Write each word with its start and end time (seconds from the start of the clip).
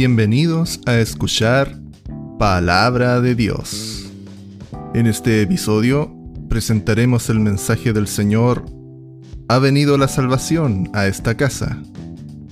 Bienvenidos 0.00 0.80
a 0.86 0.98
escuchar 0.98 1.74
Palabra 2.38 3.20
de 3.20 3.34
Dios. 3.34 4.08
En 4.94 5.08
este 5.08 5.42
episodio 5.42 6.14
presentaremos 6.48 7.28
el 7.30 7.40
mensaje 7.40 7.92
del 7.92 8.06
Señor 8.06 8.64
Ha 9.48 9.58
venido 9.58 9.98
la 9.98 10.06
salvación 10.06 10.88
a 10.94 11.08
esta 11.08 11.36
casa, 11.36 11.82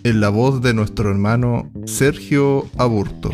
en 0.02 0.20
la 0.20 0.28
voz 0.28 0.60
de 0.60 0.74
nuestro 0.74 1.08
hermano 1.08 1.70
Sergio 1.84 2.66
Aburto. 2.78 3.30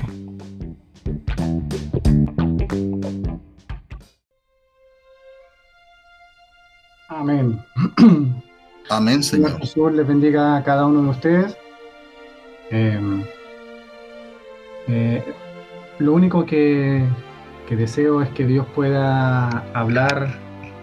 Amén. 7.09 7.59
Amén, 8.91 9.23
Señor 9.23 9.53
Señor. 9.53 9.61
Jesús 9.61 9.93
les 9.95 10.07
bendiga 10.07 10.59
a 10.59 10.63
cada 10.63 10.85
uno 10.85 11.03
de 11.03 11.09
ustedes. 11.09 11.57
Eh, 12.71 13.25
eh, 14.89 15.23
lo 15.99 16.15
único 16.15 16.45
que, 16.45 17.05
que 17.69 17.77
deseo 17.77 18.23
es 18.23 18.29
que 18.31 18.47
Dios 18.47 18.67
pueda 18.75 19.49
hablar 19.75 20.39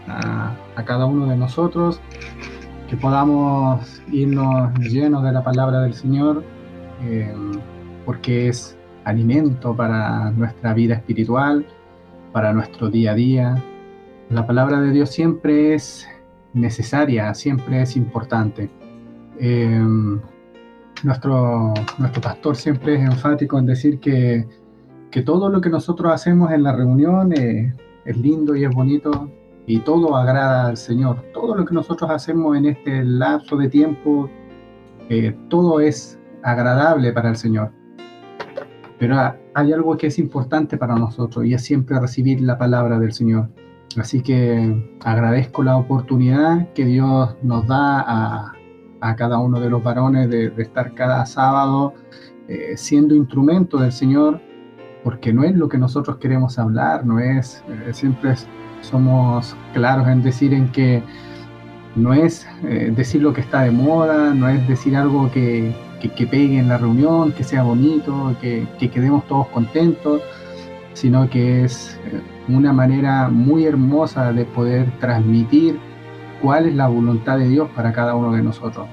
a, 0.08 0.56
a 0.76 0.86
cada 0.86 1.06
uno 1.06 1.28
de 1.28 1.36
nosotros, 1.36 2.00
que 2.90 2.98
podamos 2.98 4.02
irnos 4.12 4.74
llenos 4.80 5.24
de 5.24 5.32
la 5.32 5.44
palabra 5.44 5.82
del 5.82 5.94
Señor, 5.94 6.44
eh, 7.04 7.34
porque 8.06 8.48
es 8.48 8.78
alimento 9.04 9.76
para 9.76 10.32
nuestra 10.32 10.74
vida 10.74 10.96
espiritual, 10.96 11.66
para 12.32 12.54
nuestro 12.54 12.90
día 12.90 13.12
a 13.12 13.16
día. 13.16 13.64
La 14.30 14.46
palabra 14.46 14.82
de 14.82 14.92
Dios 14.92 15.10
siempre 15.10 15.74
es 15.74 16.08
necesaria, 16.54 17.34
siempre 17.34 17.82
es 17.82 17.96
importante. 17.96 18.70
Eh, 19.40 19.80
nuestro, 21.04 21.74
nuestro 21.98 22.22
pastor 22.22 22.56
siempre 22.56 22.96
es 22.96 23.02
enfático 23.02 23.58
en 23.58 23.66
decir 23.66 24.00
que, 24.00 24.48
que 25.12 25.22
todo 25.22 25.50
lo 25.50 25.62
que 25.62 25.70
nosotros 25.70 26.12
hacemos 26.12 26.52
en 26.52 26.64
la 26.64 26.74
reunión 26.74 27.34
es 27.34 28.18
lindo 28.18 28.56
y 28.56 28.66
es 28.66 28.72
bonito 28.72 29.30
y 29.66 29.80
todo 29.80 30.16
agrada 30.16 30.68
al 30.68 30.78
Señor. 30.78 31.24
Todo 31.34 31.56
lo 31.56 31.64
que 31.64 31.76
nosotros 31.76 32.10
hacemos 32.10 32.58
en 32.58 32.66
este 32.66 33.04
lapso 33.04 33.56
de 33.56 33.70
tiempo, 33.70 34.30
eh, 35.10 35.36
todo 35.48 35.80
es 35.80 36.20
agradable 36.44 37.14
para 37.14 37.30
el 37.30 37.36
Señor. 37.36 37.72
Pero 38.98 39.16
hay 39.54 39.72
algo 39.72 39.96
que 39.96 40.08
es 40.08 40.20
importante 40.20 40.76
para 40.78 40.96
nosotros 40.96 41.46
y 41.46 41.54
es 41.54 41.64
siempre 41.64 42.00
recibir 42.00 42.42
la 42.42 42.58
palabra 42.58 43.00
del 43.00 43.14
Señor. 43.14 43.50
Así 43.98 44.22
que 44.22 44.98
agradezco 45.04 45.64
la 45.64 45.78
oportunidad 45.78 46.72
que 46.74 46.86
Dios 46.86 47.36
nos 47.42 47.66
da 47.68 48.02
a, 48.02 48.54
a 49.02 49.16
cada 49.16 49.40
uno 49.40 49.60
de 49.60 49.70
los 49.70 49.84
varones 49.84 50.30
de, 50.30 50.54
estar 50.58 50.94
cada 50.94 51.26
sábado 51.26 51.94
eh, 52.48 52.74
siendo 52.76 53.16
instrumento 53.16 53.78
del 53.78 53.92
Señor, 53.92 54.42
porque 55.04 55.34
no 55.34 55.44
es 55.44 55.56
lo 55.56 55.70
que 55.70 55.78
nosotros 55.78 56.18
queremos 56.18 56.60
hablar, 56.60 57.06
no 57.06 57.20
es, 57.20 57.64
eh, 57.68 57.94
siempre 57.94 58.34
somos 58.82 59.56
claros 59.74 60.08
en 60.08 60.22
decir 60.22 60.54
en 60.54 60.72
que 60.72 61.04
no 61.96 62.14
es 62.14 62.48
eh, 62.64 62.92
decir 62.96 63.22
lo 63.22 63.34
que 63.34 63.42
está 63.42 63.62
de 63.62 63.72
moda, 63.72 64.34
no 64.34 64.48
es 64.50 64.68
decir 64.68 64.96
algo 64.96 65.32
que, 65.32 65.76
que, 66.02 66.10
que 66.10 66.28
pegue 66.28 66.60
en 66.60 66.68
la 66.68 66.78
reunión, 66.78 67.32
que 67.32 67.44
sea 67.44 67.64
bonito, 67.64 68.36
que, 68.42 68.68
que 68.80 68.90
quedemos 68.90 69.26
todos 69.28 69.48
contentos, 69.48 70.22
sino 70.94 71.30
que 71.30 71.64
es 71.64 71.98
una 72.48 72.74
manera 72.74 73.30
muy 73.30 73.66
hermosa 73.66 74.34
de 74.34 74.44
poder 74.44 74.92
transmitir 75.00 75.80
cuál 76.42 76.68
es 76.68 76.76
la 76.76 76.88
voluntad 76.88 77.38
de 77.38 77.48
Dios 77.48 77.70
para 77.76 77.94
cada 77.94 78.16
uno 78.16 78.34
de 78.34 78.42
nosotros, 78.42 78.88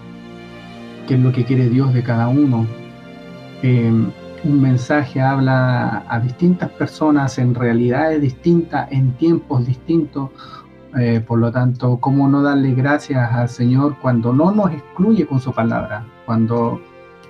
qué 1.07 1.15
es 1.15 1.21
lo 1.21 1.33
que 1.33 1.45
quiere 1.45 1.69
Dios 1.69 1.93
de 1.95 2.03
cada 2.03 2.29
uno. 2.29 2.67
Eh, 3.63 3.93
un 4.45 4.61
mensaje 4.61 5.21
habla 5.21 6.05
a 6.09 6.21
distintas 6.21 6.71
personas 6.71 7.39
en 7.39 7.55
realidades 7.55 8.21
distintas, 8.21 8.91
en 8.93 9.13
tiempos 9.13 9.67
distintos. 9.67 10.31
Eh, 10.97 11.21
por 11.27 11.39
lo 11.39 11.51
tanto, 11.51 11.99
¿cómo 11.99 12.29
no 12.29 12.43
darle 12.43 12.73
gracias 12.73 13.33
al 13.33 13.49
Señor 13.49 13.97
cuando 14.01 14.33
no 14.33 14.53
nos 14.53 14.73
excluye 14.73 15.27
con 15.27 15.41
su 15.41 15.53
palabra? 15.53 16.07
Cuando, 16.25 16.81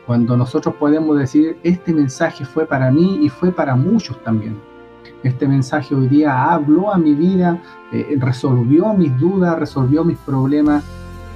cuando 0.06 0.37
nosotros 0.37 0.75
podemos 0.77 1.19
decir, 1.19 1.56
este 1.62 1.93
mensaje 1.93 2.44
fue 2.44 2.66
para 2.66 2.91
mí 2.91 3.21
y 3.22 3.28
fue 3.28 3.50
para 3.50 3.75
muchos 3.75 4.22
también. 4.22 4.56
Este 5.26 5.48
mensaje 5.48 5.92
hoy 5.92 6.06
día 6.06 6.53
habló 6.53 6.94
a 6.94 6.98
mi 6.98 7.12
vida, 7.12 7.60
eh, 7.92 8.16
resolvió 8.16 8.94
mis 8.94 9.19
dudas, 9.19 9.59
resolvió 9.59 10.04
mis 10.04 10.19
problemas, 10.19 10.84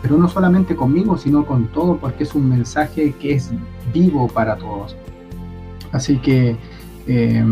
pero 0.01 0.17
no 0.17 0.29
solamente 0.29 0.77
conmigo, 0.77 1.19
sino 1.19 1.45
con 1.45 1.67
todo, 1.67 1.97
porque 1.97 2.23
es 2.23 2.37
un 2.37 2.49
mensaje 2.49 3.13
que 3.19 3.35
es 3.35 3.51
vivo 3.93 4.29
para 4.29 4.55
todos. 4.57 4.95
Así 5.91 6.19
que 6.19 6.57
eh, 7.09 7.45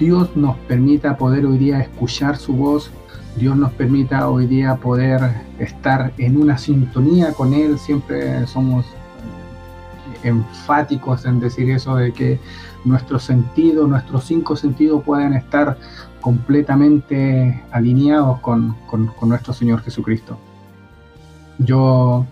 Dios 0.00 0.34
nos 0.34 0.56
permita 0.66 1.16
poder 1.16 1.46
hoy 1.46 1.58
día 1.58 1.78
escuchar 1.78 2.36
su 2.38 2.54
voz, 2.54 2.90
Dios 3.36 3.56
nos 3.56 3.70
permita 3.70 4.28
hoy 4.28 4.46
día 4.46 4.74
poder 4.74 5.20
estar 5.60 6.12
en 6.18 6.38
una 6.38 6.58
sintonía 6.58 7.32
con 7.34 7.54
Él, 7.54 7.78
siempre 7.78 8.44
somos 8.48 8.84
enfáticos 10.24 11.24
en 11.24 11.38
decir 11.38 11.70
eso 11.70 11.94
de 11.94 12.12
que 12.12 12.40
nuestros 12.84 13.24
sentidos, 13.24 13.88
nuestros 13.88 14.24
cinco 14.24 14.56
sentidos 14.56 15.02
pueden 15.04 15.34
estar 15.34 15.76
completamente 16.20 17.62
alineados 17.70 18.40
con, 18.40 18.74
con, 18.86 19.10
nuestro 19.28 19.52
Señor 19.52 19.80
Jesucristo. 19.82 20.38
Yo 21.58 22.26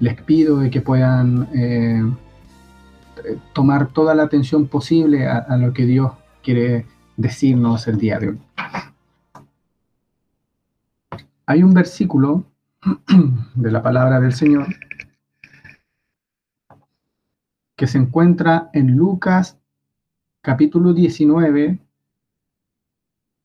les 0.00 0.20
pido 0.22 0.58
de 0.58 0.70
que 0.70 0.80
puedan 0.80 1.48
eh, 1.54 2.02
tomar 3.52 3.88
toda 3.88 4.14
la 4.14 4.24
atención 4.24 4.66
posible 4.66 5.26
a, 5.26 5.38
a 5.38 5.56
lo 5.56 5.72
que 5.72 5.86
Dios 5.86 6.12
quiere 6.42 6.86
decirnos 7.16 7.88
el 7.88 7.98
día 7.98 8.18
de 8.18 8.28
hoy. 8.28 8.38
Hay 11.46 11.62
un 11.62 11.72
versículo 11.72 12.44
de 13.54 13.70
la 13.70 13.82
palabra 13.82 14.20
del 14.20 14.32
Señor 14.32 14.66
que 17.76 17.86
se 17.86 17.98
encuentra 17.98 18.70
en 18.72 18.96
Lucas 18.96 19.58
capítulo 20.46 20.92
19, 20.92 21.80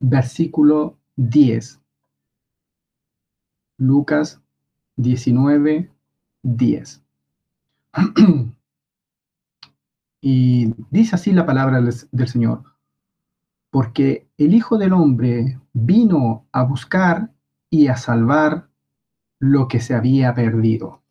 versículo 0.02 1.00
10. 1.16 1.82
Lucas 3.80 4.40
19, 4.98 5.90
10. 6.44 7.04
y 10.22 10.76
dice 10.92 11.16
así 11.16 11.32
la 11.32 11.48
palabra 11.48 11.82
del 11.82 12.28
Señor, 12.28 12.66
porque 13.72 14.28
el 14.38 14.54
Hijo 14.54 14.78
del 14.78 14.94
Hombre 14.94 15.60
vino 15.74 16.46
a 16.52 16.62
buscar 16.62 17.34
y 17.72 17.88
a 17.88 17.98
salvar 17.98 18.70
lo 19.40 19.68
que 19.68 19.80
se 19.80 19.96
había 19.96 20.36
perdido. 20.36 21.02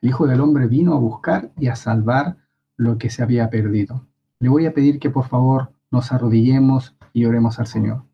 El 0.00 0.08
Hijo 0.08 0.26
del 0.26 0.40
Hombre 0.40 0.68
vino 0.68 0.94
a 0.94 0.98
buscar 0.98 1.52
y 1.58 1.66
a 1.66 1.76
salvar 1.76 2.45
lo 2.76 2.98
que 2.98 3.10
se 3.10 3.22
había 3.22 3.50
perdido. 3.50 4.06
Le 4.38 4.48
voy 4.48 4.66
a 4.66 4.74
pedir 4.74 4.98
que 4.98 5.10
por 5.10 5.28
favor 5.28 5.72
nos 5.90 6.12
arrodillemos 6.12 6.94
y 7.12 7.24
oremos 7.24 7.58
al 7.58 7.66
Señor. 7.66 8.04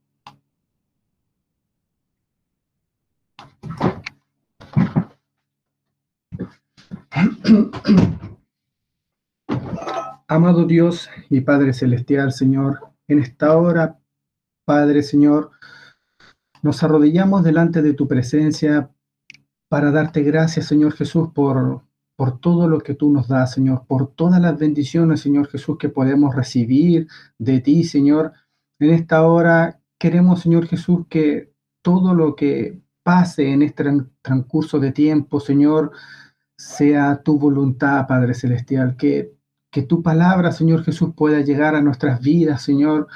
Amado 10.28 10.64
Dios 10.64 11.10
y 11.28 11.42
Padre 11.42 11.74
Celestial, 11.74 12.32
Señor, 12.32 12.80
en 13.06 13.18
esta 13.18 13.54
hora, 13.56 13.98
Padre 14.64 15.02
Señor, 15.02 15.50
nos 16.62 16.82
arrodillamos 16.82 17.44
delante 17.44 17.82
de 17.82 17.92
tu 17.92 18.08
presencia 18.08 18.90
para 19.68 19.90
darte 19.90 20.22
gracias, 20.22 20.66
Señor 20.66 20.94
Jesús, 20.94 21.28
por, 21.34 21.82
por 22.22 22.38
todo 22.38 22.68
lo 22.68 22.78
que 22.78 22.94
tú 22.94 23.10
nos 23.10 23.26
das, 23.26 23.52
Señor, 23.52 23.84
por 23.84 24.14
todas 24.14 24.40
las 24.40 24.56
bendiciones, 24.56 25.22
Señor 25.22 25.48
Jesús, 25.48 25.76
que 25.76 25.88
podemos 25.88 26.36
recibir 26.36 27.08
de 27.36 27.58
ti, 27.58 27.82
Señor. 27.82 28.32
En 28.78 28.90
esta 28.90 29.26
hora 29.26 29.80
queremos, 29.98 30.40
Señor 30.40 30.68
Jesús, 30.68 31.04
que 31.08 31.52
todo 31.82 32.14
lo 32.14 32.36
que 32.36 32.80
pase 33.02 33.50
en 33.50 33.62
este 33.62 33.84
transcurso 34.22 34.78
de 34.78 34.92
tiempo, 34.92 35.40
Señor, 35.40 35.90
sea 36.56 37.20
tu 37.24 37.40
voluntad, 37.40 38.06
Padre 38.06 38.34
Celestial, 38.34 38.96
que, 38.96 39.34
que 39.72 39.82
tu 39.82 40.00
palabra, 40.00 40.52
Señor 40.52 40.84
Jesús, 40.84 41.14
pueda 41.16 41.40
llegar 41.40 41.74
a 41.74 41.82
nuestras 41.82 42.20
vidas, 42.20 42.62
Señor, 42.62 43.08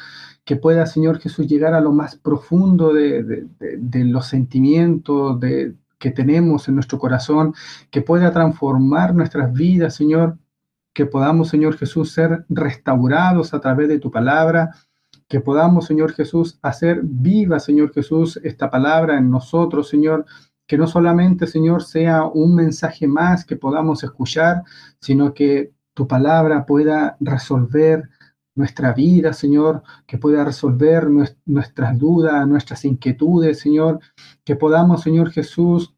que 0.45 0.57
pueda, 0.57 0.85
Señor 0.85 1.21
Jesús, 1.21 1.47
llegar 1.47 1.75
a 1.75 1.81
lo 1.81 1.93
más 1.93 2.17
profundo 2.17 2.93
de, 2.93 3.23
de, 3.23 3.47
de, 3.61 3.77
de 3.77 4.05
los 4.05 4.27
sentimientos, 4.27 5.39
de, 5.39 5.77
que 5.99 6.11
tenemos 6.11 6.69
en 6.69 6.75
nuestro 6.75 6.99
corazón, 6.99 7.55
que 7.91 8.03
pueda 8.03 8.33
transformar 8.33 9.15
nuestras 9.15 9.53
vidas, 9.53 9.95
Señor, 9.95 10.39
que 10.93 11.07
podamos, 11.07 11.49
Señor 11.49 11.77
Jesús, 11.77 12.13
ser 12.13 12.45
restaurados 12.49 13.53
a 13.55 13.61
través 13.61 13.89
de 13.89 13.99
tu 13.99 14.11
palabra, 14.11 14.71
que 15.29 15.41
podamos, 15.41 15.87
Señor 15.87 16.13
Jesús, 16.13 16.59
hacer 16.63 17.01
viva, 17.03 17.59
Señor 17.59 17.93
Jesús, 17.93 18.39
esta 18.43 18.71
palabra 18.71 19.19
en 19.19 19.31
nosotros, 19.31 19.89
Señor, 19.89 20.25
que 20.67 20.79
no 20.79 20.87
solamente, 20.87 21.47
Señor, 21.47 21.83
sea 21.83 22.25
un 22.25 22.55
mensaje 22.55 23.07
más 23.07 23.45
que 23.45 23.57
podamos 23.57 24.03
escuchar, 24.05 24.63
sino 25.01 25.35
que 25.35 25.73
tu 25.95 26.07
palabra 26.07 26.67
pueda 26.67 27.17
resolver 27.21 28.09
nuestra 28.57 28.93
vida, 28.93 29.33
Señor, 29.33 29.83
que 30.07 30.19
pueda 30.19 30.45
resolver 30.45 31.09
nuestras 31.45 31.99
dudas, 31.99 32.47
nuestras 32.49 32.85
inquietudes, 32.85 33.61
Señor, 33.61 34.01
que 34.45 34.57
podamos, 34.57 35.03
Señor 35.03 35.31
Jesús, 35.31 35.95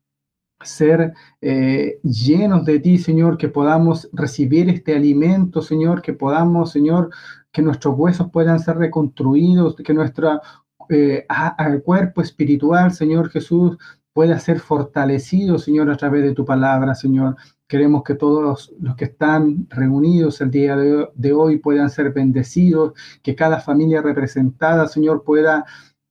ser 0.61 1.15
eh, 1.41 2.01
llenos 2.03 2.65
de 2.65 2.81
ti, 2.81 2.99
Señor, 2.99 3.39
que 3.39 3.49
podamos 3.49 4.11
recibir 4.13 4.69
este 4.69 4.95
alimento, 4.95 5.63
Señor, 5.63 6.03
que 6.03 6.13
podamos, 6.13 6.73
Señor, 6.73 7.11
que 7.53 7.63
nuestros 7.63 7.97
huesos 7.97 8.31
puedan 8.31 8.59
ser 8.59 8.77
reconstruidos, 8.77 9.77
que 9.77 9.95
nuestro 9.95 10.41
eh, 10.89 11.27
cuerpo 11.85 12.23
espiritual, 12.23 12.93
Señor 12.93 13.31
Jesús, 13.31 13.79
pueda 14.19 14.41
ser 14.41 14.59
fortalecido, 14.59 15.59
Señor, 15.61 15.89
a 15.93 15.97
través 15.97 16.25
de 16.25 16.35
tu 16.35 16.45
palabra, 16.45 16.97
Señor. 16.97 17.37
Queremos 17.69 18.03
que 18.03 18.17
todos 18.17 18.73
los 18.81 18.97
que 18.97 19.05
están 19.05 19.69
reunidos 19.71 20.41
el 20.41 20.51
día 20.51 20.77
de, 20.77 21.33
hoy 21.33 21.59
puedan 21.59 21.89
ser 21.89 22.13
bendecidos, 22.13 22.95
que 23.23 23.37
cada 23.37 23.61
familia 23.61 24.03
representada, 24.03 24.89
Señor, 24.89 25.23
pueda 25.23 25.65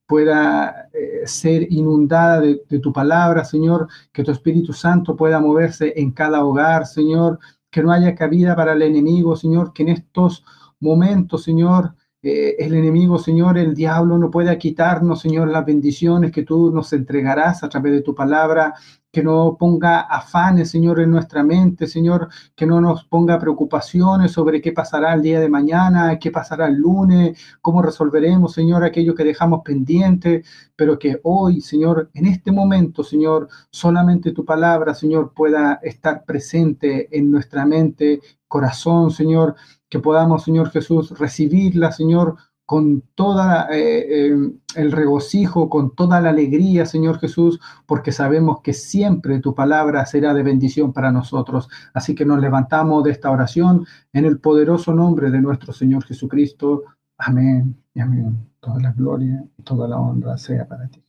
pueda 0.06 0.88
eh, 0.94 1.26
ser 1.26 1.70
inundada 1.70 2.40
de, 2.40 2.62
de, 2.66 2.78
tu 2.78 2.94
palabra, 2.94 3.44
Señor, 3.44 3.88
que 4.10 4.24
tu 4.24 4.30
Espíritu 4.30 4.72
Santo 4.72 5.14
pueda 5.14 5.38
moverse 5.38 5.92
en 5.94 6.12
cada 6.12 6.42
hogar, 6.42 6.86
Señor, 6.86 7.38
que 7.70 7.82
no 7.82 7.92
haya 7.92 8.14
cabida 8.14 8.56
para 8.56 8.72
el 8.72 8.80
enemigo, 8.80 9.36
Señor, 9.36 9.74
que 9.74 9.82
en 9.82 9.90
estos 9.90 10.46
momentos, 10.80 11.42
Señor, 11.42 11.94
eh, 12.20 12.56
el 12.58 12.74
enemigo, 12.74 13.18
Señor, 13.18 13.58
el 13.58 13.74
diablo 13.74 14.18
no 14.18 14.28
pueda 14.28 14.58
quitarnos, 14.58 15.20
Señor, 15.20 15.48
las 15.48 15.64
bendiciones 15.64 16.32
que 16.32 16.42
tú 16.42 16.72
nos 16.72 16.92
entregarás 16.92 17.62
a 17.62 17.68
través 17.68 17.92
de 17.92 18.02
tu 18.02 18.12
palabra, 18.12 18.74
que 19.12 19.22
no 19.22 19.56
ponga 19.58 20.00
afanes, 20.00 20.70
Señor, 20.70 21.00
en 21.00 21.10
nuestra 21.10 21.44
mente, 21.44 21.86
Señor, 21.86 22.28
que 22.56 22.66
no 22.66 22.80
nos 22.80 23.04
ponga 23.04 23.38
preocupaciones 23.38 24.32
sobre 24.32 24.60
qué 24.60 24.72
pasará 24.72 25.14
el 25.14 25.22
día 25.22 25.38
de 25.40 25.48
mañana, 25.48 26.18
qué 26.18 26.30
pasará 26.32 26.66
el 26.66 26.74
lunes, 26.76 27.38
cómo 27.60 27.82
resolveremos, 27.82 28.52
Señor, 28.52 28.84
aquello 28.84 29.14
que 29.14 29.24
dejamos 29.24 29.62
pendiente, 29.64 30.42
pero 30.76 30.98
que 30.98 31.20
hoy, 31.22 31.60
Señor, 31.60 32.10
en 32.14 32.26
este 32.26 32.50
momento, 32.52 33.02
Señor, 33.04 33.48
solamente 33.70 34.32
tu 34.32 34.44
palabra, 34.44 34.92
Señor, 34.92 35.32
pueda 35.34 35.78
estar 35.82 36.24
presente 36.24 37.08
en 37.16 37.30
nuestra 37.30 37.64
mente, 37.64 38.20
corazón, 38.48 39.10
Señor, 39.10 39.54
que 39.88 40.00
podamos, 40.00 40.44
Señor 40.44 40.70
Jesús, 40.70 41.16
recibirla, 41.18 41.92
Señor, 41.92 42.36
con 42.68 43.02
toda 43.14 43.68
eh, 43.70 44.28
eh, 44.28 44.52
el 44.74 44.92
regocijo, 44.92 45.70
con 45.70 45.94
toda 45.94 46.20
la 46.20 46.28
alegría, 46.28 46.84
Señor 46.84 47.18
Jesús, 47.18 47.58
porque 47.86 48.12
sabemos 48.12 48.60
que 48.60 48.74
siempre 48.74 49.40
tu 49.40 49.54
palabra 49.54 50.04
será 50.04 50.34
de 50.34 50.42
bendición 50.42 50.92
para 50.92 51.10
nosotros. 51.10 51.70
Así 51.94 52.14
que 52.14 52.26
nos 52.26 52.40
levantamos 52.40 53.04
de 53.04 53.12
esta 53.12 53.30
oración 53.30 53.86
en 54.12 54.26
el 54.26 54.38
poderoso 54.38 54.92
nombre 54.92 55.30
de 55.30 55.40
nuestro 55.40 55.72
Señor 55.72 56.04
Jesucristo. 56.04 56.82
Amén 57.16 57.74
y 57.94 58.00
amén. 58.00 58.50
Toda 58.60 58.80
la 58.80 58.92
gloria 58.92 59.42
y 59.56 59.62
toda 59.62 59.88
la 59.88 59.98
honra 59.98 60.36
sea 60.36 60.68
para 60.68 60.88
ti. 60.88 61.02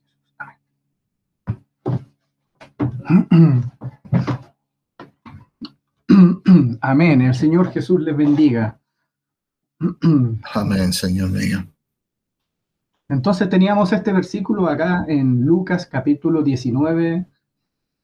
Amén. 3.03 3.69
Amén. 6.81 7.21
El 7.21 7.33
Señor 7.33 7.71
Jesús 7.71 8.01
les 8.01 8.15
bendiga. 8.15 8.79
Amén, 10.53 10.93
Señor 10.93 11.29
mío. 11.31 11.65
Entonces 13.07 13.49
teníamos 13.49 13.91
este 13.91 14.13
versículo 14.13 14.67
acá 14.67 15.05
en 15.07 15.43
Lucas 15.43 15.87
capítulo 15.87 16.43
19, 16.43 17.25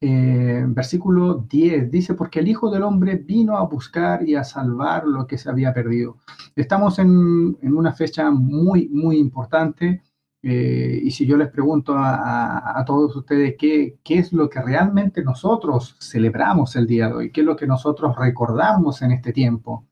eh, 0.01 0.65
versículo 0.67 1.45
10. 1.47 1.91
Dice, 1.91 2.15
porque 2.15 2.39
el 2.39 2.47
Hijo 2.47 2.71
del 2.71 2.83
Hombre 2.83 3.15
vino 3.15 3.57
a 3.57 3.65
buscar 3.65 4.27
y 4.27 4.35
a 4.35 4.43
salvar 4.43 5.05
lo 5.05 5.27
que 5.27 5.37
se 5.37 5.49
había 5.49 5.73
perdido. 5.73 6.17
Estamos 6.55 6.97
en, 6.97 7.57
en 7.61 7.75
una 7.75 7.93
fecha 7.93 8.31
muy, 8.31 8.89
muy 8.89 9.17
importante. 9.17 10.01
Eh, 10.47 10.99
y 11.01 11.09
si 11.09 11.25
yo 11.25 11.37
les 11.37 11.49
pregunto 11.49 11.95
a, 11.97 12.83
todos 12.85 13.15
ustedes 13.15 13.55
qué, 13.57 13.97
qué, 14.03 14.19
es 14.19 14.31
lo 14.31 14.47
que 14.47 14.61
realmente 14.61 15.23
nosotros 15.23 15.97
celebramos 15.99 16.75
el 16.75 16.85
día 16.85 17.07
de 17.07 17.13
hoy, 17.15 17.31
qué 17.31 17.41
es 17.41 17.47
lo 17.47 17.55
que 17.55 17.65
nosotros 17.65 18.15
recordamos 18.15 19.01
en 19.01 19.11
este 19.11 19.33
tiempo, 19.33 19.87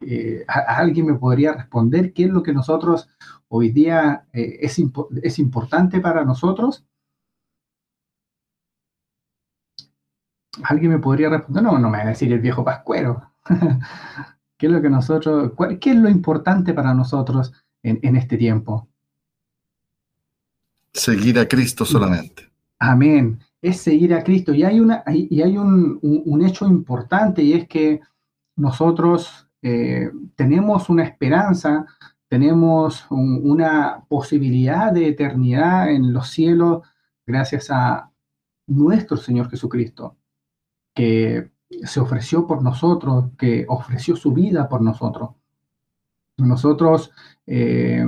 eh, 0.00 0.46
¿alguien 0.48 1.06
me 1.06 1.14
podría 1.18 1.52
responder 1.52 2.14
qué 2.14 2.24
es 2.24 2.30
lo 2.30 2.42
que 2.42 2.54
nosotros 2.54 3.10
hoy 3.48 3.70
día 3.70 4.26
eh, 4.32 4.60
es, 4.62 4.80
es 5.22 5.38
importante 5.38 6.00
para 6.00 6.24
nosotros? 6.24 6.86
¿Alguien 10.62 10.92
me 10.92 10.98
podría 11.00 11.28
responder? 11.28 11.62
No, 11.62 11.78
no 11.78 11.90
me 11.90 11.98
va 11.98 12.04
a 12.04 12.08
decir 12.08 12.32
el 12.32 12.40
viejo 12.40 12.64
pascuero. 12.64 13.30
¿Qué 14.56 14.66
es 14.68 14.72
lo 14.72 14.80
que 14.80 14.88
nosotros, 14.88 15.52
qué 15.80 15.90
es 15.90 15.96
lo 15.96 16.08
importante 16.08 16.72
para 16.72 16.94
nosotros 16.94 17.52
en, 17.82 17.98
en 18.02 18.16
este 18.16 18.38
tiempo? 18.38 18.88
Seguir 20.96 21.38
a 21.38 21.46
Cristo 21.46 21.84
solamente. 21.84 22.50
Amén. 22.78 23.38
Es 23.60 23.78
seguir 23.78 24.14
a 24.14 24.24
Cristo. 24.24 24.54
Y 24.54 24.64
hay, 24.64 24.80
una, 24.80 25.02
y 25.06 25.42
hay 25.42 25.58
un, 25.58 26.42
hecho 26.46 26.66
importante 26.66 27.42
y 27.42 27.52
es 27.52 27.68
que 27.68 28.00
nosotros 28.56 29.46
eh, 29.60 30.10
tenemos 30.34 30.88
una 30.88 31.04
esperanza, 31.04 31.84
tenemos 32.28 33.06
una 33.10 34.04
posibilidad 34.08 34.90
de 34.92 35.08
eternidad 35.08 35.90
en 35.90 36.12
los 36.12 36.30
cielos 36.30 36.82
gracias 37.26 37.70
a 37.70 38.10
nuestro 38.66 39.18
Señor 39.18 39.50
Jesucristo, 39.50 40.16
que 40.94 41.50
se 41.84 42.00
ofreció 42.00 42.46
por 42.46 42.62
nosotros, 42.62 43.26
que 43.36 43.66
ofreció 43.68 44.16
su 44.16 44.32
vida 44.32 44.68
por 44.68 44.80
nosotros. 44.80 45.30
Nosotros 46.38 47.10
eh, 47.46 48.04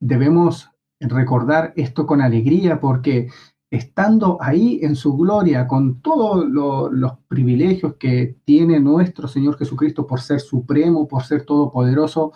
debemos 0.00 0.70
recordar 1.00 1.72
esto 1.76 2.06
con 2.06 2.20
alegría 2.20 2.80
porque 2.80 3.28
estando 3.70 4.38
ahí 4.40 4.78
en 4.82 4.94
su 4.94 5.16
gloria, 5.16 5.66
con 5.66 6.00
todos 6.00 6.46
los 6.46 7.12
privilegios 7.28 7.94
que 7.98 8.36
tiene 8.44 8.78
nuestro 8.80 9.26
Señor 9.26 9.58
Jesucristo 9.58 10.06
por 10.06 10.20
ser 10.20 10.40
supremo, 10.40 11.08
por 11.08 11.24
ser 11.24 11.44
todopoderoso, 11.44 12.32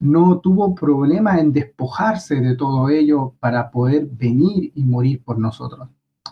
no 0.00 0.40
tuvo 0.40 0.74
problema 0.74 1.38
en 1.38 1.52
despojarse 1.52 2.40
de 2.40 2.56
todo 2.56 2.88
ello 2.88 3.34
para 3.40 3.70
poder 3.70 4.06
venir 4.06 4.72
y 4.74 4.84
morir 4.84 5.22
por 5.22 5.38
nosotros. 5.38 5.88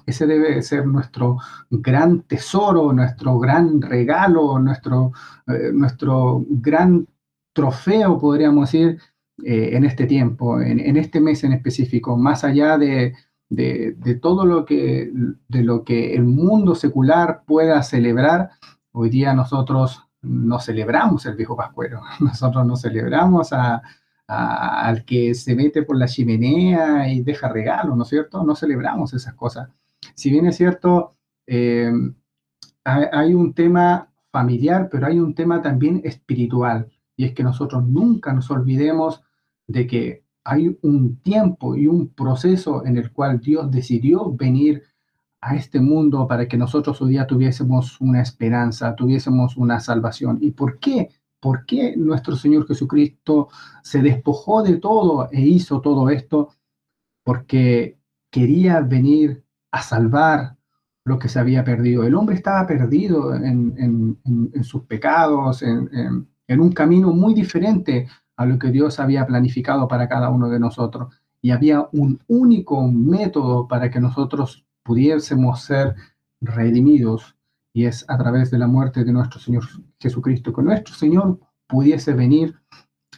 Ese 0.06 0.26
debe 0.26 0.62
ser 0.62 0.87
nuestro 0.87 1.38
gran 1.70 2.22
tesoro, 2.22 2.93
nuestro 2.93 3.38
gran 3.38 3.81
regalo, 3.81 4.58
nuestro, 4.58 5.12
eh, 5.46 5.70
nuestro 5.72 6.44
gran 6.48 7.06
trofeo, 7.53 8.19
podríamos 8.19 8.72
decir, 8.72 8.98
eh, 9.44 9.70
en 9.77 9.84
este 9.84 10.06
tiempo, 10.06 10.60
en, 10.60 10.96
este 10.96 11.20
mes 11.20 11.43
en 11.44 11.53
específico, 11.53 12.17
más 12.17 12.44
allá 12.44 12.77
de, 12.79 13.15
todo 14.20 14.44
lo 14.44 14.65
que, 14.65 15.10
de 15.48 15.62
lo 15.62 15.84
que 15.84 16.15
el 16.15 16.24
mundo 16.24 16.74
secular 16.74 17.43
pueda 17.46 17.82
celebrar, 17.82 18.51
hoy 18.93 19.10
día 19.10 19.34
nosotros 19.34 20.06
no 20.22 20.60
celebramos 20.60 21.27
el 21.27 21.34
viejo 21.34 21.56
pascuero, 21.56 22.03
nosotros 22.20 22.67
no 22.67 22.77
celebramos 22.77 23.51
al 24.29 25.05
que 25.05 25.34
se 25.34 25.55
mete 25.55 25.82
por 25.82 25.96
la 25.96 26.06
chimenea 26.06 27.12
y 27.12 27.22
deja 27.22 27.48
regalo, 27.48 27.96
¿no 27.96 28.05
es 28.05 28.08
cierto? 28.08 28.44
No 28.44 28.55
celebramos 28.55 29.12
esas 29.15 29.34
cosas. 29.34 29.69
Si 30.15 30.31
bien 30.31 30.46
es 30.46 30.56
cierto, 30.56 31.17
eh, 31.46 31.93
hay 32.84 33.34
un 33.34 33.55
tema 33.55 34.08
familiar, 34.31 34.89
pero 34.91 35.06
hay 35.06 35.20
un 35.20 35.34
tema 35.34 35.60
también 35.60 36.01
espiritual, 36.05 36.91
y 37.22 37.26
es 37.26 37.34
que 37.34 37.44
nosotros 37.44 37.86
nunca 37.86 38.32
nos 38.32 38.50
olvidemos 38.50 39.22
de 39.69 39.86
que 39.86 40.24
hay 40.43 40.76
un 40.82 41.20
tiempo 41.20 41.76
y 41.76 41.86
un 41.86 42.08
proceso 42.08 42.84
en 42.84 42.96
el 42.96 43.12
cual 43.12 43.38
Dios 43.38 43.70
decidió 43.70 44.32
venir 44.32 44.82
a 45.41 45.55
este 45.55 45.79
mundo 45.79 46.26
para 46.26 46.48
que 46.48 46.56
nosotros 46.56 47.00
hoy 47.00 47.10
día 47.10 47.29
tuviésemos 47.29 48.00
una 48.00 48.20
esperanza, 48.20 48.96
tuviésemos 48.96 49.56
una 49.56 49.79
salvación. 49.79 50.38
¿Y 50.41 50.50
por 50.50 50.81
qué? 50.81 51.10
¿Por 51.38 51.64
qué 51.64 51.96
nuestro 51.96 52.34
Señor 52.34 52.67
Jesucristo 52.67 53.48
se 53.84 54.02
despojó 54.02 54.64
de 54.64 54.79
todo 54.79 55.29
e 55.31 55.43
hizo 55.43 55.81
todo 55.81 56.10
esto? 56.10 56.48
Porque 57.22 58.00
quería 58.32 58.81
venir 58.81 59.44
a 59.70 59.81
salvar 59.81 60.56
lo 61.05 61.20
que 61.20 61.29
se 61.29 61.38
había 61.38 61.62
perdido. 61.62 62.02
El 62.02 62.17
hombre 62.17 62.34
estaba 62.34 62.67
perdido 62.67 63.32
en, 63.32 64.19
sus 64.64 64.82
pecados, 64.86 65.62
en, 65.62 66.31
en 66.49 66.61
un 66.61 66.72
camino 66.72 67.13
muy 67.13 67.34
diferente 67.34 68.08
a 68.37 68.46
lo 68.46 68.58
que 68.58 68.70
Dios 68.70 68.99
había 69.01 69.27
planificado 69.27 69.87
para 69.89 70.08
cada 70.08 70.31
uno 70.31 70.49
de 70.49 70.58
nosotros. 70.58 71.15
Y 71.41 71.51
había 71.51 71.89
un 71.93 72.20
único 72.29 72.87
método 72.89 73.67
para 73.67 73.91
que 73.91 74.01
nosotros 74.01 74.65
pudiésemos 74.82 75.63
ser 75.63 75.94
redimidos, 76.41 77.37
y 77.72 77.87
es 77.87 78.05
a 78.08 78.19
través 78.19 78.51
de 78.51 78.58
la 78.58 78.67
muerte 78.67 79.05
de 79.05 79.13
nuestro 79.13 79.41
Señor 79.41 79.65
Jesucristo, 79.99 80.53
que 80.53 80.63
nuestro 80.63 80.94
Señor 80.94 81.39
pudiese 81.67 82.13
venir 82.13 82.61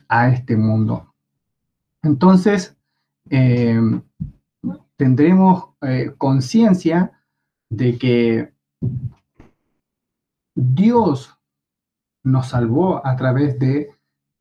a 0.08 0.28
este 0.28 0.56
mundo. 0.56 1.14
Entonces, 2.02 2.76
eh, 3.30 3.80
tendremos 4.96 5.70
eh, 5.82 6.12
conciencia 6.18 7.12
de 7.70 7.98
que 7.98 8.52
Dios 10.54 11.36
nos 12.24 12.48
salvó 12.48 13.06
a 13.06 13.16
través 13.16 13.58
de 13.58 13.90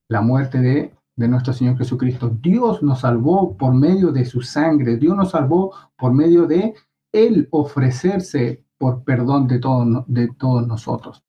la 0.09 0.21
muerte 0.21 0.59
de, 0.59 0.93
de 1.15 1.27
nuestro 1.27 1.53
Señor 1.53 1.77
Jesucristo. 1.77 2.29
Dios 2.41 2.81
nos 2.81 3.01
salvó 3.01 3.55
por 3.55 3.73
medio 3.73 4.11
de 4.11 4.25
su 4.25 4.41
sangre. 4.41 4.97
Dios 4.97 5.15
nos 5.15 5.31
salvó 5.31 5.73
por 5.97 6.13
medio 6.13 6.47
de 6.47 6.73
Él 7.11 7.47
ofrecerse 7.51 8.63
por 8.77 9.03
perdón 9.03 9.47
de, 9.47 9.59
todo, 9.59 10.05
de 10.07 10.27
todos 10.33 10.67
nosotros. 10.67 11.23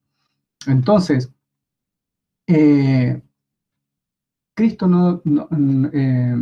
Entonces, 0.66 1.30
eh, 2.46 3.22
Cristo 4.54 5.22
eh, 5.92 6.36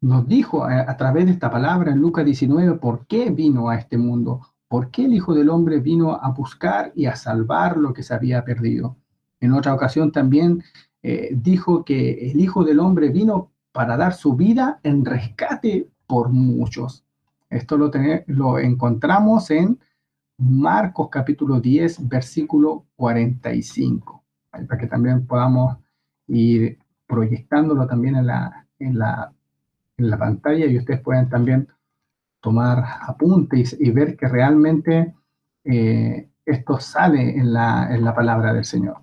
nos 0.00 0.28
dijo 0.28 0.64
a, 0.64 0.96
través 0.96 1.26
de 1.26 1.32
esta 1.32 1.50
palabra 1.50 1.92
en 1.92 2.00
Lucas 2.00 2.24
19 2.24 2.78
por 2.78 3.06
qué 3.06 3.30
vino 3.30 3.68
a 3.68 3.76
este 3.76 3.96
mundo, 3.96 4.46
por 4.68 4.90
qué 4.90 5.04
el 5.04 5.14
Hijo 5.14 5.34
del 5.34 5.48
Hombre 5.48 5.80
vino 5.80 6.12
a 6.12 6.30
buscar 6.30 6.92
y 6.94 7.06
a 7.06 7.14
salvar 7.14 7.76
lo 7.76 7.92
que 7.92 8.02
se 8.02 8.14
había 8.14 8.44
perdido. 8.44 8.96
En 9.42 9.52
otra 9.52 9.74
ocasión 9.74 10.12
también 10.12 10.62
eh, 11.02 11.30
dijo 11.32 11.84
que 11.84 12.30
el 12.30 12.38
Hijo 12.40 12.62
del 12.62 12.78
Hombre 12.78 13.08
vino 13.08 13.50
para 13.72 13.96
dar 13.96 14.14
su 14.14 14.36
vida 14.36 14.78
en 14.84 15.04
rescate 15.04 15.88
por 16.06 16.28
muchos. 16.28 17.04
Esto 17.50 17.76
lo, 17.76 17.90
lo 18.28 18.58
encontramos 18.60 19.50
en 19.50 19.80
Marcos 20.38 21.08
capítulo 21.10 21.60
10, 21.60 22.08
versículo 22.08 22.86
45, 22.94 24.22
para 24.52 24.78
que 24.78 24.86
también 24.86 25.26
podamos 25.26 25.76
ir 26.28 26.78
proyectándolo 27.08 27.86
también 27.88 28.14
en 28.14 28.26
la, 28.28 28.66
en 28.78 28.96
la, 28.96 29.32
en 29.96 30.08
la 30.08 30.18
pantalla 30.18 30.66
y 30.66 30.78
ustedes 30.78 31.00
pueden 31.00 31.28
también 31.28 31.66
tomar 32.40 32.84
apuntes 33.00 33.76
y, 33.78 33.90
ver 33.90 34.16
que 34.16 34.28
realmente 34.28 35.14
eh, 35.64 36.28
esto 36.46 36.78
sale 36.78 37.36
en 37.36 37.52
la, 37.52 37.92
en 37.92 38.04
la 38.04 38.14
palabra 38.14 38.52
del 38.52 38.64
Señor. 38.64 39.02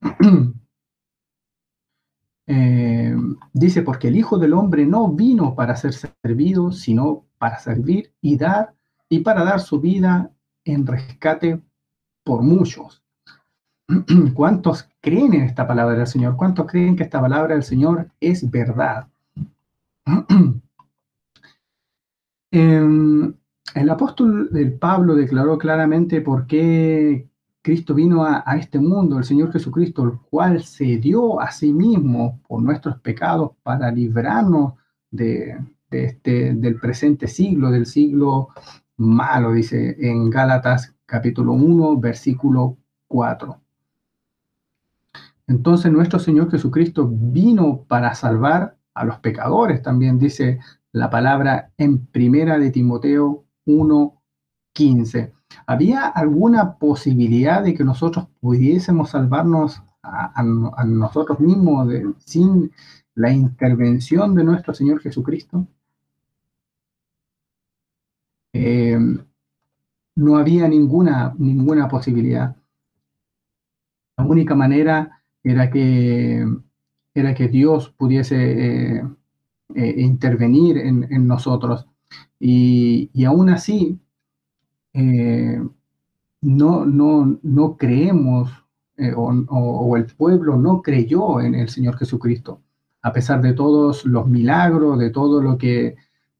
Eh, 2.48 3.12
dice, 3.52 3.82
porque 3.82 4.06
el 4.06 4.16
Hijo 4.16 4.38
del 4.38 4.52
Hombre 4.52 4.86
no 4.86 5.08
vino 5.08 5.56
para 5.56 5.74
ser 5.74 5.92
servido, 5.92 6.70
sino 6.70 7.24
para 7.38 7.58
servir 7.58 8.12
y 8.20 8.36
dar, 8.36 8.72
y 9.08 9.18
para 9.20 9.42
dar 9.42 9.58
su 9.58 9.80
vida 9.80 10.30
en 10.64 10.86
rescate 10.86 11.60
por 12.22 12.42
muchos. 12.42 13.02
¿Cuántos 14.34 14.88
creen 15.00 15.34
en 15.34 15.42
esta 15.42 15.66
palabra 15.66 15.96
del 15.96 16.06
Señor? 16.06 16.36
¿Cuántos 16.36 16.66
creen 16.66 16.96
que 16.96 17.04
esta 17.04 17.20
palabra 17.20 17.54
del 17.54 17.62
Señor 17.62 18.10
es 18.20 18.48
verdad? 18.50 19.08
Em, 22.52 23.34
el 23.74 23.90
apóstol 23.90 24.48
del 24.50 24.78
Pablo 24.78 25.14
declaró 25.14 25.58
claramente 25.58 26.22
por 26.22 26.46
qué 26.46 27.28
Cristo 27.66 27.94
vino 27.94 28.24
a, 28.24 28.44
este 28.56 28.78
mundo, 28.78 29.18
el 29.18 29.24
Señor 29.24 29.50
Jesucristo, 29.52 30.04
el 30.04 30.12
cual 30.30 30.62
se 30.62 30.98
dio 30.98 31.40
a 31.40 31.50
sí 31.50 31.72
mismo 31.72 32.40
por 32.46 32.62
nuestros 32.62 33.00
pecados 33.00 33.56
para 33.64 33.90
librarnos 33.90 34.74
de, 35.10 35.58
este, 35.90 36.54
del 36.54 36.78
presente 36.78 37.26
siglo, 37.26 37.72
del 37.72 37.86
siglo 37.86 38.50
malo, 38.98 39.50
dice 39.50 39.96
en 39.98 40.30
Gálatas 40.30 40.94
capítulo 41.06 41.54
1, 41.54 41.98
versículo 41.98 42.76
4. 43.08 43.60
Entonces 45.48 45.90
nuestro 45.90 46.20
Señor 46.20 46.48
Jesucristo 46.48 47.10
vino 47.12 47.82
para 47.88 48.14
salvar 48.14 48.76
a 48.94 49.04
los 49.04 49.18
pecadores, 49.18 49.82
también 49.82 50.20
dice 50.20 50.60
la 50.92 51.10
palabra 51.10 51.72
en 51.78 52.06
primera 52.06 52.60
de 52.60 52.70
Timoteo 52.70 53.44
1:15. 53.66 55.35
¿Había 55.66 56.06
alguna 56.06 56.76
posibilidad 56.76 57.62
de 57.62 57.74
que 57.74 57.84
nosotros 57.84 58.28
pudiésemos 58.40 59.10
salvarnos 59.10 59.82
a, 60.02 60.42
nosotros 60.84 61.40
mismos 61.40 61.88
sin 62.18 62.70
la 63.14 63.32
intervención 63.32 64.34
de 64.34 64.44
nuestro 64.44 64.74
Señor 64.74 65.00
Jesucristo? 65.00 65.66
Eh, 68.52 68.98
no 70.16 70.36
había 70.36 70.66
ninguna, 70.68 71.34
ninguna 71.38 71.88
posibilidad. 71.88 72.56
La 74.16 74.24
única 74.24 74.54
manera 74.54 75.22
era 75.44 75.70
que, 75.70 76.44
era 77.14 77.34
que 77.34 77.48
Dios 77.48 77.90
pudiese 77.90 78.96
eh, 78.96 79.02
eh, 79.74 79.94
intervenir 79.98 80.78
en, 80.78 81.26
nosotros. 81.26 81.86
Y, 82.40 83.24
aún 83.24 83.50
así, 83.50 83.98
eh, 84.96 85.62
no, 86.42 86.84
no, 86.86 87.38
no 87.42 87.76
creemos 87.76 88.50
o, 89.16 89.96
el 89.96 90.06
pueblo 90.06 90.56
no 90.56 90.80
creyó 90.80 91.40
en 91.40 91.54
el 91.54 91.68
Señor 91.68 91.98
Jesucristo, 91.98 92.62
a 93.02 93.12
pesar 93.12 93.42
de 93.42 93.52
todos 93.52 94.06
los 94.06 94.26
milagros, 94.26 94.98
de 94.98 95.10
todo 95.10 95.42
lo 95.42 95.58
que, 95.58 95.96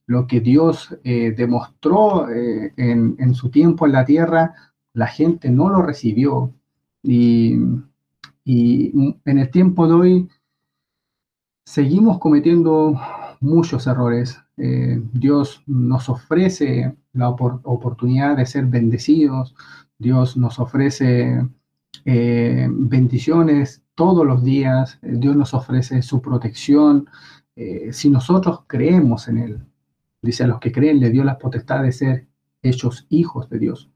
lo 0.07 0.27
que 0.27 0.41
Dios 0.41 0.97
demostró 1.05 2.31
en, 2.31 3.17
en, 3.19 3.35
su 3.35 3.51
tiempo 3.51 3.85
en 3.85 3.93
la 3.93 4.07
tierra, 4.07 4.55
la 4.95 5.07
gente 5.07 5.51
no 5.51 5.69
lo 5.69 5.83
recibió. 5.83 6.55
Y, 7.03 7.59
y 8.47 9.19
en 9.25 9.39
el 9.39 9.51
tiempo 9.51 9.87
de 9.89 9.95
hoy 9.95 10.29
seguimos 11.65 12.21
cometiendo 12.21 12.99
muchos 13.41 13.87
errores. 13.87 14.39
Eh, 14.57 15.01
Dios 15.13 15.63
nos 15.67 16.09
ofrece 16.09 16.95
la 17.13 17.31
oportunidad 17.31 18.37
de 18.37 18.47
ser 18.47 18.67
bendecidos. 18.67 19.55
Dios 19.99 20.37
nos 20.37 20.59
ofrece 20.59 21.47
eh, 22.05 22.69
bendiciones 22.71 23.83
todos 23.95 24.27
los 24.27 24.43
días. 24.43 24.99
Dios 25.03 25.37
nos 25.37 25.55
ofrece 25.55 26.03
su 26.03 26.21
protección. 26.21 27.09
Eh, 27.55 27.93
si 27.93 28.11
nosotros 28.11 28.61
creemos 28.67 29.29
en 29.29 29.39
Él, 29.39 29.61
dice 30.23 30.45
a 30.45 30.47
los 30.47 30.61
que 30.61 30.73
creen, 30.73 31.01
le 31.01 31.11
dio 31.11 31.25
la 31.25 31.39
potestad 31.39 31.83
de 31.83 31.93
ser 31.93 32.27
hechos 32.63 33.07
hijos 33.09 33.49
de 33.49 33.59
Dios. 33.59 33.91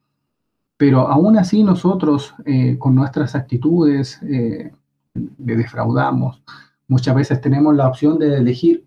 Pero 0.76 1.08
aún 1.08 1.36
así 1.36 1.62
nosotros 1.62 2.34
con 2.78 2.94
nuestras 2.94 3.34
actitudes 3.34 4.18
le 4.22 5.56
defraudamos. 5.56 6.42
Muchas 6.90 7.14
veces 7.14 7.40
tenemos 7.40 7.76
la 7.76 7.86
opción 7.86 8.18
de 8.18 8.38
elegir 8.38 8.84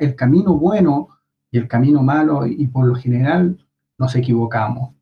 el 0.00 0.16
camino 0.16 0.58
bueno 0.58 1.10
y 1.48 1.58
el 1.58 1.68
camino 1.68 2.02
malo 2.02 2.44
y, 2.44 2.66
por 2.66 2.86
lo 2.86 2.96
general 2.96 3.56
nos 3.96 4.16
equivocamos. 4.16 4.92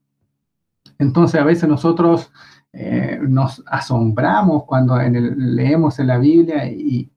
Entonces 0.98 1.40
a 1.40 1.44
veces 1.44 1.66
nosotros 1.70 2.30
eh, 2.74 3.18
nos 3.26 3.64
asombramos 3.66 4.64
cuando 4.64 4.98
leemos 4.98 5.98
en 6.00 6.06
la 6.08 6.18
Biblia 6.18 6.70
y, 6.70 7.10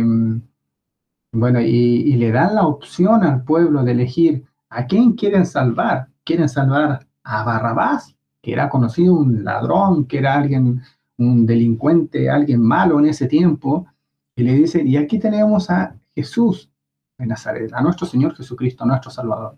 mm, 0.00 0.40
bueno, 1.32 1.60
y, 1.60 2.14
le 2.14 2.30
dan 2.30 2.54
la 2.54 2.64
opción 2.64 3.24
al 3.24 3.42
pueblo 3.42 3.82
de 3.82 3.90
elegir 3.90 4.44
a 4.70 4.86
quién 4.86 5.14
quieren 5.14 5.46
salvar. 5.46 6.10
¿Quieren 6.22 6.48
salvar 6.48 7.08
a 7.24 7.42
Barrabás 7.42 8.14
que 8.40 8.52
era 8.52 8.68
conocido 8.68 9.14
un 9.14 9.42
ladrón, 9.42 10.04
que 10.06 10.18
era 10.18 10.34
alguien, 10.34 10.80
un 11.16 11.44
delincuente, 11.44 12.30
alguien 12.30 12.62
malo 12.62 13.00
en 13.00 13.06
ese 13.06 13.26
tiempo, 13.26 13.88
y 14.38 14.44
le 14.44 14.54
dice, 14.54 14.80
y 14.84 14.96
aquí 14.96 15.18
tenemos 15.18 15.68
a 15.68 15.96
Jesús 16.14 16.70
de 17.18 17.26
Nazaret, 17.26 17.72
a 17.74 17.80
nuestro 17.80 18.06
Señor 18.06 18.36
Jesucristo, 18.36 18.86
nuestro 18.86 19.10
Salvador. 19.10 19.56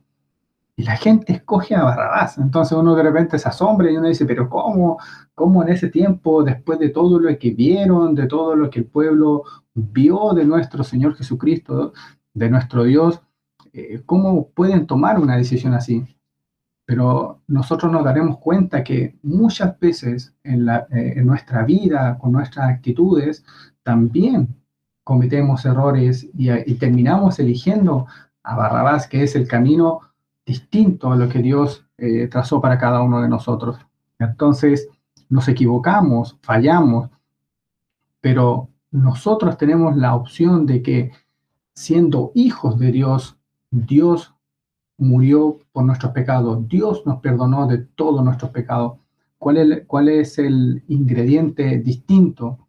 Y 0.75 0.84
la 0.84 0.96
gente 0.96 1.34
escoge 1.34 1.75
a 1.75 1.82
Barrabás. 1.82 2.38
Entonces 2.38 2.78
uno 2.78 2.94
de 2.94 3.02
repente 3.02 3.38
se 3.38 3.46
asombra 3.46 3.90
y 3.90 3.99
uno 3.99 4.08
dice, 4.08 4.25
pero 4.25 4.49
¿cómo? 4.49 4.96
¿Cómo 5.34 5.62
en 5.62 5.68
ese 5.68 5.90
tiempo, 5.90 6.42
después 6.42 6.78
de 6.78 6.88
todo 6.88 7.20
lo 7.20 7.38
que 7.38 7.50
vieron, 7.50 8.14
de 8.14 8.26
todo 8.26 8.56
lo 8.56 8.70
que 8.70 8.78
el 8.78 8.87
pueblo 8.87 9.44
vio 9.75 10.32
de 10.32 10.46
nuestro 10.46 10.82
Señor 10.82 11.14
Jesucristo, 11.14 11.92
de 12.32 12.49
nuestro 12.49 12.84
Dios, 12.84 13.20
eh, 13.75 14.00
cómo 14.06 14.49
pueden 14.49 14.87
tomar 14.87 15.20
una 15.20 15.37
decisión 15.37 15.75
así? 15.75 16.06
pero 16.87 17.40
nosotros 17.46 17.92
nos 17.92 18.02
daremos 18.02 18.38
cuenta 18.38 18.82
que 18.82 19.16
muchas 19.22 19.78
veces 19.78 20.34
en, 20.42 20.68
eh, 20.68 21.22
nuestra 21.22 21.62
vida, 21.62 22.18
con 22.18 22.32
nuestras 22.32 22.68
actitudes, 22.68 23.44
también 23.84 24.59
cometemos 25.10 25.64
errores 25.64 26.28
y, 26.38 26.74
terminamos 26.74 27.40
eligiendo 27.40 28.06
a 28.44 28.54
Barrabás, 28.54 29.08
que 29.08 29.24
es 29.24 29.34
el 29.34 29.48
camino 29.48 30.02
distinto 30.46 31.10
a 31.10 31.16
lo 31.16 31.28
que 31.28 31.40
Dios 31.40 31.84
eh, 31.98 32.28
trazó 32.28 32.60
para 32.60 32.78
cada 32.78 33.02
uno 33.02 33.20
de 33.20 33.28
nosotros. 33.28 33.76
Entonces, 34.20 34.88
nos 35.28 35.48
equivocamos, 35.48 36.38
fallamos, 36.42 37.10
pero 38.20 38.68
nosotros 38.92 39.58
tenemos 39.58 39.96
la 39.96 40.14
opción 40.14 40.64
de 40.64 40.80
que 40.80 41.10
siendo 41.74 42.30
hijos 42.36 42.78
de 42.78 42.92
Dios, 42.92 43.36
Dios 43.72 44.32
murió 44.96 45.58
por 45.72 45.84
nuestros 45.86 46.12
pecados. 46.12 46.68
Dios 46.68 47.04
nos 47.04 47.18
perdonó 47.18 47.66
de 47.66 47.78
todos 47.78 48.24
nuestros 48.24 48.52
pecados. 48.52 49.00
¿Cuál 49.38 49.56
es, 49.56 49.86
cuál 49.88 50.08
es 50.08 50.38
el 50.38 50.84
ingrediente 50.86 51.78
distinto? 51.78 52.68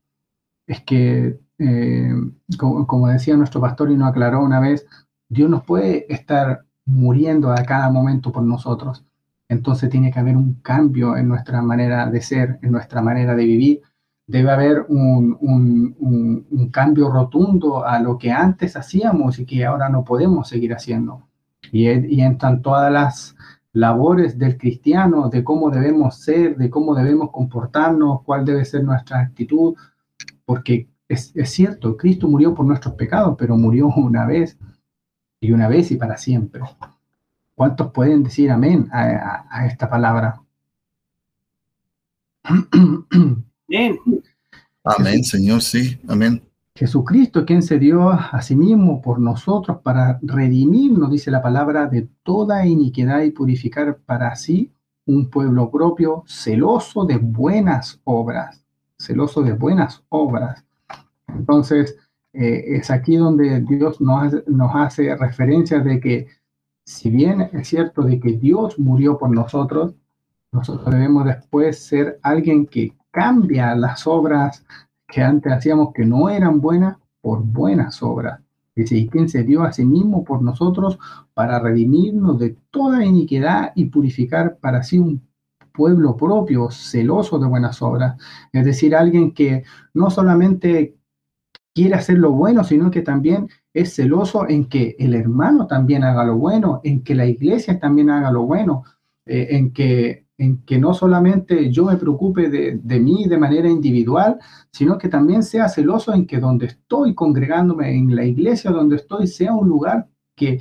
Es 0.66 0.82
que, 0.82 1.40
eh, 1.64 2.12
como, 2.58 3.08
decía 3.08 3.38
nuestro 3.38 3.62
pastor 3.62 3.92
y 3.92 3.96
nos 3.96 4.10
aclaró 4.10 4.44
una 4.44 4.60
vez, 4.60 4.88
Dios 5.30 5.48
nos 5.48 5.64
puede 5.64 6.12
estar 6.12 6.66
muriendo 6.86 7.52
a 7.52 7.64
cada 7.64 7.92
momento 7.92 8.32
por 8.32 8.44
nosotros. 8.44 9.06
entonces 9.48 9.90
tiene 9.90 10.12
que 10.12 10.20
haber 10.20 10.38
un 10.38 10.56
cambio 10.56 11.18
en 11.18 11.28
nuestra 11.28 11.62
manera 11.62 12.10
de 12.10 12.22
ser, 12.22 12.60
en 12.64 12.72
nuestra 12.72 13.02
manera 13.02 13.36
de 13.36 13.46
vivir. 13.46 13.82
Debe 14.28 14.50
haber 14.52 14.86
un, 14.90 16.70
cambio 16.72 17.10
rotundo 17.12 17.86
a 17.86 18.00
lo 18.00 18.18
que 18.18 18.32
antes 18.32 18.76
hacíamos 18.78 19.40
y 19.40 19.46
que 19.46 19.66
ahora 19.66 19.90
no 19.90 20.04
podemos 20.04 20.48
seguir 20.48 20.74
haciendo. 20.74 21.28
Y, 21.72 21.90
y 21.90 22.22
entran 22.22 22.62
todas 22.62 22.92
las 22.92 23.36
labores 23.74 24.38
del 24.38 24.58
cristiano, 24.58 25.30
de 25.30 25.44
cómo 25.44 25.70
debemos 25.70 26.16
ser, 26.16 26.58
de 26.58 26.70
cómo 26.70 26.96
debemos 26.96 27.32
comportarnos, 27.32 28.24
cuál 28.24 28.46
debe 28.46 28.66
ser 28.66 28.84
nuestra 28.84 29.20
actitud, 29.20 29.76
porque 30.46 30.91
es, 31.12 31.32
es 31.36 31.50
cierto, 31.50 31.98
Cristo 31.98 32.28
murió 32.28 32.54
por 32.54 32.66
nuestros 32.66 32.96
pecados, 32.96 33.36
pero 33.38 33.58
murió 33.58 33.88
una 33.96 34.26
vez 34.26 34.58
y 35.40 35.52
una 35.52 35.68
vez 35.68 35.92
y 35.92 35.98
para 35.98 36.18
siempre. 36.18 36.62
¿Cuántos 37.56 37.92
pueden 37.92 38.24
decir 38.24 38.50
amén 38.50 38.88
a, 38.92 39.66
esta 39.68 39.90
palabra? 39.90 40.42
Amén. 42.44 44.00
Amén, 44.84 45.24
Señor, 45.24 45.62
sí, 45.62 46.00
amén. 46.08 46.42
Jesucristo, 46.74 47.46
quien 47.46 47.62
se 47.62 47.78
dio 47.78 48.10
a 48.10 48.42
sí 48.42 48.56
mismo 48.56 49.02
por 49.02 49.20
nosotros 49.20 49.78
para 49.84 50.18
redimirnos, 50.24 51.12
dice 51.12 51.30
la 51.30 51.42
palabra, 51.42 51.86
de 51.86 52.08
toda 52.24 52.66
iniquidad 52.66 53.22
y 53.22 53.32
purificar 53.32 53.98
para 53.98 54.36
sí 54.36 54.72
un 55.06 55.30
pueblo 55.30 55.70
propio, 55.70 56.24
celoso 56.26 57.06
de 57.06 57.18
buenas 57.18 58.00
obras, 58.06 58.64
celoso 58.98 59.44
de 59.44 59.54
buenas 59.54 60.04
obras. 60.10 60.66
Entonces, 61.36 61.98
eh, 62.34 62.64
es 62.78 62.90
aquí 62.92 63.18
donde 63.18 63.62
Dios 63.62 64.00
nos, 64.00 64.48
nos 64.48 64.72
hace 64.74 65.16
referencia 65.16 65.80
de 65.80 66.00
que 66.00 66.28
si 66.86 67.10
bien 67.10 67.50
es 67.54 67.68
cierto 67.68 68.02
de 68.02 68.20
que 68.20 68.34
Dios 68.34 68.80
murió 68.80 69.18
por 69.18 69.30
nosotros, 69.30 69.96
nosotros 70.52 70.94
debemos 70.94 71.26
después 71.26 71.80
ser 71.80 72.20
alguien 72.24 72.66
que 72.66 72.94
cambia 73.12 73.76
las 73.76 74.08
obras 74.08 74.66
que 75.08 75.22
antes 75.22 75.52
hacíamos 75.52 75.94
que 75.94 76.06
no 76.06 76.30
eran 76.30 76.62
buenas 76.62 76.98
por 77.22 77.44
buenas 77.44 78.02
obras. 78.02 78.42
Dice, 78.76 78.96
y 78.96 79.08
quien 79.08 79.28
se 79.28 79.44
dio 79.44 79.64
a 79.64 79.74
sí 79.74 79.86
mismo 79.86 80.24
por 80.24 80.42
nosotros 80.42 80.98
para 81.34 81.60
redimirnos 81.60 82.40
de 82.40 82.58
toda 82.72 83.06
iniquidad 83.06 83.74
y 83.76 83.86
purificar 83.86 84.58
para 84.58 84.82
sí 84.82 84.98
un 84.98 85.22
pueblo 85.74 86.16
propio, 86.16 86.72
celoso 86.72 87.38
de 87.38 87.48
buenas 87.48 87.82
obras. 87.82 88.18
Es 88.54 88.66
decir, 88.66 88.96
alguien 88.96 89.34
que 89.34 89.64
no 89.94 90.10
solamente 90.10 90.96
quiere 91.74 91.96
hacer 91.96 92.18
lo 92.18 92.32
bueno, 92.32 92.64
sino 92.64 92.92
que 92.92 93.02
también 93.02 93.50
es 93.74 93.96
celoso 93.96 94.48
en 94.48 94.66
que 94.66 94.96
el 95.00 95.14
hermano 95.14 95.68
también 95.68 96.04
haga 96.04 96.26
lo 96.26 96.38
bueno, 96.38 96.82
en 96.84 97.04
que 97.04 97.16
la 97.16 97.26
iglesia 97.26 97.80
también 97.80 98.10
haga 98.10 98.32
lo 98.32 98.44
bueno, 98.46 98.84
eh, 99.26 99.48
en, 99.52 99.72
que, 99.72 100.26
en 100.38 100.64
que 100.64 100.78
no 100.80 100.94
solamente 100.94 101.72
yo 101.72 101.86
me 101.86 101.98
preocupe 101.98 102.50
de, 102.50 102.80
de, 102.84 103.00
mí 103.00 103.26
de 103.28 103.38
manera 103.38 103.70
individual, 103.70 104.40
sino 104.72 104.98
que 104.98 105.10
también 105.10 105.44
sea 105.44 105.70
celoso 105.70 106.14
en 106.14 106.26
que 106.26 106.40
donde 106.40 106.68
estoy 106.68 107.14
congregándome, 107.16 107.96
en 107.96 108.16
la 108.16 108.26
iglesia 108.26 108.72
donde 108.72 108.98
estoy, 108.98 109.28
sea 109.28 109.54
un 109.54 109.70
lugar 109.70 110.10
que 110.36 110.60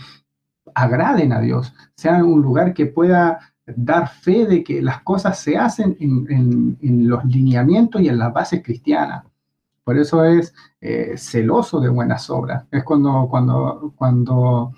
agraden 0.74 1.32
a 1.32 1.40
Dios, 1.40 1.72
sea 1.96 2.22
un 2.24 2.42
lugar 2.42 2.72
que 2.74 2.86
pueda 2.86 3.40
dar 3.66 4.08
fe 4.08 4.46
de 4.46 4.62
que 4.62 4.82
las 4.82 5.02
cosas 5.02 5.38
se 5.40 5.56
hacen 5.56 5.96
en, 6.00 6.26
en, 6.30 6.78
en 6.80 7.08
los 7.08 7.24
lineamientos 7.24 8.00
y 8.02 8.08
en 8.08 8.18
las 8.18 8.32
bases 8.32 8.62
cristianas. 8.62 9.24
Por 9.90 9.98
eso 9.98 10.24
es 10.24 10.54
eh, 10.80 11.14
celoso 11.16 11.80
de 11.80 11.88
buenas 11.88 12.30
obras. 12.30 12.64
Es 12.70 12.84
cuando, 12.84 13.26
cuando, 13.28 13.92
cuando 13.96 14.72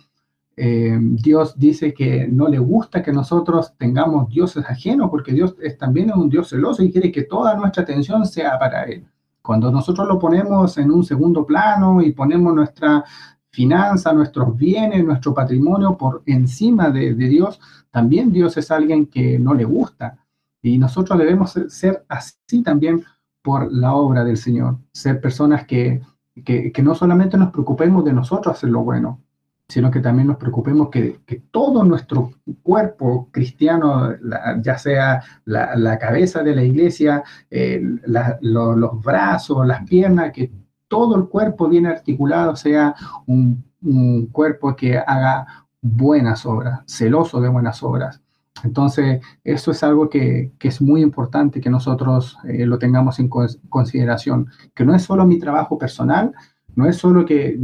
eh, 0.56 0.98
Dios 0.98 1.58
dice 1.58 1.92
que 1.92 2.26
no 2.28 2.48
le 2.48 2.58
gusta 2.58 3.02
que 3.02 3.12
nosotros 3.12 3.74
tengamos 3.76 4.30
dioses 4.30 4.64
ajenos, 4.66 5.10
porque 5.10 5.34
Dios 5.34 5.54
también 5.78 6.08
es 6.08 6.16
un 6.16 6.30
Dios 6.30 6.48
celoso 6.48 6.82
y 6.82 6.90
quiere 6.90 7.12
que 7.12 7.24
toda 7.24 7.54
nuestra 7.56 7.82
atención 7.82 8.24
sea 8.24 8.58
para 8.58 8.84
Él. 8.84 9.04
Cuando 9.42 9.70
nosotros 9.70 10.08
lo 10.08 10.18
ponemos 10.18 10.78
en 10.78 10.90
un 10.90 11.04
segundo 11.04 11.44
plano 11.44 12.00
y 12.00 12.12
ponemos 12.12 12.54
nuestra 12.54 13.04
finanza, 13.50 14.14
nuestros 14.14 14.56
bienes, 14.56 15.04
nuestro 15.04 15.34
patrimonio 15.34 15.94
por 15.98 16.22
encima 16.24 16.88
de, 16.88 17.12
de 17.12 17.28
Dios, 17.28 17.60
también 17.90 18.32
Dios 18.32 18.56
es 18.56 18.70
alguien 18.70 19.04
que 19.08 19.38
no 19.38 19.52
le 19.52 19.64
gusta. 19.64 20.16
Y 20.62 20.78
nosotros 20.78 21.18
debemos 21.18 21.52
ser 21.68 22.02
así 22.08 22.62
también 22.62 23.04
por 23.42 23.72
la 23.72 23.94
obra 23.94 24.24
del 24.24 24.36
Señor, 24.36 24.78
ser 24.92 25.20
personas 25.20 25.66
que, 25.66 26.00
que, 26.44 26.72
no 26.82 26.94
solamente 26.94 27.36
nos 27.36 27.50
preocupemos 27.50 28.04
de 28.04 28.12
nosotros 28.12 28.56
hacer 28.56 28.70
lo 28.70 28.84
bueno, 28.84 29.20
sino 29.68 29.90
que 29.90 30.00
también 30.00 30.28
nos 30.28 30.36
preocupemos 30.36 30.88
que, 30.90 31.20
que 31.26 31.42
todo 31.50 31.84
nuestro 31.84 32.30
cuerpo 32.62 33.28
cristiano, 33.30 34.12
ya 34.60 34.78
sea 34.78 35.22
la, 35.44 35.98
cabeza 35.98 36.42
de 36.42 36.54
la 36.54 36.62
iglesia, 36.62 37.22
los 37.50 39.02
brazos, 39.02 39.66
las 39.66 39.82
piernas, 39.84 40.32
que 40.32 40.52
todo 40.88 41.16
el 41.16 41.28
cuerpo 41.28 41.68
bien 41.68 41.86
articulado 41.86 42.54
sea 42.54 42.94
un, 43.26 43.64
un 43.82 44.26
cuerpo 44.26 44.76
que 44.76 44.98
haga 44.98 45.46
buenas 45.80 46.46
obras, 46.46 46.80
celoso 46.86 47.40
de 47.40 47.48
buenas 47.48 47.82
obras. 47.82 48.21
Entonces, 48.64 49.20
eso 49.42 49.70
es 49.70 49.82
algo 49.82 50.08
que, 50.08 50.52
es 50.60 50.80
muy 50.80 51.02
importante 51.02 51.60
que 51.60 51.70
nosotros 51.70 52.38
eh, 52.44 52.66
lo 52.66 52.78
tengamos 52.78 53.18
en 53.18 53.28
consideración, 53.28 54.48
que 54.74 54.84
no 54.84 54.94
es 54.94 55.02
solo 55.02 55.26
mi 55.26 55.38
trabajo 55.38 55.78
personal, 55.78 56.32
no 56.74 56.86
es 56.86 56.96
solo 56.96 57.24
que 57.24 57.58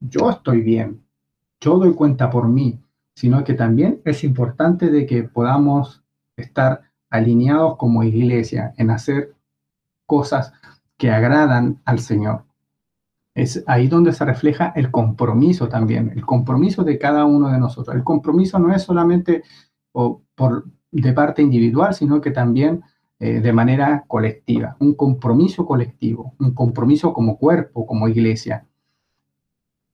yo, 0.00 0.30
estoy 0.30 0.60
bien, 0.60 1.02
yo 1.60 1.78
doy 1.78 1.92
cuenta 1.94 2.30
por 2.30 2.48
mí, 2.48 2.80
sino 3.14 3.42
que 3.44 3.54
también 3.54 4.00
es 4.04 4.24
importante 4.24 4.90
de 4.90 5.06
que 5.06 5.24
podamos 5.24 6.02
estar 6.36 6.82
alineados 7.10 7.76
como 7.76 8.02
iglesia 8.02 8.74
en 8.76 8.90
hacer 8.90 9.34
cosas 10.06 10.52
que 10.96 11.10
agradan 11.10 11.80
al 11.84 11.98
Señor. 11.98 12.44
Es 13.34 13.64
ahí 13.66 13.88
donde 13.88 14.12
se 14.12 14.24
refleja 14.24 14.72
el 14.76 14.90
compromiso 14.90 15.68
también, 15.68 16.12
el 16.14 16.24
compromiso 16.24 16.84
de 16.84 16.98
cada 16.98 17.24
uno 17.24 17.50
de 17.50 17.58
nosotros. 17.58 17.94
El 17.96 18.04
compromiso 18.04 18.58
no 18.58 18.72
es 18.72 18.82
solamente 18.82 19.42
o 19.94 20.22
por, 20.34 20.66
de 20.90 21.12
parte 21.12 21.42
individual, 21.42 21.94
sino 21.94 22.20
que 22.20 22.30
también 22.30 22.82
eh, 23.20 23.40
de 23.40 23.52
manera 23.52 24.04
colectiva, 24.06 24.76
un 24.80 24.94
compromiso 24.94 25.64
colectivo, 25.64 26.34
un 26.40 26.52
compromiso 26.52 27.14
como 27.14 27.38
cuerpo, 27.38 27.86
como 27.86 28.08
iglesia. 28.08 28.66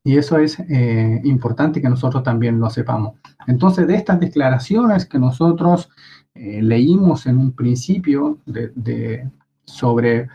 Y 0.03 0.17
eso 0.17 0.39
es 0.39 0.59
eh, 0.59 1.21
importante 1.25 1.83
que 1.83 1.91
nosotros 1.91 2.23
también 2.23 2.59
lo 2.59 2.71
sepamos. 2.71 3.19
Entonces, 3.47 3.87
de 3.87 3.95
estas 3.95 4.19
declaraciones 4.19 5.05
que 5.05 5.19
nosotros 5.19 5.91
eh, 6.35 6.63
leímos 6.63 7.27
en 7.27 7.37
un 7.37 7.53
principio 7.53 8.39
de, 8.47 9.31
sobre 9.65 10.29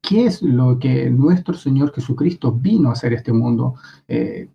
qué 0.00 0.26
es 0.26 0.42
lo 0.42 0.78
que 0.78 1.10
nuestro 1.10 1.54
Señor 1.54 1.92
Jesucristo 1.92 2.52
vino 2.52 2.88
a 2.88 2.92
hacer 2.92 3.12
este 3.12 3.32
mundo, 3.32 3.74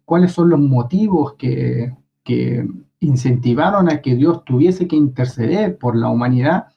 cuáles 0.05 0.31
son 0.31 0.49
los 0.49 0.59
motivos 0.59 1.33
que, 1.33 1.93
que 2.23 2.65
incentivaron 2.99 3.89
a 3.89 4.01
que 4.01 4.15
Dios 4.15 4.43
tuviese 4.43 4.87
que 4.87 4.95
interceder 4.95 5.77
por 5.77 5.95
la 5.95 6.09
humanidad, 6.09 6.67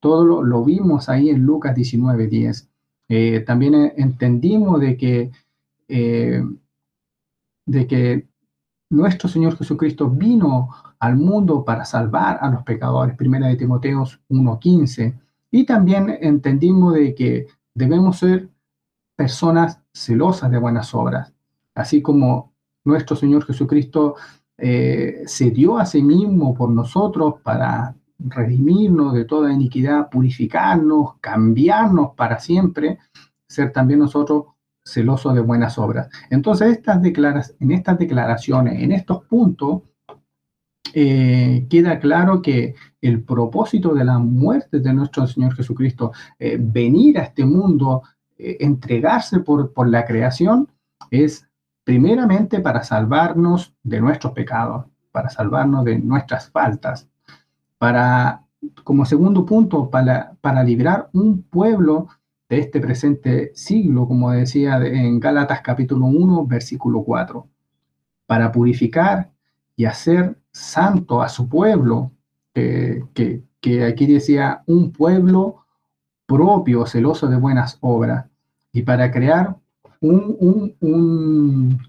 todo 0.00 0.42
lo, 0.42 0.64
vimos 0.64 1.08
ahí 1.08 1.30
en 1.30 1.42
Lucas 1.42 1.74
19:10. 1.74 2.68
Eh, 3.08 3.40
también 3.40 3.92
entendimos 3.96 4.80
de 4.80 4.96
que, 4.96 5.30
eh, 5.88 6.42
de 7.66 7.86
que 7.86 8.28
nuestro 8.90 9.28
Señor 9.28 9.56
Jesucristo 9.56 10.08
vino 10.08 10.70
al 10.98 11.16
mundo 11.16 11.64
para 11.64 11.84
salvar 11.84 12.38
a 12.40 12.50
los 12.50 12.62
pecadores, 12.64 13.16
primera 13.16 13.48
de 13.48 13.56
Timoteos 13.56 14.20
1:15. 14.28 15.14
Y 15.50 15.64
también 15.64 16.16
entendimos 16.20 16.94
de 16.94 17.14
que 17.14 17.46
debemos 17.74 18.18
ser 18.18 18.48
personas 19.16 19.80
celosas 19.92 20.50
de 20.50 20.58
buenas 20.58 20.94
obras, 20.94 21.32
así 21.74 22.02
como 22.02 22.52
nuestro 22.84 23.16
Señor 23.16 23.44
Jesucristo 23.44 24.16
eh, 24.60 25.22
se 25.26 25.52
dio 25.52 25.78
a 25.78 25.86
sí 25.86 26.02
mismo 26.02 26.52
por 26.52 26.70
nosotros 26.70 27.34
para 27.44 27.94
redimirnos 28.18 29.14
de 29.14 29.24
toda 29.24 29.52
iniquidad, 29.52 30.10
purificarnos, 30.10 31.14
cambiarnos 31.20 32.10
para 32.16 32.40
siempre, 32.40 32.98
ser 33.46 33.72
también 33.72 34.00
nosotros 34.00 34.46
celosos 34.84 35.34
de 35.34 35.42
buenas 35.42 35.78
obras. 35.78 36.08
Entonces, 36.28 36.72
estas 36.72 37.00
en 37.60 37.70
estas 37.70 37.98
declaraciones, 37.98 38.82
en 38.82 38.90
estos 38.90 39.24
puntos, 39.26 39.82
eh, 40.92 41.66
queda 41.70 42.00
claro 42.00 42.42
que 42.42 42.74
el 43.00 43.22
propósito 43.22 43.94
de 43.94 44.04
la 44.04 44.18
muerte 44.18 44.80
de 44.80 44.92
nuestro 44.92 45.26
Señor 45.28 45.54
Jesucristo, 45.54 46.12
eh, 46.38 46.56
venir 46.60 47.18
a 47.18 47.22
este 47.22 47.44
mundo, 47.44 48.02
entregarse 48.40 49.40
por, 49.40 49.72
por 49.72 49.88
la 49.88 50.04
creación, 50.04 50.68
es 51.10 51.47
primeramente 51.88 52.60
para 52.60 52.84
salvarnos 52.84 53.74
de 53.82 53.98
nuestros 53.98 54.34
pecados, 54.34 54.84
para 55.10 55.30
salvarnos 55.30 55.86
de 55.86 55.98
nuestras 55.98 56.50
faltas, 56.50 57.08
para, 57.78 58.44
como 58.84 59.06
segundo 59.06 59.46
punto, 59.46 59.88
para, 59.88 60.36
para 60.42 60.62
librar 60.62 61.08
un 61.14 61.44
pueblo 61.44 62.08
de 62.50 62.58
este 62.58 62.78
presente 62.78 63.52
siglo, 63.54 64.06
como 64.06 64.30
decía 64.32 64.76
en 64.84 65.18
Gálatas 65.18 65.62
capítulo 65.62 66.04
1, 66.04 66.46
versículo 66.46 67.02
4, 67.04 67.48
para 68.26 68.52
purificar 68.52 69.30
y 69.74 69.86
hacer 69.86 70.36
santo 70.52 71.22
a 71.22 71.30
su 71.30 71.48
pueblo 71.48 72.12
que, 72.52 73.06
que 73.14 73.84
aquí 73.86 74.04
decía 74.06 74.62
un 74.66 74.92
pueblo 74.92 75.64
propio, 76.26 76.84
celoso 76.84 77.28
de 77.28 77.36
buenas 77.36 77.78
obras, 77.80 78.26
y 78.72 78.82
para 78.82 79.10
crear 79.10 79.56
un, 80.00 80.76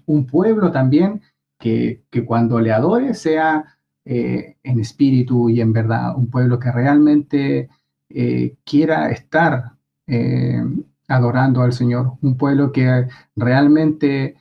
un, 0.06 0.26
pueblo 0.26 0.70
también 0.70 1.22
que, 1.58 2.02
que, 2.10 2.24
cuando 2.24 2.60
le 2.60 2.72
adore 2.72 3.14
sea 3.14 3.78
eh, 4.04 4.56
en 4.62 4.80
espíritu 4.80 5.50
y 5.50 5.60
en 5.60 5.72
verdad, 5.72 6.16
un 6.16 6.30
pueblo 6.30 6.58
que 6.58 6.72
realmente 6.72 7.68
eh, 8.08 8.56
quiera 8.64 9.10
estar 9.10 9.72
eh, 10.06 10.64
adorando 11.06 11.62
al 11.62 11.72
Señor, 11.72 12.14
un 12.22 12.36
pueblo 12.36 12.72
que 12.72 13.06
realmente 13.36 14.36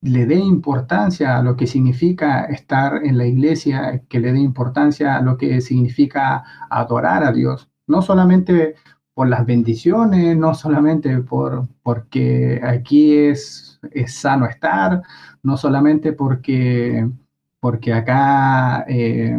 le 0.00 0.26
dé 0.26 0.36
importancia 0.36 1.36
a 1.38 1.42
lo 1.42 1.56
que 1.56 1.66
significa 1.66 2.44
estar 2.44 3.04
en 3.04 3.18
la 3.18 3.26
iglesia, 3.26 4.02
que 4.08 4.20
le 4.20 4.32
dé 4.32 4.38
importancia 4.38 5.16
a 5.16 5.22
lo 5.22 5.36
que 5.36 5.60
significa 5.60 6.44
adorar 6.70 7.24
a 7.24 7.32
Dios, 7.32 7.68
no 7.86 8.02
solamente 8.02 8.76
por 9.14 9.28
las 9.28 9.46
bendiciones, 9.46 10.36
no 10.36 10.54
solamente 10.54 11.18
por, 11.20 11.68
porque 11.82 12.60
aquí 12.62 13.16
es, 13.16 13.78
es 13.92 14.14
sano 14.14 14.46
estar, 14.46 15.02
no 15.42 15.56
solamente 15.56 16.12
porque, 16.12 17.08
porque 17.60 17.92
acá 17.92 18.84
eh, 18.88 19.38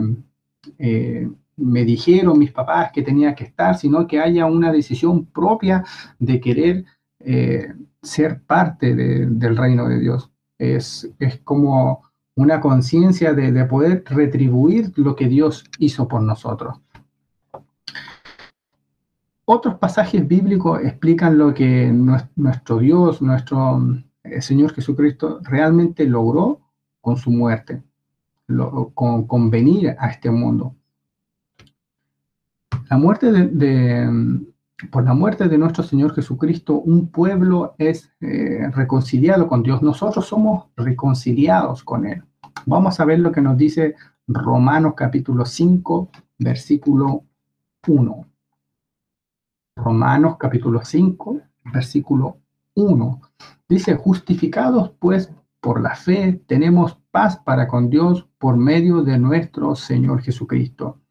eh, 0.80 1.30
me 1.58 1.84
dijeron 1.86 2.40
mis 2.40 2.52
papás 2.52 2.92
que 2.94 3.02
tenía 3.02 3.36
que 3.36 3.44
estar, 3.44 3.78
sino 3.78 4.08
que 4.08 4.20
haya 4.20 4.46
una 4.46 4.72
decisión 4.72 5.26
propia 5.26 5.84
de 6.20 6.40
querer 6.40 6.86
eh, 7.20 7.74
ser 8.02 8.42
parte 8.42 8.96
del 8.96 9.58
reino 9.58 9.88
de 9.90 10.00
Dios. 10.00 10.32
Es, 10.58 11.10
es 11.20 11.40
como 11.40 12.04
una 12.36 12.62
conciencia 12.62 13.34
de, 13.34 13.52
de 13.52 13.66
poder 13.66 14.04
retribuir 14.06 14.92
lo 14.96 15.16
que 15.16 15.28
Dios 15.28 15.66
hizo 15.80 16.08
por 16.08 16.22
nosotros. 16.22 16.80
Otros 19.48 19.76
pasajes 19.76 20.28
bíblicos 20.28 20.82
explican 20.82 21.38
lo 21.38 21.54
que 21.54 21.92
nuestro 21.92 22.80
Dios, 22.80 23.22
nuestro 23.22 23.80
eh, 24.24 24.42
Señor 24.42 24.74
Jesucristo 24.74 25.40
realmente 25.44 26.06
logró 26.06 26.62
con 27.00 27.16
su 27.18 27.30
muerte, 27.30 27.84
con, 28.96 29.52
venir 29.52 29.96
a 30.00 30.08
este 30.10 30.32
mundo. 30.32 30.76
La 32.90 32.98
muerte 32.98 33.32
de, 33.32 34.44
por 34.90 35.04
la 35.04 35.14
muerte 35.14 35.48
de 35.48 35.58
nuestro 35.60 35.84
Señor 35.84 36.16
Jesucristo, 36.16 36.80
un 36.80 37.10
pueblo 37.10 37.76
es 37.78 38.12
eh, 38.22 38.72
reconciliado 38.74 39.48
con 39.48 39.62
Dios. 39.62 39.84
Nosotros 39.84 40.26
somos 40.26 40.66
reconciliados 40.76 41.84
con 41.84 42.08
Él. 42.08 42.24
Vamos 42.66 43.00
a 43.00 43.06
ver 43.06 43.20
lo 43.20 43.32
que 43.32 43.42
nos 43.42 43.58
dice 43.58 43.94
Romanos 44.28 44.94
capítulo 44.98 45.46
5, 45.46 46.10
versículo 46.40 47.24
1. 47.88 48.26
Romanos 49.76 50.38
capítulo 50.40 50.86
5, 50.86 51.42
versículo 51.66 52.38
1. 52.76 53.22
Dice, 53.68 53.96
justificados 53.96 54.92
pues 55.00 55.32
por 55.60 55.82
la 55.82 55.96
fe, 55.96 56.42
tenemos 56.48 56.98
paz 57.12 57.38
para 57.38 57.68
con 57.68 57.90
Dios 57.90 58.26
por 58.38 58.56
medio 58.56 59.04
de 59.04 59.18
nuestro 59.18 59.76
Señor 59.76 60.22
Jesucristo. 60.22 61.02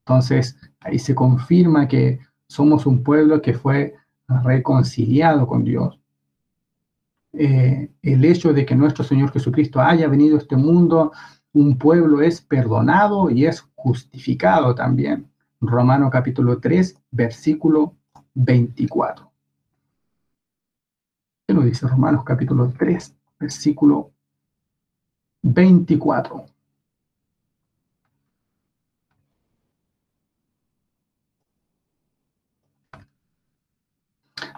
Entonces, 0.00 0.58
ahí 0.80 0.98
se 0.98 1.14
confirma 1.14 1.88
que 1.88 2.20
somos 2.46 2.84
un 2.86 3.02
pueblo 3.02 3.40
que 3.40 3.54
fue 3.54 3.94
reconciliado 4.26 5.46
con 5.46 5.64
Dios. 5.64 5.98
Eh, 7.32 7.90
el 8.02 8.24
hecho 8.24 8.52
de 8.52 8.66
que 8.66 8.74
nuestro 8.74 9.02
Señor 9.02 9.32
Jesucristo 9.32 9.80
haya 9.80 10.08
venido 10.08 10.36
a 10.36 10.40
este 10.40 10.56
mundo, 10.56 11.12
un 11.54 11.78
pueblo 11.78 12.20
es 12.20 12.40
perdonado 12.42 13.30
y 13.30 13.46
es 13.46 13.66
justificado 13.74 14.74
también. 14.74 15.30
Romano 15.60 16.08
capítulo 16.10 16.60
3, 16.60 16.96
versículo 17.10 17.96
24. 18.34 19.30
¿Qué 21.46 21.54
lo 21.54 21.62
dice 21.62 21.88
Romanos 21.88 22.24
capítulo 22.24 22.72
3, 22.76 23.16
versículo 23.40 24.12
24? 25.42 26.46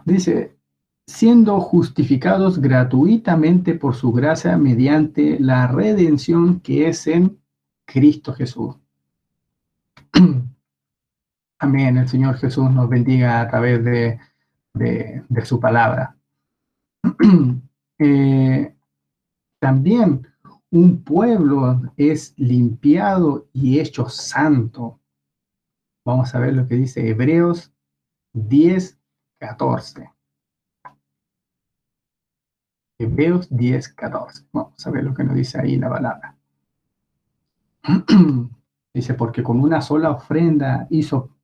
Dice, 0.04 0.56
siendo 1.06 1.60
justificados 1.60 2.60
gratuitamente 2.60 3.74
por 3.74 3.94
su 3.94 4.12
gracia 4.12 4.56
mediante 4.58 5.38
la 5.40 5.66
redención 5.66 6.60
que 6.60 6.88
es 6.88 7.06
en 7.06 7.40
Cristo 7.86 8.34
Jesús. 8.34 8.76
Amén. 11.62 11.98
El 11.98 12.08
Señor 12.08 12.36
Jesús 12.38 12.70
nos 12.70 12.88
bendiga 12.88 13.42
a 13.42 13.48
través 13.48 13.84
de, 13.84 14.18
su 15.44 15.60
palabra. 15.60 16.16
Eh, 18.02 18.74
también 19.60 20.26
un 20.70 21.04
pueblo 21.04 21.82
es 21.98 22.32
limpiado 22.38 23.46
y 23.52 23.78
hecho 23.78 24.08
santo. 24.08 24.98
Vamos 26.02 26.34
a 26.34 26.38
ver 26.38 26.54
lo 26.54 26.66
que 26.66 26.76
dice 26.76 27.06
Hebreos 27.06 27.74
10, 28.32 28.98
14. 29.38 30.10
Hebreos 32.98 33.54
10, 33.54 33.88
14. 33.90 34.46
Vamos 34.50 34.86
a 34.86 34.90
ver 34.90 35.04
lo 35.04 35.12
que 35.12 35.24
nos 35.24 35.34
dice 35.34 35.60
ahí 35.60 35.76
la 35.76 35.90
palabra. 35.90 36.38
dice, 38.94 39.12
porque 39.12 39.42
con 39.42 39.60
una 39.60 39.82
sola 39.82 40.10
ofrenda 40.10 40.86
hizo 40.88 41.36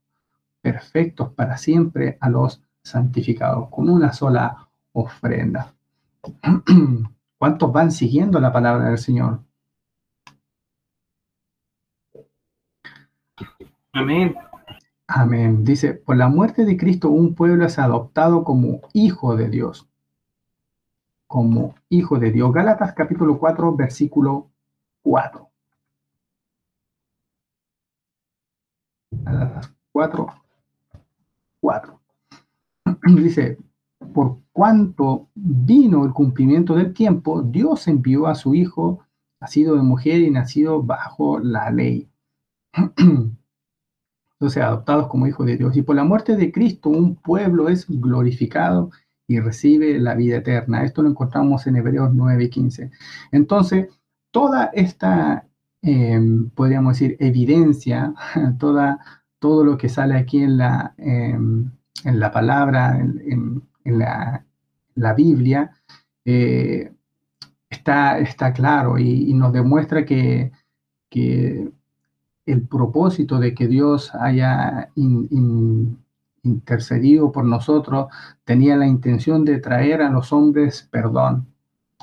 perfectos 0.67 1.33
para 1.33 1.57
siempre 1.59 2.19
a 2.21 2.29
los 2.29 2.61
santificados, 2.83 3.69
con 3.71 3.89
una 3.89 4.13
sola 4.13 4.69
ofrenda. 4.91 5.73
¿Cuántos 7.39 7.73
van 7.73 7.93
siguiendo 7.93 8.41
la 8.41 8.53
palabra 8.53 8.89
del 8.89 8.99
Señor? 8.99 9.45
Amén. 13.93 14.35
Amén. 15.07 15.65
Dice, 15.65 15.95
por 15.95 16.17
la 16.17 16.27
muerte 16.27 16.65
de 16.65 16.77
Cristo 16.77 17.11
un 17.11 17.37
pueblo 17.37 17.65
es 17.65 17.79
adoptado 17.79 18.43
como 18.43 18.81
hijo 18.93 19.37
de 19.37 19.49
Dios. 19.49 19.89
Como 21.29 21.77
hijo 21.89 22.19
de 22.19 22.33
Dios. 22.33 22.53
Gálatas 22.53 22.93
capítulo 22.93 23.39
4, 23.39 23.77
versículo 23.77 24.51
4. 25.03 25.49
Gálatas 29.13 29.73
4, 29.93 30.46
4. 31.67 32.01
Dice, 33.17 33.59
por 34.15 34.39
cuanto 34.53 35.29
vino 35.35 36.05
el 36.05 36.13
cumplimiento 36.13 36.77
del 36.77 36.93
tiempo, 36.93 37.43
Dios 37.43 37.89
envió 37.89 38.29
a 38.29 38.37
su 38.37 38.55
Hijo, 38.55 39.01
nacido 39.41 39.75
de 39.75 39.83
mujer 39.83 40.21
y 40.21 40.31
nacido 40.31 40.81
bajo 40.81 41.41
la 41.41 41.73
ley. 41.73 42.09
Entonces, 44.39 44.63
adoptados 44.63 45.09
como 45.09 45.27
hijos 45.27 45.45
de 45.47 45.57
Dios. 45.57 45.77
Y 45.77 45.83
por 45.83 45.97
la 45.97 46.05
muerte 46.05 46.37
de 46.37 46.53
Cristo, 46.53 46.89
un 46.89 47.17
pueblo 47.17 47.69
es 47.69 47.87
glorificado 47.89 48.91
y 49.27 49.41
recibe 49.41 49.99
la 49.99 50.15
vida 50.15 50.37
eterna. 50.37 50.85
Esto 50.85 51.03
lo 51.03 51.09
encontramos 51.09 51.67
en 51.67 51.75
Hebreos 51.75 52.11
9 52.15 52.45
y 52.45 52.51
15. 52.51 52.91
Entonces, 53.33 53.89
toda 54.31 54.67
esta, 54.67 55.49
em, 55.83 56.49
podríamos 56.51 56.93
decir, 56.93 57.17
evidencia, 57.19 58.15
toda 58.61 59.01
todo 59.39 59.65
lo 59.65 59.77
que 59.77 59.89
sale 59.89 60.17
aquí 60.17 60.39
en 60.39 60.59
la, 60.59 60.95
em, 60.99 61.71
en 62.05 62.21
la 62.21 62.31
palabra, 62.31 62.99
en, 62.99 63.63
la, 63.85 64.45
Biblia, 65.15 65.71
eh, 66.25 66.93
está, 67.71 68.19
está 68.19 68.53
claro 68.53 68.99
y, 68.99 69.33
nos 69.35 69.53
demuestra 69.53 70.05
que, 70.05 70.53
el 72.47 72.63
propósito 72.69 73.39
de 73.39 73.55
que 73.55 73.67
Dios 73.67 74.15
haya 74.15 74.91
intercedido 76.43 77.33
por 77.33 77.45
nosotros 77.45 78.09
tenía 78.45 78.77
la 78.77 78.87
intención 78.87 79.45
de 79.45 79.59
traer 79.59 80.03
a 80.03 80.11
los 80.11 80.33
hombres 80.33 80.87
perdón. 80.91 81.47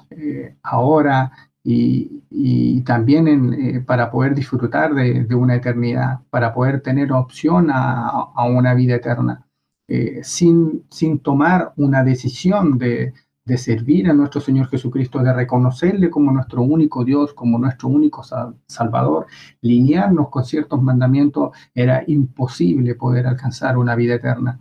Eh, 0.10 0.56
ahora 0.64 1.32
y, 1.64 2.82
también 2.84 3.54
eh, 3.54 3.80
para 3.82 4.12
poder 4.12 4.36
disfrutar 4.36 4.94
de, 4.94 5.36
una 5.36 5.56
eternidad, 5.56 6.20
para 6.30 6.54
poder 6.54 6.82
tener 6.82 7.12
opción 7.14 7.70
a, 7.72 8.34
una 8.46 8.74
vida 8.74 8.96
eterna, 8.96 9.48
eh, 9.88 10.22
sin, 10.24 10.86
sin 10.90 11.20
tomar 11.20 11.74
una 11.78 12.04
decisión 12.04 12.78
de, 12.78 13.14
de, 13.46 13.58
servir 13.58 14.10
a 14.10 14.14
nuestro 14.14 14.42
Señor 14.42 14.68
Jesucristo, 14.70 15.20
de 15.20 15.34
reconocerle 15.34 16.10
como 16.10 16.32
nuestro 16.32 16.62
único 16.64 17.06
Dios, 17.06 17.34
como 17.34 17.58
nuestro 17.58 17.90
único 17.90 18.24
Salvador, 18.68 19.28
linearnos 19.62 20.30
con 20.30 20.44
ciertos 20.44 20.82
mandamientos, 20.82 21.52
era 21.74 22.04
imposible 22.08 22.96
poder 22.96 23.28
alcanzar 23.28 23.78
una 23.78 23.96
vida 23.96 24.16
eterna. 24.16 24.60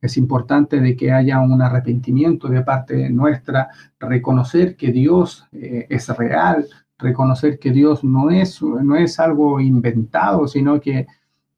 Es 0.00 0.16
importante 0.16 0.80
de 0.80 0.96
que 0.96 1.12
haya 1.12 1.40
un 1.40 1.60
arrepentimiento 1.60 2.48
de 2.48 2.62
parte 2.62 3.10
nuestra, 3.10 3.68
reconocer 3.98 4.76
que 4.76 4.92
Dios 4.92 5.46
eh, 5.52 5.86
es 5.90 6.08
real, 6.08 6.66
reconocer 6.98 7.58
que 7.58 7.70
Dios 7.70 8.04
no 8.04 8.30
es, 8.30 8.62
no 8.62 8.96
es 8.96 9.20
algo 9.20 9.60
inventado, 9.60 10.48
sino 10.48 10.80
que 10.80 11.06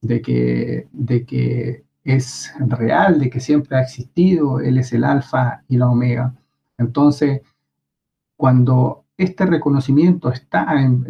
de, 0.00 0.20
que 0.22 0.88
de 0.92 1.24
que 1.24 1.84
es 2.04 2.52
real, 2.58 3.20
de 3.20 3.30
que 3.30 3.40
siempre 3.40 3.76
ha 3.76 3.82
existido, 3.82 4.60
Él 4.60 4.78
es 4.78 4.92
el 4.92 5.04
alfa 5.04 5.62
y 5.68 5.76
la 5.76 5.88
omega. 5.88 6.34
Entonces, 6.78 7.42
cuando 8.36 9.04
este 9.16 9.46
reconocimiento 9.46 10.30
está 10.30 10.80
en, 10.82 11.02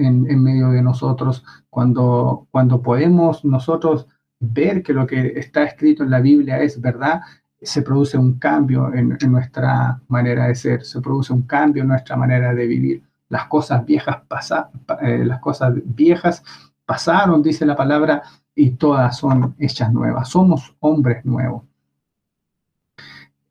medio 0.42 0.70
de 0.70 0.82
nosotros, 0.82 1.44
cuando, 1.70 2.46
cuando 2.50 2.82
podemos 2.82 3.44
nosotros 3.44 4.06
ver 4.42 4.82
que 4.82 4.92
lo 4.92 5.06
que 5.06 5.34
está 5.36 5.62
escrito 5.62 6.02
en 6.02 6.10
la 6.10 6.20
Biblia 6.20 6.60
es 6.60 6.80
verdad, 6.80 7.22
se 7.60 7.82
produce 7.82 8.18
un 8.18 8.38
cambio 8.38 8.92
en, 8.92 9.16
nuestra 9.30 10.00
manera 10.08 10.48
de 10.48 10.54
ser, 10.54 10.84
se 10.84 11.00
produce 11.00 11.32
un 11.32 11.42
cambio 11.42 11.82
en 11.82 11.88
nuestra 11.88 12.16
manera 12.16 12.52
de 12.52 12.66
vivir. 12.66 13.02
Las 13.28 13.46
cosas 13.46 13.86
viejas 13.86 14.18
pasan, 14.28 14.64
eh, 15.00 15.24
las 15.24 15.40
cosas 15.40 15.72
viejas 15.84 16.42
pasaron, 16.84 17.42
dice 17.42 17.64
la 17.64 17.76
palabra, 17.76 18.22
y 18.54 18.72
todas 18.72 19.16
son 19.16 19.54
hechas 19.58 19.92
nuevas. 19.92 20.28
Somos 20.28 20.74
hombres 20.80 21.24
nuevos. 21.24 21.62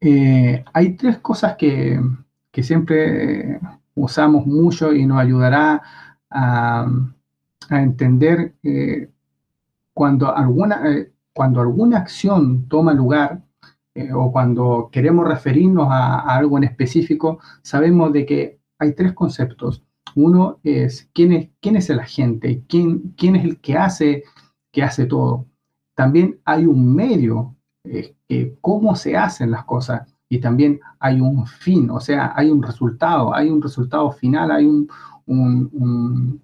Eh, 0.02 0.64
hay 0.74 0.94
tres 0.96 1.20
cosas 1.20 1.56
que, 1.56 2.00
siempre 2.62 3.60
usamos 3.96 4.46
mucho 4.46 4.94
y 4.94 5.06
nos 5.06 5.20
ayudará 5.20 5.82
a, 6.30 6.86
entender 7.70 8.56
eh, 8.64 9.10
cuando, 9.94 10.36
alguna, 10.36 10.84
cuando 11.34 11.62
alguna 11.62 11.98
acción 11.98 12.68
toma 12.68 12.94
lugar 12.94 13.44
eh, 13.94 14.14
o 14.14 14.32
cuando 14.32 14.90
queremos 14.92 15.28
referirnos 15.28 15.88
a, 15.90 16.20
algo 16.20 16.58
en 16.58 16.64
específico, 16.64 17.40
sabemos 17.62 18.14
de 18.14 18.26
que 18.26 18.60
hay 18.80 18.94
tres 18.94 19.14
conceptos. 19.14 19.84
Uno 20.16 20.60
es 20.64 21.10
quién 21.14 21.34
es, 21.34 21.50
quién 21.60 21.76
es 21.76 21.90
el 21.90 22.00
agente, 22.00 22.64
quién, 22.68 23.14
quién 23.18 23.36
es 23.36 23.44
el 23.44 23.60
que 23.60 23.78
hace, 23.78 24.24
que 24.72 24.84
hace 24.84 25.06
todo. 25.06 25.48
También 25.94 26.40
hay 26.46 26.66
un 26.66 26.96
medio, 26.96 27.56
eh, 27.84 28.58
cómo 28.62 28.96
se 28.96 29.18
hacen 29.18 29.52
las 29.52 29.66
cosas. 29.66 30.08
Y 30.30 30.40
también 30.40 30.80
hay 31.00 31.20
un 31.20 31.46
fin, 31.46 31.90
o 31.90 32.00
sea, 32.00 32.32
hay 32.36 32.50
un 32.50 32.64
resultado, 32.64 33.36
hay 33.36 33.50
un 33.50 33.62
resultado 33.62 34.12
final, 34.14 34.52
hay 34.52 34.66
un, 34.66 36.42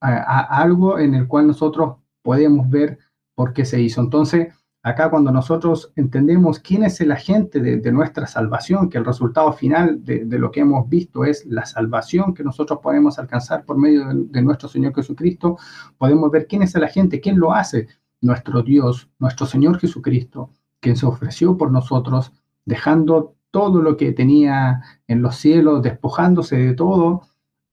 algo 0.00 0.98
en 0.98 1.14
el 1.14 1.26
cual 1.26 1.46
nosotros 1.46 1.96
podemos 2.24 2.68
ver 2.68 2.98
por 3.36 3.52
qué 3.52 3.64
se 3.64 3.80
hizo. 3.80 4.00
Entonces, 4.00 4.48
Acá 4.84 5.08
cuando 5.08 5.32
nosotros 5.32 5.94
entendemos 5.96 6.58
quién 6.58 6.84
es 6.84 7.00
el 7.00 7.10
agente 7.10 7.58
de, 7.58 7.90
nuestra 7.90 8.26
salvación, 8.26 8.90
que 8.90 8.98
el 8.98 9.06
resultado 9.06 9.50
final 9.54 10.04
de, 10.04 10.26
lo 10.38 10.50
que 10.50 10.60
hemos 10.60 10.86
visto 10.90 11.24
es 11.24 11.46
la 11.46 11.64
salvación 11.64 12.34
que 12.34 12.44
nosotros 12.44 12.80
podemos 12.82 13.18
alcanzar 13.18 13.64
por 13.64 13.78
medio 13.78 14.04
de, 14.12 14.42
nuestro 14.42 14.68
Señor 14.68 14.94
Jesucristo, 14.94 15.56
podemos 15.96 16.30
ver 16.30 16.46
quién 16.46 16.60
es 16.60 16.74
el 16.74 16.84
agente, 16.84 17.22
quién 17.22 17.40
lo 17.40 17.54
hace, 17.54 17.88
nuestro 18.20 18.62
Dios, 18.62 19.08
nuestro 19.18 19.46
Señor 19.46 19.78
Jesucristo, 19.78 20.50
quien 20.80 20.96
se 20.96 21.06
ofreció 21.06 21.56
por 21.56 21.72
nosotros, 21.72 22.32
dejando 22.66 23.36
todo 23.50 23.80
lo 23.80 23.96
que 23.96 24.12
tenía 24.12 24.82
en 25.06 25.22
los 25.22 25.36
cielos, 25.36 25.80
despojándose 25.80 26.56
de 26.58 26.74
todo 26.74 27.22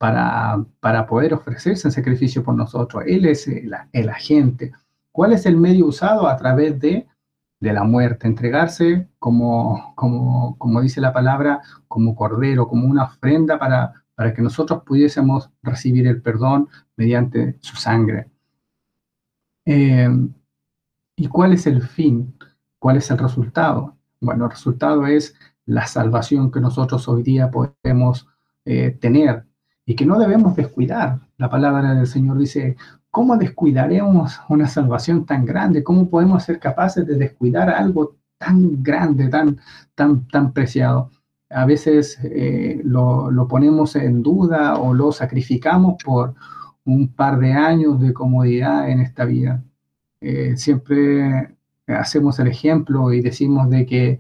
para, 0.02 0.66
para 0.80 1.06
poder 1.06 1.32
ofrecerse 1.32 1.88
en 1.88 1.92
sacrificio 1.92 2.44
por 2.44 2.56
nosotros. 2.56 3.04
Él 3.06 3.28
es 3.28 3.48
el 3.48 4.10
agente. 4.10 4.72
¿Cuál 5.12 5.34
es 5.34 5.46
el 5.46 5.58
medio 5.58 5.86
usado? 5.86 6.28
A 6.28 6.36
través 6.38 6.80
de, 6.80 7.06
de 7.60 7.72
la 7.72 7.84
muerte, 7.84 8.26
entregarse 8.26 9.08
como, 9.20 9.94
como, 9.94 10.58
como, 10.58 10.82
dice 10.82 11.02
la 11.02 11.14
palabra, 11.14 11.62
como 11.88 12.16
cordero, 12.16 12.68
como 12.68 12.88
una 12.88 13.04
ofrenda 13.04 13.60
para, 13.60 13.94
para 14.16 14.34
que 14.34 14.42
nosotros 14.42 14.82
pudiésemos 14.88 15.52
recibir 15.62 16.08
el 16.08 16.20
perdón 16.20 16.68
mediante 16.98 17.58
su 17.60 17.76
sangre. 17.76 18.28
Eh, 19.66 20.10
¿Y 21.16 21.28
cuál 21.28 21.54
es 21.54 21.68
el 21.68 21.84
fin? 21.84 22.36
¿Cuál 22.80 22.98
es 22.98 23.12
el 23.12 23.20
resultado? 23.20 23.96
Bueno, 24.20 24.46
el 24.46 24.50
resultado 24.50 25.06
es 25.06 25.36
la 25.68 25.86
salvación 25.86 26.52
que 26.52 26.60
nosotros 26.60 27.08
hoy 27.08 27.22
día 27.22 27.52
podemos 27.52 28.28
eh, 28.66 28.98
tener 29.00 29.46
y 29.86 29.96
que 29.96 30.06
no 30.06 30.20
debemos 30.20 30.56
descuidar. 30.56 31.20
La 31.38 31.50
palabra 31.50 31.94
del 31.94 32.08
Señor 32.08 32.38
dice, 32.38 32.76
¿Cómo 33.12 33.36
descuidaremos 33.36 34.40
una 34.48 34.68
salvación 34.68 35.26
tan 35.26 35.46
grande? 35.46 35.84
¿Cómo 35.84 36.10
podemos 36.10 36.44
ser 36.44 36.60
capaces 36.60 37.06
de 37.06 37.16
descuidar 37.18 37.70
algo 37.70 38.16
tan 38.38 38.82
grande, 38.82 39.28
tan, 39.28 39.60
tan, 39.96 40.26
tan 40.30 40.54
preciado? 40.54 41.12
A 41.50 41.66
veces 41.66 42.18
eh, 42.24 42.82
lo, 42.86 43.48
ponemos 43.50 43.98
en 43.98 44.24
duda 44.24 44.78
o 44.78 44.94
lo 44.94 45.12
sacrificamos 45.12 46.02
por 46.02 46.36
un 46.86 47.10
par 47.10 47.38
de 47.40 47.52
años 47.52 48.00
de 48.00 48.14
comodidad 48.14 48.90
en 48.90 49.02
esta 49.02 49.26
vida. 49.26 49.62
Eh, 50.22 50.56
siempre 50.56 51.54
hacemos 51.88 52.40
el 52.40 52.48
ejemplo 52.48 53.12
y 53.12 53.22
decimos 53.22 53.70
de 53.70 53.86
que 53.86 54.20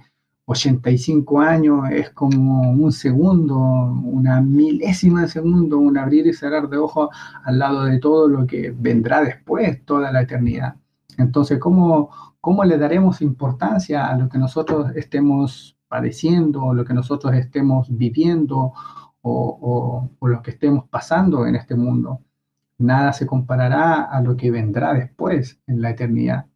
85 0.51 1.39
años 1.41 1.89
es 1.91 2.11
como 2.11 2.71
un 2.71 2.91
segundo, 2.91 3.57
una 3.57 4.41
milésima 4.41 5.21
de 5.23 5.27
segundo, 5.29 5.77
un 5.77 5.97
abrir 5.97 6.27
y 6.27 6.33
cerrar 6.33 6.69
de 6.69 6.77
ojos 6.77 7.09
al 7.43 7.59
lado 7.59 7.85
de 7.85 7.99
todo 7.99 8.27
lo 8.27 8.45
que 8.45 8.71
vendrá 8.77 9.21
después, 9.21 9.83
toda 9.85 10.11
la 10.11 10.21
eternidad. 10.21 10.75
Entonces, 11.17 11.59
¿cómo, 11.59 12.09
cómo 12.41 12.63
le 12.65 12.77
daremos 12.77 13.21
importancia 13.21 14.07
a 14.07 14.17
lo 14.17 14.29
que 14.29 14.37
nosotros 14.37 14.91
estemos 14.95 15.77
padeciendo, 15.87 16.73
lo 16.73 16.85
que 16.85 16.93
nosotros 16.93 17.33
estemos 17.35 17.87
viviendo, 17.89 18.73
o, 19.23 20.09
o 20.19 20.27
lo 20.27 20.41
que 20.41 20.51
estemos 20.51 20.87
pasando 20.89 21.45
en 21.47 21.55
este 21.55 21.75
mundo? 21.75 22.21
Nada 22.77 23.13
se 23.13 23.27
comparará 23.27 24.03
a 24.03 24.21
lo 24.21 24.35
que 24.37 24.51
vendrá 24.51 24.93
después 24.93 25.59
en 25.67 25.81
la 25.81 25.91
eternidad. 25.91 26.50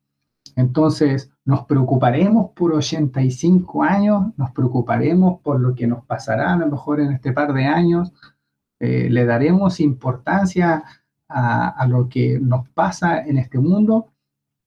Entonces, 0.55 1.31
nos 1.43 1.65
preocuparemos 1.65 2.51
por 2.51 2.73
85 2.73 3.83
años, 3.83 4.33
nos 4.37 4.51
preocuparemos 4.51 5.41
por 5.41 5.59
lo 5.59 5.75
que 5.75 5.87
nos 5.87 6.05
pasará 6.05 6.53
a 6.53 6.57
lo 6.57 6.67
mejor 6.67 6.99
en 6.99 7.11
este 7.11 7.33
par 7.33 7.53
de 7.53 7.65
años, 7.65 8.13
eh, 8.79 9.09
le 9.09 9.25
daremos 9.25 9.79
importancia 9.79 10.83
a, 11.27 11.85
lo 11.87 12.07
que 12.07 12.39
nos 12.39 12.69
pasa 12.69 13.19
en 13.19 13.37
este 13.37 13.59
mundo 13.59 14.11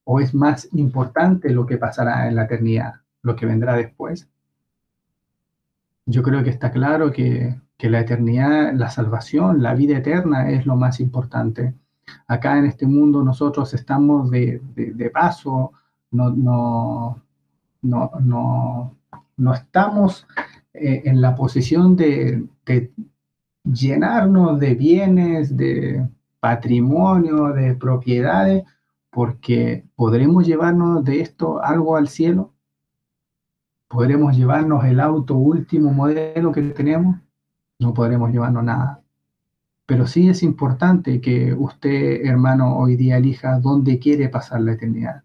o 0.05 0.21
es 0.21 0.35
más 0.35 0.69
importante 0.73 1.51
lo 1.51 1.67
que 1.67 1.77
pasará 1.77 2.29
en 2.29 2.37
la 2.37 2.45
eternidad, 2.45 2.95
lo 3.23 3.37
que 3.37 3.47
vendrá 3.47 3.77
después. 3.77 4.29
Yo 6.07 6.23
creo 6.23 6.43
que 6.43 6.51
está 6.51 6.71
claro 6.71 7.13
que, 7.13 7.61
la 7.81 8.01
eternidad, 8.01 8.73
la 8.75 8.91
salvación, 8.91 9.63
la 9.63 9.75
vida 9.75 9.99
eterna 9.99 10.51
es 10.51 10.67
lo 10.67 10.75
más 10.75 11.01
importante. 11.01 11.75
Acá 12.27 12.59
en 12.59 12.67
este 12.67 12.87
mundo 12.87 13.23
nosotros 13.23 13.73
estamos 13.75 14.31
de, 14.31 14.61
de 14.75 15.11
paso, 15.11 15.73
no, 16.11 16.31
no, 16.31 17.23
no, 17.83 18.95
no, 19.37 19.55
estamos 19.55 20.27
eh, 20.75 21.03
en 21.05 21.21
la 21.21 21.35
posición 21.35 21.97
de, 21.97 22.47
llenarnos 23.65 24.59
de 24.59 24.75
bienes, 24.75 25.57
de 25.57 26.09
patrimonio, 26.41 27.53
de 27.53 27.75
propiedades, 27.75 28.65
porque 29.11 29.85
podremos 29.97 30.47
llevarnos 30.47 31.05
de 31.05 31.21
esto 31.21 31.63
algo 31.63 31.97
al 31.97 32.09
cielo. 32.09 32.53
¿Podremos 33.89 34.37
llevarnos 34.37 34.85
el 34.85 35.01
auto 35.01 35.35
último 35.37 35.93
modelo 35.93 36.53
que 36.53 36.63
tenemos? 36.63 37.17
No 37.79 37.95
podremos 37.95 38.31
llevarnos 38.31 38.65
nada. 38.65 38.98
Pero 39.89 40.07
sí 40.07 40.29
es 40.29 40.45
importante 40.45 41.21
que 41.21 41.53
usted, 41.55 42.25
hermano, 42.25 42.79
hoy 42.79 42.95
día 42.95 43.17
elija 43.17 43.59
dónde 43.59 43.99
quiere 43.99 44.29
pasar 44.29 44.61
la 44.61 44.75
eternidad 44.75 45.25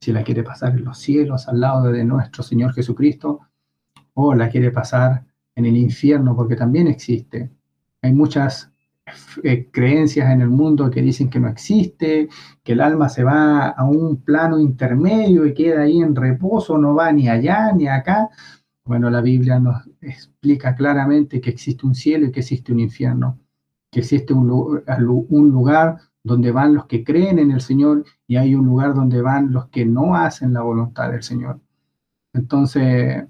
si 0.00 0.12
la 0.12 0.22
quiere 0.22 0.42
pasar 0.42 0.76
en 0.76 0.84
los 0.84 0.98
cielos 0.98 1.48
al 1.48 1.60
lado 1.60 1.90
de 1.90 2.04
nuestro 2.04 2.42
Señor 2.42 2.72
Jesucristo, 2.72 3.40
o 4.14 4.34
la 4.34 4.48
quiere 4.48 4.70
pasar 4.70 5.24
en 5.54 5.66
el 5.66 5.76
infierno, 5.76 6.36
porque 6.36 6.56
también 6.56 6.86
existe. 6.86 7.50
Hay 8.02 8.12
muchas 8.12 8.70
eh, 9.42 9.68
creencias 9.72 10.30
en 10.30 10.40
el 10.40 10.50
mundo 10.50 10.90
que 10.90 11.02
dicen 11.02 11.30
que 11.30 11.40
no 11.40 11.48
existe, 11.48 12.28
que 12.62 12.72
el 12.72 12.80
alma 12.80 13.08
se 13.08 13.24
va 13.24 13.68
a 13.68 13.84
un 13.84 14.22
plano 14.22 14.58
intermedio 14.58 15.46
y 15.46 15.54
queda 15.54 15.82
ahí 15.82 16.00
en 16.00 16.14
reposo, 16.14 16.78
no 16.78 16.94
va 16.94 17.12
ni 17.12 17.28
allá 17.28 17.72
ni 17.72 17.88
acá. 17.88 18.28
Bueno, 18.84 19.10
la 19.10 19.20
Biblia 19.20 19.58
nos 19.58 19.88
explica 20.00 20.74
claramente 20.74 21.40
que 21.40 21.50
existe 21.50 21.86
un 21.86 21.94
cielo 21.94 22.26
y 22.26 22.32
que 22.32 22.40
existe 22.40 22.72
un 22.72 22.80
infierno, 22.80 23.38
que 23.90 24.00
existe 24.00 24.32
un, 24.34 24.50
un 24.50 25.50
lugar 25.50 25.98
donde 26.22 26.52
van 26.52 26.74
los 26.74 26.86
que 26.86 27.04
creen 27.04 27.38
en 27.38 27.50
el 27.50 27.60
Señor 27.60 28.04
y 28.26 28.36
hay 28.36 28.54
un 28.54 28.66
lugar 28.66 28.94
donde 28.94 29.22
van 29.22 29.52
los 29.52 29.68
que 29.68 29.84
no 29.84 30.14
hacen 30.14 30.52
la 30.52 30.62
voluntad 30.62 31.10
del 31.10 31.22
Señor. 31.22 31.60
Entonces, 32.32 33.26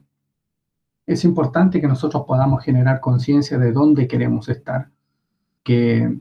es 1.07 1.25
importante 1.25 1.81
que 1.81 1.89
nosotros 1.89 2.25
podamos 2.27 2.63
generar 2.63 3.01
conciencia 3.01 3.59
de 3.59 3.73
dónde 3.73 4.07
queremos 4.07 4.49
estar, 4.49 4.91
que, 5.63 6.19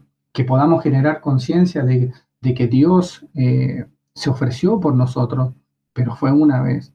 podamos 0.48 0.84
generar 0.84 1.20
conciencia 1.20 1.84
de, 1.84 2.14
que 2.42 2.68
Dios 2.68 3.26
eh, 3.34 3.86
se 4.14 4.30
ofreció 4.30 4.80
por 4.80 4.96
nosotros, 4.96 5.54
pero 5.94 6.16
fue 6.16 6.32
una 6.32 6.62
vez. 6.62 6.94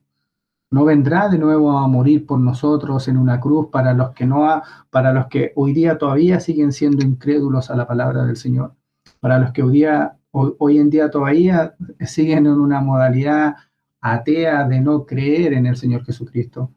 No 0.73 0.85
vendrá 0.85 1.29
de 1.29 1.37
nuevo 1.37 1.77
a 1.77 1.87
morir 1.87 2.25
por 2.25 2.39
nosotros 2.39 3.07
en 3.07 3.17
una 3.17 3.39
cruz 3.39 3.67
para 3.71 3.93
los 3.93 4.09
que 4.09 4.25
no 4.25 4.63
para 4.89 5.13
los 5.13 5.27
que 5.27 5.53
hoy 5.55 5.71
día 5.71 5.99
todavía 5.99 6.39
siguen 6.39 6.71
siendo 6.71 7.05
incrédulos 7.05 7.69
a 7.69 7.75
la 7.75 7.85
palabra 7.85 8.25
del 8.25 8.37
Señor, 8.37 8.73
para 9.19 9.37
los 9.37 9.51
que 9.51 9.61
hoy 9.61 9.73
día 9.73 10.17
hoy 10.31 10.79
en 10.79 10.89
día 10.89 11.11
todavía 11.11 11.75
siguen 11.99 12.47
en 12.47 12.59
una 12.59 12.81
modalidad 12.81 13.55
atea 14.01 14.67
de 14.67 14.81
no 14.81 15.05
creer 15.05 15.53
en 15.53 15.67
el 15.67 15.77
Señor 15.77 16.05
Jesucristo. 16.05 16.71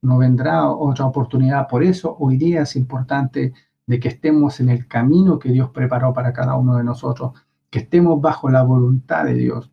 No 0.00 0.18
vendrá 0.18 0.68
otra 0.70 1.04
oportunidad. 1.06 1.66
Por 1.66 1.82
eso 1.82 2.16
hoy 2.20 2.36
día 2.36 2.62
es 2.62 2.76
importante 2.76 3.52
de 3.84 3.98
que 3.98 4.08
estemos 4.08 4.60
en 4.60 4.68
el 4.68 4.86
camino 4.86 5.40
que 5.40 5.50
Dios 5.50 5.70
preparó 5.70 6.14
para 6.14 6.32
cada 6.32 6.54
uno 6.54 6.76
de 6.76 6.84
nosotros, 6.84 7.32
que 7.68 7.80
estemos 7.80 8.20
bajo 8.20 8.48
la 8.48 8.62
voluntad 8.62 9.24
de 9.24 9.34
Dios. 9.34 9.72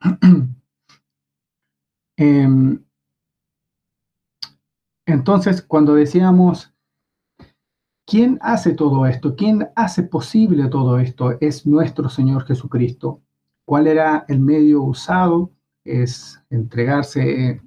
Em, 2.16 2.84
entonces, 5.06 5.62
cuando 5.62 5.94
decíamos, 5.94 6.72
¿quién 8.06 8.38
hace 8.40 8.72
todo 8.72 9.06
esto? 9.06 9.36
¿Quién 9.36 9.68
hace 9.76 10.02
posible 10.02 10.68
todo 10.68 10.98
esto? 10.98 11.36
Es 11.40 11.66
nuestro 11.66 12.08
Señor 12.08 12.44
Jesucristo. 12.46 13.20
¿Cuál 13.64 13.86
era 13.86 14.24
el 14.28 14.40
medio 14.40 14.82
usado? 14.82 15.52
Es 15.84 16.42
entregarse 16.50 17.60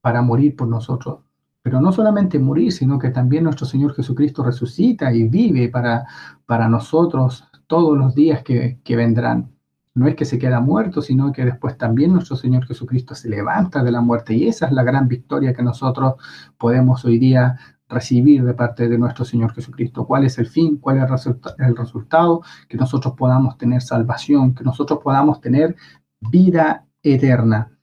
para 0.00 0.22
morir 0.22 0.56
por 0.56 0.68
nosotros. 0.68 1.20
Pero 1.62 1.80
no 1.80 1.92
solamente 1.92 2.38
morir, 2.38 2.72
sino 2.72 2.98
que 2.98 3.10
también 3.10 3.44
nuestro 3.44 3.66
Señor 3.66 3.94
Jesucristo 3.94 4.42
resucita 4.42 5.12
y 5.12 5.28
vive 5.28 5.68
para, 5.68 6.06
para 6.46 6.68
nosotros 6.68 7.44
todos 7.66 7.96
los 7.96 8.14
días 8.14 8.42
que, 8.42 8.80
que 8.82 8.96
vendrán 8.96 9.57
no 9.98 10.06
es 10.06 10.14
que 10.14 10.24
se 10.24 10.38
queda 10.38 10.60
muerto, 10.60 11.02
sino 11.02 11.32
que 11.32 11.44
después 11.44 11.76
también 11.76 12.12
nuestro 12.12 12.36
Señor 12.36 12.64
Jesucristo 12.66 13.16
se 13.16 13.28
levanta 13.28 13.82
de 13.82 13.90
la 13.90 14.00
muerte. 14.00 14.32
Y 14.32 14.46
esa 14.46 14.66
es 14.66 14.72
la 14.72 14.84
gran 14.84 15.08
victoria 15.08 15.52
que 15.52 15.62
nosotros 15.62 16.14
podemos 16.56 17.04
hoy 17.04 17.18
día 17.18 17.58
recibir 17.88 18.44
de 18.44 18.54
parte 18.54 18.88
de 18.88 18.96
nuestro 18.96 19.24
Señor 19.24 19.52
Jesucristo. 19.54 20.06
¿Cuál 20.06 20.24
es 20.24 20.38
el 20.38 20.46
fin? 20.46 20.76
¿Cuál 20.76 20.98
es 20.98 21.26
el 21.58 21.76
resultado? 21.76 22.42
Que 22.68 22.76
nosotros 22.76 23.14
podamos 23.16 23.58
tener 23.58 23.82
salvación, 23.82 24.54
que 24.54 24.62
nosotros 24.62 25.00
podamos 25.02 25.40
tener 25.40 25.74
vida 26.20 26.86
eterna. 27.02 27.76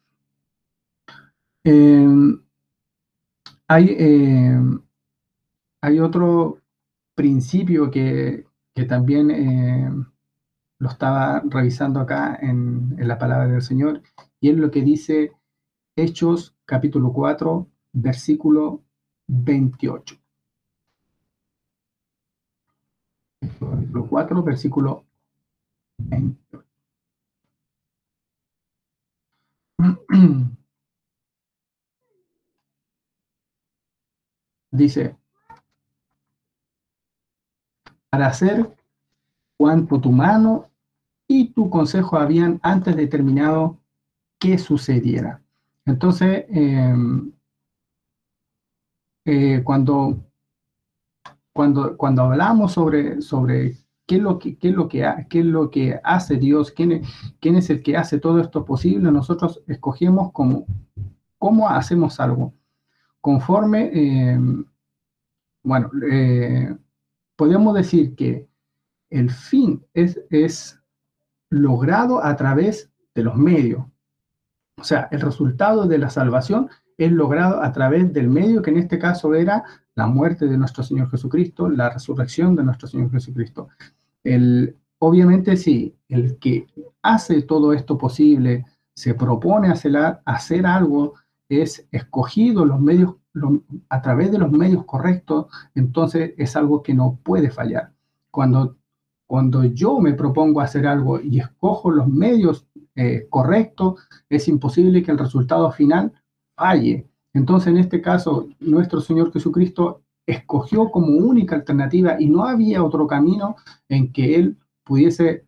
Em, 1.66 2.40
hay, 3.68 3.96
em, 4.00 4.82
hay, 5.82 6.00
otro 6.00 6.60
principio 7.16 7.90
que, 7.92 8.46
que 8.74 8.86
también 8.86 9.32
em, 9.32 10.06
lo 10.80 10.90
estaba 10.90 11.42
revisando 11.46 12.00
acá 12.00 12.38
en, 12.42 12.96
la 12.98 13.18
palabra 13.18 13.48
del 13.48 13.62
Señor, 13.62 14.02
y 14.40 14.50
es 14.50 14.58
lo 14.58 14.72
que 14.72 14.82
dice 14.82 15.32
Hechos 15.96 16.56
capítulo 16.66 17.14
4, 17.14 17.68
versículo 17.94 18.84
28. 19.28 20.18
Capítulo 23.60 24.08
4, 24.08 24.44
versículo 24.44 25.06
28. 25.98 26.66
Dice, 34.72 35.16
para 38.10 38.28
hacer 38.28 38.76
cuanto 39.58 40.00
tu 40.00 40.12
mano 40.12 40.70
y 41.28 41.50
tu 41.50 41.70
consejo 41.70 42.18
habían 42.18 42.60
antes 42.64 42.96
determinado 42.96 43.80
que 44.40 44.58
sucediera. 44.58 45.42
Entonces, 45.86 46.46
em, 46.50 47.32
eh, 49.26 49.62
cuando, 49.64 50.18
cuando, 51.54 51.98
cuando 51.98 52.24
hablamos 52.24 52.74
sobre, 52.74 53.22
sobre 53.22 53.78
qué 54.06 54.16
es 54.18 54.22
lo 54.22 54.38
que, 54.40 54.58
qué 54.58 54.70
es 54.70 54.76
lo 54.76 54.88
que, 54.88 55.26
qué 55.30 55.40
es 55.40 55.46
lo 55.46 55.70
que 55.72 56.00
hace 56.04 56.38
Dios, 56.38 56.72
quién, 56.72 57.02
quién 57.40 57.56
es 57.56 57.70
el 57.70 57.82
que 57.82 57.98
hace 57.98 58.20
todo 58.20 58.40
esto 58.40 58.66
posible, 58.66 59.12
nosotros 59.12 59.64
escogemos 59.68 60.32
como, 60.32 60.66
cómo 61.38 61.70
hacemos 61.70 62.20
algo. 62.20 62.54
Conforme, 63.22 63.90
em, 63.94 64.66
bueno, 65.64 65.90
eh, 66.12 66.76
podemos 67.36 67.74
decir 67.74 68.16
que 68.16 68.48
el 69.10 69.30
fin 69.30 69.86
es, 69.94 70.20
es 70.30 70.80
logrado 71.50 72.24
a 72.24 72.36
través 72.36 72.92
de 73.14 73.24
los 73.24 73.36
medios. 73.36 73.86
O 74.78 74.84
sea, 74.84 75.08
el 75.12 75.22
resultado 75.22 75.88
de 75.88 75.98
la 75.98 76.10
salvación 76.10 76.70
es 76.98 77.12
logrado 77.12 77.62
a 77.62 77.72
través 77.72 78.12
del 78.14 78.30
medio 78.30 78.62
que 78.62 78.72
en 78.72 78.78
este 78.78 79.00
caso 79.00 79.34
era 79.34 79.64
la 79.96 80.08
muerte 80.08 80.48
de 80.48 80.58
nuestro 80.58 80.84
Señor 80.84 81.10
Jesucristo, 81.10 81.70
la 81.70 81.90
resurrección 81.90 82.56
de 82.56 82.64
nuestro 82.64 82.88
Señor 82.88 83.12
Jesucristo. 83.12 83.70
El, 84.24 84.76
obviamente 85.00 85.56
sí, 85.56 85.96
el 86.10 86.38
que 86.38 86.68
hace 87.02 87.42
todo 87.44 87.74
esto 87.74 87.98
posible, 87.98 88.66
se 88.94 89.14
propone 89.14 89.70
hacer, 89.70 89.96
hacer 90.26 90.66
algo, 90.66 91.14
es 91.50 91.88
escogido 91.92 92.66
los 92.66 92.80
medios, 92.80 93.16
a 93.90 94.02
través 94.02 94.32
de 94.32 94.38
los 94.38 94.52
medios 94.52 94.86
correctos, 94.86 95.48
entonces 95.76 96.34
es 96.38 96.56
algo 96.56 96.82
que 96.82 96.94
no 96.94 97.20
puede 97.22 97.52
fallar. 97.52 97.92
Cuando 98.32 98.78
cuando 99.28 99.64
yo 99.64 100.00
me 100.00 100.14
propongo 100.14 100.62
hacer 100.62 100.86
algo 100.86 101.20
y 101.20 101.40
escojo 101.40 101.92
los 101.92 102.08
medios 102.08 102.68
eh, 102.96 103.28
correctos, 103.30 104.08
es 104.30 104.48
imposible 104.48 105.04
que 105.04 105.12
el 105.12 105.18
resultado 105.18 105.72
final 105.72 106.14
falle. 106.56 107.08
Entonces, 107.34 107.68
en 107.70 107.78
este 107.78 108.02
caso, 108.02 108.48
nuestro 108.60 109.02
Señor 109.02 109.34
Jesucristo 109.34 110.02
escogió 110.26 110.90
como 110.90 111.08
única 111.08 111.56
alternativa 111.56 112.20
y 112.20 112.28
no 112.28 112.46
había 112.46 112.84
otro 112.84 113.08
camino 113.08 113.56
en 113.90 114.12
que 114.12 114.36
Él 114.36 114.58
pudiese 114.84 115.46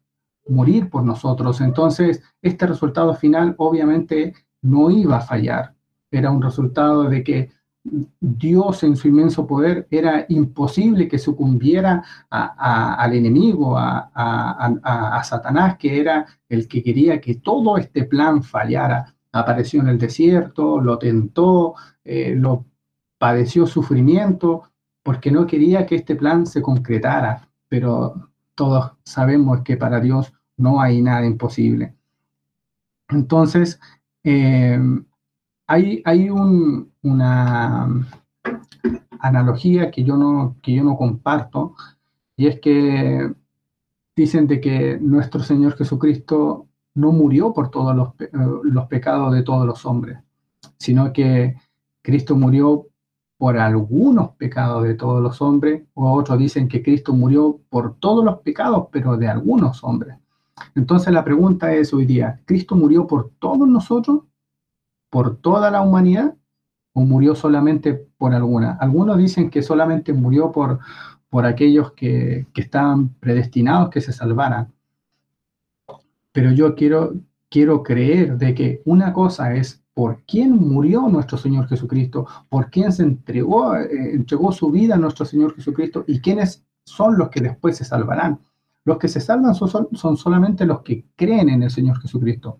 morir 0.47 0.89
por 0.89 1.03
nosotros. 1.03 1.61
Entonces, 1.61 2.21
este 2.41 2.67
resultado 2.67 3.13
final 3.15 3.55
obviamente 3.57 4.33
no 4.61 4.91
iba 4.91 5.17
a 5.17 5.21
fallar. 5.21 5.75
Era 6.11 6.31
un 6.31 6.41
resultado 6.41 7.03
de 7.03 7.23
que 7.23 7.51
Dios 8.19 8.83
en 8.83 8.95
su 8.95 9.07
inmenso 9.07 9.47
poder 9.47 9.87
era 9.89 10.25
imposible 10.29 11.07
que 11.07 11.19
sucumbiera 11.19 12.03
al 12.29 13.13
enemigo, 13.13 13.75
a, 13.77 15.21
Satanás, 15.23 15.77
que 15.77 15.99
era 15.99 16.25
el 16.49 16.67
que 16.67 16.83
quería 16.83 17.21
que 17.21 17.35
todo 17.35 17.77
este 17.77 18.03
plan 18.05 18.43
fallara. 18.43 19.13
Apareció 19.31 19.81
en 19.81 19.89
el 19.89 19.97
desierto, 19.97 20.79
lo 20.79 20.97
tentó, 20.97 21.75
eh, 22.03 22.33
lo 22.35 22.65
padeció 23.17 23.67
sufrimiento, 23.67 24.63
porque 25.03 25.31
no 25.31 25.45
quería 25.45 25.85
que 25.85 25.95
este 25.95 26.15
plan 26.15 26.45
se 26.45 26.61
concretara. 26.61 27.47
Pero 27.67 28.29
todos 28.55 28.93
sabemos 29.03 29.61
que 29.61 29.77
para 29.77 29.99
Dios 29.99 30.33
no 30.57 30.81
hay 30.81 31.01
nada 31.01 31.25
imposible. 31.25 31.93
Entonces, 33.09 33.79
eh, 34.23 34.79
hay, 35.67 36.29
una 36.29 37.87
analogía 39.19 39.91
que 39.91 40.03
yo, 40.03 40.15
no, 40.15 40.97
comparto, 40.97 41.75
y 42.35 42.47
es 42.47 42.59
que 42.59 43.33
dicen 44.15 44.47
de 44.47 44.61
que 44.61 44.97
nuestro 44.99 45.41
Señor 45.41 45.75
Jesucristo 45.75 46.67
no 46.95 47.11
murió 47.11 47.53
por 47.53 47.69
todos 47.69 47.95
los, 47.95 48.09
los 48.63 48.87
pecados 48.87 49.33
de 49.33 49.43
todos 49.43 49.67
los 49.67 49.85
hombres, 49.85 50.19
sino 50.77 51.11
que 51.11 51.55
Cristo 52.01 52.35
murió 52.35 52.87
por 53.37 53.57
algunos 53.57 54.29
pecados 54.31 54.83
de 54.83 54.95
todos 54.95 55.21
los 55.21 55.41
hombres, 55.41 55.83
o 55.93 56.11
otros 56.13 56.39
dicen 56.39 56.67
que 56.67 56.81
Cristo 56.81 57.13
murió 57.13 57.59
por 57.69 57.95
todos 57.95 58.25
los 58.25 58.39
pecados, 58.39 58.87
pero 58.91 59.17
de 59.17 59.27
algunos 59.27 59.83
hombres. 59.83 60.17
Entonces 60.73 61.13
la 61.13 61.23
pregunta 61.23 61.73
es 61.73 61.93
hoy 61.93 62.05
día, 62.05 62.41
¿Cristo 62.45 62.75
murió 62.75 63.05
por 63.05 63.31
todos 63.37 63.67
nosotros 63.67 64.21
por 65.09 65.37
toda 65.37 65.71
la 65.71 65.81
humanidad 65.81 66.35
o 66.93 67.01
murió 67.01 67.35
solamente 67.35 67.93
por 68.17 68.33
alguna? 68.33 68.77
Algunos 68.79 69.17
dicen 69.17 69.49
que 69.49 69.61
solamente 69.61 70.13
murió 70.13 70.51
por, 70.51 70.79
por 71.29 71.45
aquellos 71.45 71.93
que, 71.93 72.47
que 72.53 72.61
estaban 72.61 73.09
predestinados 73.19 73.89
que 73.89 74.01
se 74.01 74.13
salvaran. 74.13 74.73
Pero 76.31 76.51
yo 76.51 76.75
quiero, 76.75 77.15
quiero 77.49 77.83
creer 77.83 78.37
de 78.37 78.53
que 78.53 78.81
una 78.85 79.13
cosa 79.13 79.53
es 79.53 79.83
por 79.97 80.21
quién 80.27 80.55
murió 80.55 81.09
nuestro 81.09 81.39
Señor 81.39 81.67
Jesucristo, 81.67 82.27
por 82.49 82.69
quién 82.69 82.91
se 82.91 83.01
entregó, 83.01 83.75
eh, 83.75 84.13
entregó 84.13 84.51
su 84.51 84.69
vida 84.69 84.93
a 84.93 84.99
nuestro 84.99 85.25
Señor 85.25 85.55
Jesucristo 85.55 86.03
y 86.05 86.21
quiénes 86.21 86.63
son 86.83 87.17
los 87.17 87.29
que 87.29 87.41
después 87.41 87.77
se 87.77 87.83
salvarán. 87.83 88.39
Los 88.85 88.99
que 88.99 89.07
se 89.07 89.19
salvan 89.19 89.55
son, 89.55 89.89
son 89.93 90.15
solamente 90.15 90.67
los 90.67 90.83
que 90.83 91.05
creen 91.15 91.49
en 91.49 91.63
el 91.63 91.71
Señor 91.71 91.99
Jesucristo. 91.99 92.59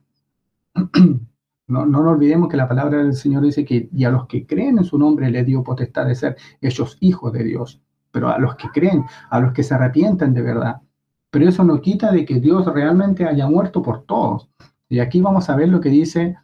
No, 1.67 1.85
no 1.85 1.99
olvidemos 1.99 2.49
que 2.49 2.57
la 2.57 2.67
palabra 2.67 2.99
del 2.99 3.13
Señor 3.13 3.43
dice 3.43 3.65
que 3.65 3.89
y 3.91 4.05
a 4.05 4.09
los 4.09 4.25
que 4.27 4.45
creen 4.45 4.77
en 4.77 4.85
su 4.85 4.97
nombre 4.97 5.29
le 5.29 5.43
dio 5.43 5.63
potestad 5.63 6.05
de 6.05 6.15
ser 6.15 6.37
ellos 6.61 6.97
hijos 7.01 7.33
de 7.33 7.43
Dios, 7.43 7.81
pero 8.11 8.29
a 8.29 8.39
los 8.39 8.55
que 8.55 8.69
creen, 8.69 9.03
a 9.29 9.39
los 9.39 9.51
que 9.51 9.63
se 9.63 9.73
arrepienten 9.73 10.33
de 10.33 10.41
verdad. 10.41 10.81
Pero 11.29 11.49
eso 11.49 11.63
no 11.65 11.81
quita 11.81 12.11
de 12.11 12.25
que 12.25 12.39
Dios 12.39 12.65
realmente 12.65 13.25
haya 13.25 13.47
muerto 13.47 13.81
por 13.81 14.03
todos. 14.03 14.49
Y 14.87 14.99
aquí 14.99 15.19
vamos 15.19 15.49
a 15.49 15.55
ver 15.57 15.67
lo 15.67 15.81
que 15.81 15.89
dice 15.89 16.37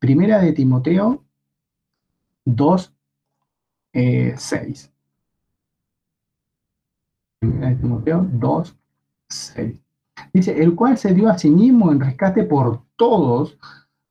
Primera 0.00 0.40
de 0.40 0.52
Timoteo 0.52 1.24
2, 2.44 2.92
6. 3.92 4.92
Primera 7.38 7.68
de 7.68 7.76
Timoteo 7.76 8.26
2, 8.32 8.76
6. 9.28 9.80
Dice, 10.32 10.62
el 10.62 10.74
cual 10.74 10.98
se 10.98 11.14
dio 11.14 11.28
a 11.28 11.38
sí 11.38 11.50
mismo 11.50 11.92
en 11.92 12.00
rescate 12.00 12.44
por 12.44 12.82
todos, 12.96 13.58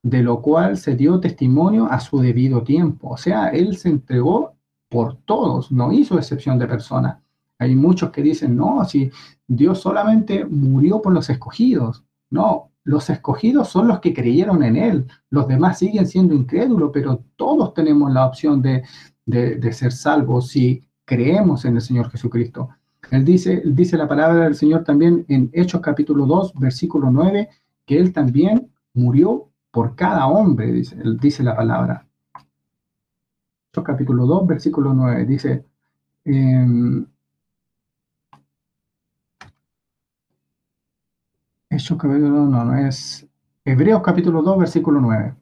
de 0.06 0.22
lo 0.22 0.39
cual 0.39 0.78
se 0.78 0.95
dio 0.95 1.20
testimonio 1.20 1.88
a 1.89 1.99
su 1.99 2.20
debido 2.20 2.62
tiempo. 2.62 3.10
O 3.10 3.18
sea, 3.18 3.47
él 3.47 3.76
se 3.76 3.89
entregó 3.89 4.53
por 4.88 5.16
todos, 5.26 5.72
no 5.72 5.91
hizo 5.91 6.20
excepción 6.20 6.60
de 6.60 6.68
persona. 6.68 7.24
Hay 7.58 7.76
muchos 7.76 8.12
que 8.12 8.22
dicen, 8.22 8.56
no, 8.56 8.86
si 8.86 9.10
Dios 9.47 9.80
solamente 9.80 10.45
murió 10.45 11.01
por 11.01 11.12
los 11.12 11.28
escogidos. 11.32 12.03
No, 12.30 12.70
los 12.84 13.10
escogidos 13.10 13.70
son 13.70 13.88
los 13.88 13.99
que 13.99 14.14
creyeron 14.14 14.62
en 14.62 14.76
Él. 14.76 15.08
Los 15.32 15.47
demás 15.47 15.80
siguen 15.80 16.06
siendo 16.06 16.36
incrédulos, 16.36 16.91
pero 16.93 17.24
todos 17.36 17.74
tenemos 17.74 18.14
la 18.14 18.28
opción 18.28 18.62
de, 18.62 18.84
de, 19.26 19.74
ser 19.74 19.91
salvos 19.91 20.49
si 20.49 20.84
creemos 21.03 21.66
en 21.66 21.78
el 21.78 21.82
Señor 21.82 22.12
Jesucristo. 22.12 22.70
Él 23.10 23.26
dice, 23.26 23.64
dice 23.66 23.97
la 23.97 24.08
palabra 24.08 24.43
del 24.43 24.56
Señor 24.56 24.84
también 24.84 25.26
en 25.30 25.49
Hechos 25.51 25.82
capítulo 25.82 26.28
2, 26.28 26.53
versículo 26.60 27.10
9, 27.10 27.49
que 27.88 27.97
Él 27.97 28.14
también 28.14 28.72
murió 28.93 29.49
por 29.76 29.93
cada 29.93 30.28
hombre, 30.28 30.71
dice, 30.71 30.95
dice 31.19 31.43
la 31.43 31.53
palabra. 31.53 32.07
Capítulo 33.84 34.26
2, 34.26 34.47
versículo 34.47 34.93
9, 34.93 35.26
dice, 35.26 35.65
eh, 36.23 36.65
Hechos 41.69 41.97
capítulo 41.97 42.45
no, 42.45 42.63
no 42.63 42.78
es 42.88 43.28
Hebreos 43.65 44.01
capítulo 44.01 44.41
2, 44.43 44.59
versículo 44.59 45.01
9. 45.01 45.36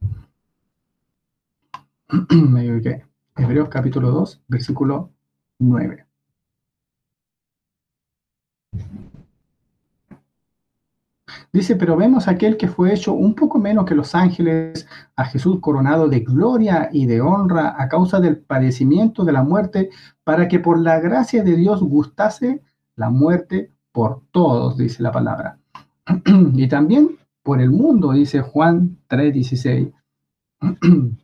Me. 2.49 3.03
Hebreos 3.35 3.69
capítulo 3.69 4.09
2, 4.09 4.41
versículo 4.47 5.11
9. 5.59 6.02
Dice, 11.53 11.75
pero 11.75 11.95
vemos 11.95 12.27
aquel 12.27 12.57
que 12.57 12.67
fue 12.67 12.91
hecho 12.91 13.13
un 13.13 13.35
poco 13.35 13.59
menos 13.59 13.85
que 13.85 13.93
los 13.93 14.15
ángeles, 14.15 14.87
a 15.15 15.25
Jesús 15.25 15.59
coronado 15.59 16.09
de 16.09 16.21
gloria 16.21 16.89
y 16.91 17.05
de 17.05 17.21
honra 17.21 17.75
a 17.77 17.87
causa 17.87 18.19
del 18.19 18.37
padecimiento 18.39 19.23
de 19.23 19.33
la 19.33 19.43
muerte, 19.43 19.91
para 20.23 20.47
que 20.47 20.59
por 20.59 20.79
la 20.79 20.99
gracia 20.99 21.43
de 21.43 21.55
Dios 21.55 21.83
gustase 21.83 22.63
la 22.95 23.11
muerte 23.11 23.71
por 23.91 24.23
todos, 24.31 24.77
dice 24.77 25.03
la 25.03 25.11
palabra. 25.11 25.59
y 26.55 26.67
también 26.67 27.19
por 27.43 27.61
el 27.61 27.69
mundo, 27.69 28.13
dice 28.13 28.41
Juan 28.41 28.97
3:16. 29.07 29.93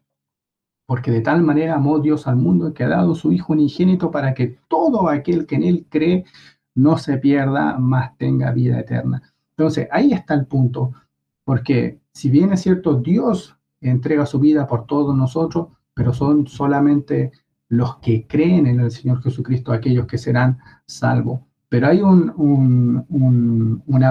Porque 0.85 1.09
de 1.09 1.21
tal 1.21 1.41
manera 1.41 1.73
amó 1.73 1.97
Dios 1.97 2.27
al 2.27 2.35
mundo 2.35 2.71
que 2.75 2.83
ha 2.83 2.89
dado 2.89 3.15
su 3.15 3.31
Hijo 3.31 3.53
unigénito 3.53 4.11
para 4.11 4.35
que 4.35 4.59
todo 4.67 5.09
aquel 5.09 5.47
que 5.47 5.55
en 5.55 5.63
Él 5.63 5.87
cree 5.89 6.25
no 6.75 6.99
se 6.99 7.17
pierda, 7.17 7.79
más 7.79 8.15
tenga 8.17 8.51
vida 8.51 8.79
eterna. 8.79 9.23
Entonces, 9.59 9.89
ahí 9.91 10.13
está 10.13 10.35
el 10.35 10.45
punto, 10.45 10.93
porque 11.43 11.99
si 12.13 12.29
bien 12.29 12.53
es 12.53 12.61
cierto, 12.61 12.93
Dios 12.95 13.57
entrega 13.81 14.25
su 14.25 14.39
vida 14.39 14.65
por 14.65 14.85
todos 14.85 15.13
nosotros, 15.13 15.67
pero 15.93 16.13
son 16.13 16.47
solamente 16.47 17.33
los 17.67 17.97
que 17.97 18.25
creen 18.25 18.67
en 18.67 18.79
el 18.79 18.89
Señor 18.89 19.21
Jesucristo 19.21 19.73
aquellos 19.73 20.07
que 20.07 20.17
serán 20.17 20.59
salvos. 20.85 21.41
Pero 21.67 21.87
hay 21.87 22.01
una 22.01 23.03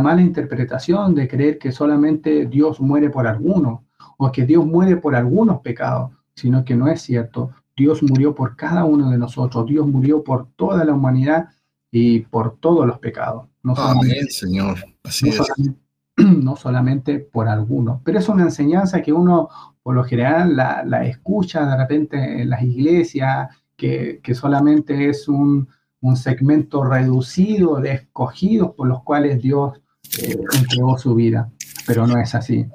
mala 0.03 0.21
interpretación 0.21 1.15
de 1.15 1.27
creer 1.27 1.57
que 1.59 1.73
solamente 1.73 2.45
Dios 2.45 2.79
muere 2.79 3.09
por 3.09 3.27
algunos 3.27 3.81
o 4.19 4.31
que 4.31 4.45
Dios 4.45 4.67
muere 4.67 4.99
por 4.99 5.17
algunos 5.17 5.63
pecados, 5.63 6.11
sino 6.35 6.63
que 6.63 6.77
no 6.77 6.89
es 6.89 7.01
cierto. 7.01 7.53
Dios 7.75 8.03
murió 8.03 8.35
por 8.35 8.55
cada 8.55 8.85
uno 8.85 9.09
de 9.11 9.17
nosotros, 9.17 9.65
Dios 9.65 9.87
murió 9.87 10.23
por 10.23 10.49
toda 10.57 10.85
la 10.85 10.93
humanidad 10.93 11.49
y 11.91 12.21
por 12.21 12.59
todos 12.59 12.87
los 12.87 12.99
pecados. 12.99 13.49
No 13.69 13.83
Amén, 13.83 14.27
Señor. 14.31 14.79
Así 15.05 15.31
no, 15.31 15.45
Solamente, 15.45 15.81
no 16.17 16.57
solamente 16.57 17.19
por 17.19 17.49
algunos. 17.49 18.01
Pero 18.03 18.19
es 18.19 18.29
una 18.29 18.45
enseñanza 18.45 19.03
que 19.03 19.13
uno, 19.13 19.49
por 19.83 19.95
lo 19.95 20.05
general, 20.05 20.57
la, 20.57 21.05
escucha 21.05 21.67
de 21.67 21.77
repente 21.77 22.43
en 22.43 22.51
las 22.51 22.63
iglesias, 22.63 23.51
que, 23.77 24.21
solamente 24.35 25.11
es 25.11 25.29
un, 25.29 25.69
segmento 26.15 26.85
reducido 26.85 27.81
de 27.81 27.93
escogidos 27.93 28.73
por 28.75 28.89
los 28.89 29.03
cuales 29.03 29.43
Dios 29.43 29.81
eh, 30.19 30.39
entregó 30.55 30.97
su 30.97 31.15
vida. 31.15 31.51
Pero 31.87 32.07
no 32.07 32.19
es 32.19 32.35
así. 32.35 32.67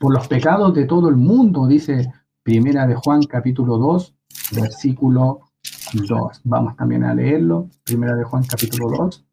Por 0.00 0.12
los 0.12 0.26
pecados 0.26 0.74
de 0.74 0.86
todo 0.86 1.08
el 1.08 1.16
mundo, 1.16 1.66
dice 1.66 2.12
Primera 2.42 2.88
de 2.88 2.96
Juan 2.96 3.22
capítulo 3.22 3.78
2, 3.78 4.14
versículo 4.52 5.40
2. 5.92 6.40
Vamos 6.44 6.76
también 6.76 7.04
a 7.04 7.14
leerlo. 7.14 7.68
Primera 7.84 8.16
de 8.16 8.24
Juan 8.24 8.44
capítulo 8.44 8.90
2, 8.96 9.24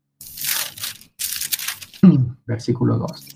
versículo 2.49 2.97
2. 2.97 3.35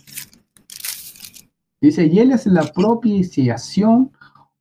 Dice, 1.79 2.05
y 2.07 2.19
Él 2.19 2.31
es 2.31 2.45
la 2.47 2.63
propiciación 2.63 4.11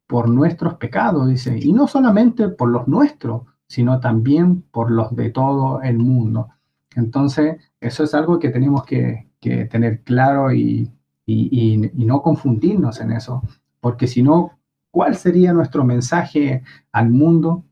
por 0.07 0.29
nuestros 0.29 0.75
pecados, 0.75 1.29
dice, 1.29 1.59
y 1.59 1.73
no 1.73 1.89
solamente 1.89 2.49
por 2.49 2.69
los 2.69 2.87
nuestros, 2.87 3.43
sino 3.67 3.99
también 3.99 4.63
por 4.71 4.91
los 4.91 5.17
de 5.17 5.31
todo 5.31 5.81
el 5.83 5.99
mundo. 5.99 6.51
Entonces, 6.95 7.57
eso 7.81 8.05
es 8.05 8.13
algo 8.13 8.39
que 8.39 8.51
tenemos 8.51 8.85
que, 8.85 9.31
tener 9.41 10.03
claro 10.03 10.53
y, 10.53 10.89
y, 11.27 11.91
no 11.95 12.23
confundirnos 12.23 13.01
en 13.01 13.13
eso, 13.13 13.43
porque 13.81 14.07
si 14.07 14.23
no, 14.23 14.53
¿cuál 14.91 15.17
sería 15.17 15.53
nuestro 15.53 15.85
mensaje 15.85 16.63
al 16.93 17.11
mundo? 17.11 17.65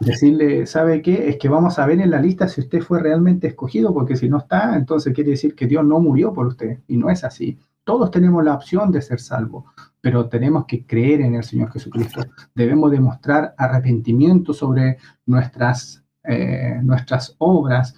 Decirle, 0.00 0.66
¿sabe 0.66 1.02
qué? 1.02 1.28
Es 1.28 1.36
que 1.38 1.48
vamos 1.48 1.78
a 1.78 1.86
ver 1.86 2.00
en 2.00 2.10
la 2.10 2.20
lista 2.20 2.48
si 2.48 2.60
usted 2.60 2.80
fue 2.80 3.00
realmente 3.00 3.46
escogido, 3.48 3.94
porque 3.94 4.16
si 4.16 4.28
no 4.28 4.38
está, 4.38 4.76
entonces 4.76 5.14
quiere 5.14 5.30
decir 5.30 5.54
que 5.54 5.66
Dios 5.66 5.84
no 5.84 6.00
murió 6.00 6.32
por 6.32 6.46
usted. 6.46 6.80
Y 6.88 6.96
no 6.96 7.10
es 7.10 7.24
así. 7.24 7.58
Todos 7.84 8.10
tenemos 8.10 8.44
la 8.44 8.54
opción 8.54 8.90
de 8.90 9.00
ser 9.00 9.20
salvos, 9.20 9.64
pero 10.00 10.28
tenemos 10.28 10.66
que 10.66 10.84
creer 10.84 11.20
en 11.20 11.36
el 11.36 11.44
Señor 11.44 11.70
Jesucristo. 11.70 12.20
Debemos 12.52 12.90
demostrar 12.90 13.54
arrepentimiento 13.56 14.52
sobre 14.52 14.98
nuestras, 15.24 16.02
eh, 16.24 16.80
nuestras 16.82 17.36
obras. 17.38 17.94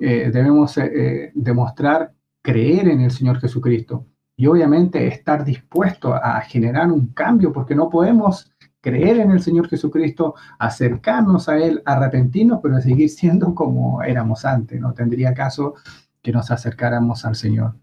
Eh, 0.00 0.30
debemos 0.32 0.78
eh, 0.78 1.32
demostrar 1.34 2.12
creer 2.40 2.86
en 2.86 3.00
el 3.00 3.10
Señor 3.10 3.40
Jesucristo. 3.40 4.06
Y 4.36 4.46
obviamente 4.46 5.08
estar 5.08 5.44
dispuesto 5.44 6.14
a 6.14 6.40
generar 6.42 6.92
un 6.92 7.08
cambio, 7.08 7.52
porque 7.52 7.74
no 7.74 7.90
podemos 7.90 8.51
creer 8.82 9.20
en 9.20 9.30
el 9.30 9.40
Señor 9.40 9.68
Jesucristo, 9.68 10.34
acercarnos 10.58 11.48
a 11.48 11.56
Él, 11.56 11.82
arrepentirnos, 11.86 12.60
pero 12.62 12.78
seguir 12.80 13.08
siendo 13.08 13.54
como 13.54 14.02
éramos 14.02 14.44
antes. 14.44 14.78
No 14.78 14.92
tendría 14.92 15.32
caso 15.32 15.74
que 16.20 16.32
nos 16.32 16.50
acercáramos 16.50 17.24
al 17.24 17.36
Señor. 17.36 17.74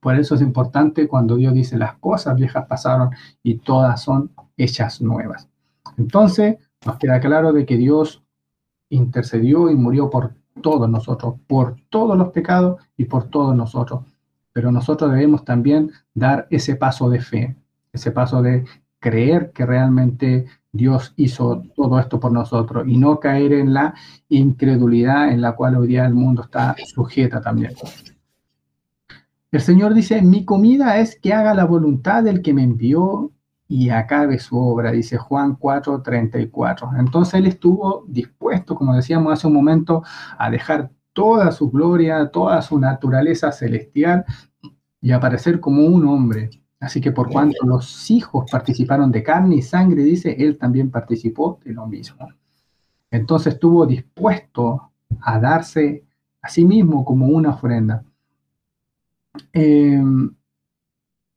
Por 0.00 0.16
eso 0.16 0.36
es 0.36 0.40
importante 0.40 1.08
cuando 1.08 1.36
Dios 1.36 1.52
dice 1.52 1.76
las 1.76 1.96
cosas 1.96 2.36
viejas 2.36 2.66
pasaron 2.66 3.10
y 3.42 3.58
todas 3.58 4.00
son 4.00 4.30
hechas 4.56 5.02
nuevas. 5.02 5.48
Entonces, 5.96 6.56
nos 6.86 6.96
queda 6.96 7.18
claro 7.18 7.52
de 7.52 7.66
que 7.66 7.76
Dios 7.76 8.22
intercedió 8.90 9.68
y 9.68 9.74
murió 9.74 10.08
por 10.08 10.34
todos 10.62 10.88
nosotros, 10.88 11.34
por 11.48 11.76
todos 11.88 12.16
los 12.16 12.28
pecados 12.28 12.80
y 12.96 13.04
por 13.06 13.24
todos 13.24 13.56
nosotros. 13.56 14.04
Pero 14.52 14.70
nosotros 14.70 15.10
debemos 15.10 15.44
también 15.44 15.90
dar 16.14 16.46
ese 16.50 16.76
paso 16.76 17.10
de 17.10 17.20
fe, 17.20 17.56
ese 17.92 18.12
paso 18.12 18.42
de 18.42 18.64
creer 19.00 19.52
que 19.52 19.66
realmente 19.66 20.46
Dios 20.72 21.14
hizo 21.16 21.62
todo 21.74 21.98
esto 21.98 22.20
por 22.20 22.32
nosotros 22.32 22.86
y 22.86 22.96
no 22.98 23.18
caer 23.20 23.52
en 23.52 23.72
la 23.72 23.94
incredulidad 24.28 25.30
en 25.30 25.40
la 25.40 25.52
cual 25.52 25.76
hoy 25.76 25.88
día 25.88 26.04
el 26.06 26.14
mundo 26.14 26.42
está 26.42 26.76
sujeta 26.94 27.40
también. 27.40 27.72
El 29.50 29.60
Señor 29.60 29.94
dice, 29.94 30.20
mi 30.20 30.44
comida 30.44 30.98
es 30.98 31.18
que 31.18 31.32
haga 31.32 31.54
la 31.54 31.64
voluntad 31.64 32.22
del 32.22 32.42
que 32.42 32.52
me 32.52 32.62
envió 32.62 33.32
y 33.66 33.90
acabe 33.90 34.38
su 34.38 34.58
obra, 34.58 34.92
dice 34.92 35.16
Juan 35.16 35.56
4:34. 35.58 36.98
Entonces 36.98 37.34
él 37.34 37.46
estuvo 37.46 38.04
dispuesto, 38.08 38.74
como 38.74 38.94
decíamos 38.94 39.32
hace 39.32 39.46
un 39.46 39.54
momento, 39.54 40.02
a 40.38 40.50
dejar 40.50 40.90
toda 41.12 41.50
su 41.52 41.70
gloria, 41.70 42.30
toda 42.30 42.60
su 42.62 42.78
naturaleza 42.78 43.52
celestial 43.52 44.24
y 45.00 45.12
aparecer 45.12 45.60
como 45.60 45.84
un 45.84 46.06
hombre 46.06 46.50
Así 46.80 47.00
que 47.00 47.10
por 47.10 47.28
cuanto 47.30 47.66
los 47.66 48.10
hijos 48.10 48.48
participaron 48.50 49.10
de 49.10 49.22
carne 49.22 49.56
y 49.56 49.62
sangre, 49.62 50.04
dice, 50.04 50.36
él 50.38 50.58
también 50.58 50.90
participó 50.90 51.58
de 51.64 51.72
lo 51.72 51.86
mismo. 51.86 52.28
Entonces 53.10 53.54
estuvo 53.54 53.84
dispuesto 53.84 54.92
a 55.20 55.40
darse 55.40 56.04
a 56.40 56.48
sí 56.48 56.64
mismo 56.64 57.04
como 57.04 57.26
una 57.26 57.50
ofrenda. 57.50 58.04
Em, 59.52 60.32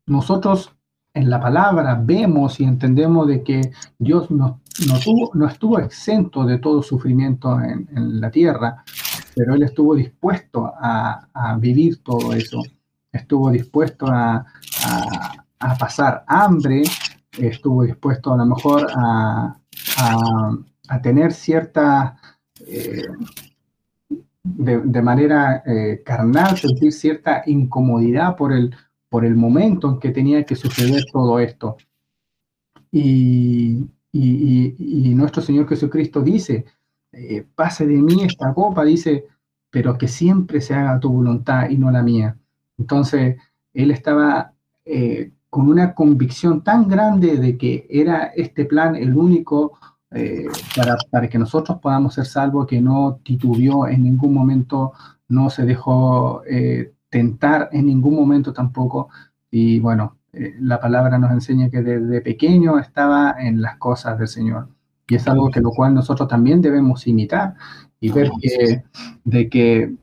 nosotros 0.06 0.76
en 1.14 1.30
la 1.30 1.40
palabra 1.40 2.00
vemos 2.02 2.60
y 2.60 2.64
entendemos 2.64 3.28
de 3.28 3.44
que 3.44 3.72
Dios 3.98 4.30
no, 4.30 4.62
no, 5.34 5.48
estuvo 5.48 5.80
exento 5.80 6.46
de 6.46 6.60
todo 6.60 6.84
sufrimiento 6.84 7.60
en, 7.60 8.22
la 8.22 8.30
tierra, 8.30 8.84
pero 9.36 9.56
Él 9.56 9.64
estuvo 9.64 9.96
dispuesto 9.96 10.72
a, 10.80 11.28
a 11.34 11.58
vivir 11.58 12.04
todo 12.04 12.34
eso 12.34 12.62
estuvo 13.12 13.52
dispuesto 13.52 14.08
a, 14.08 14.46
a 15.62 15.78
pasar 15.78 16.24
hambre, 16.28 16.84
estuvo 17.38 17.84
dispuesto 17.84 18.34
a 18.34 18.38
lo 18.38 18.46
mejor 18.46 18.88
a, 18.96 19.56
a, 20.90 21.02
tener 21.02 21.32
cierta, 21.32 22.18
eh, 22.68 23.08
de, 24.44 25.02
manera 25.02 25.64
eh, 25.66 26.02
carnal, 26.04 26.58
sentir 26.58 26.92
cierta 26.92 27.44
incomodidad 27.46 28.36
por 28.36 28.52
el, 28.52 28.76
por 29.08 29.24
el 29.24 29.36
momento 29.36 29.90
en 29.90 30.00
que 30.00 30.10
tenía 30.10 30.44
que 30.46 30.56
suceder 30.56 31.04
todo 31.12 31.40
esto. 31.40 31.78
Y, 32.92 33.88
y, 34.12 35.14
nuestro 35.16 35.42
Señor 35.42 35.70
Jesucristo 35.70 36.22
dice, 36.22 36.66
eh, 37.12 37.46
pase 37.56 37.86
de 37.86 38.02
mí 38.02 38.24
esta 38.24 38.54
copa, 38.54 38.84
dice, 38.84 39.28
pero 39.70 39.98
que 39.98 40.08
siempre 40.08 40.60
se 40.60 40.74
haga 40.74 41.00
tu 41.00 41.10
voluntad 41.10 41.70
y 41.70 41.78
no 41.78 41.92
la 41.92 42.02
mía. 42.02 42.38
Entonces, 42.78 43.38
él 43.74 43.92
estaba 43.92 44.54
con 45.50 45.70
una 45.70 45.94
convicción 45.94 46.64
tan 46.64 46.88
grande 46.88 47.38
de 47.38 47.58
que 47.58 47.86
era 47.90 48.32
este 48.36 48.66
plan 48.66 48.96
el 48.96 49.16
único 49.16 49.78
eh, 50.14 50.46
para, 50.76 50.98
para, 51.10 51.30
que 51.30 51.38
nosotros 51.38 51.80
podamos 51.80 52.14
ser 52.14 52.26
salvos, 52.26 52.68
que 52.68 52.82
no 52.82 53.20
titubeó 53.24 53.88
en 53.88 54.04
ningún 54.04 54.34
momento, 54.34 54.92
no 55.30 55.50
se 55.50 55.64
dejó 55.64 56.44
eh, 56.46 56.94
tentar 57.10 57.70
en 57.72 57.86
ningún 57.86 58.16
momento 58.16 58.52
tampoco. 58.52 59.10
Y 59.50 59.80
bueno, 59.80 60.18
eh, 60.34 60.56
la 60.60 60.80
palabra 60.80 61.18
nos 61.18 61.32
enseña 61.32 61.70
que 61.70 61.82
desde 61.82 62.22
pequeño 62.22 62.78
estaba 62.78 63.36
en 63.40 63.62
las 63.62 63.78
cosas 63.78 64.20
del 64.20 64.28
Señor. 64.28 64.68
Y 65.08 65.16
es 65.16 65.28
algo 65.28 65.50
que 65.50 65.60
lo 65.60 65.72
cual 65.72 65.94
nosotros 65.94 66.30
también 66.30 66.62
debemos 66.62 67.08
imitar 67.08 67.56
y 68.00 68.12
ver 68.12 68.32
que, 68.42 68.84
de 69.26 69.50
que 69.50 69.96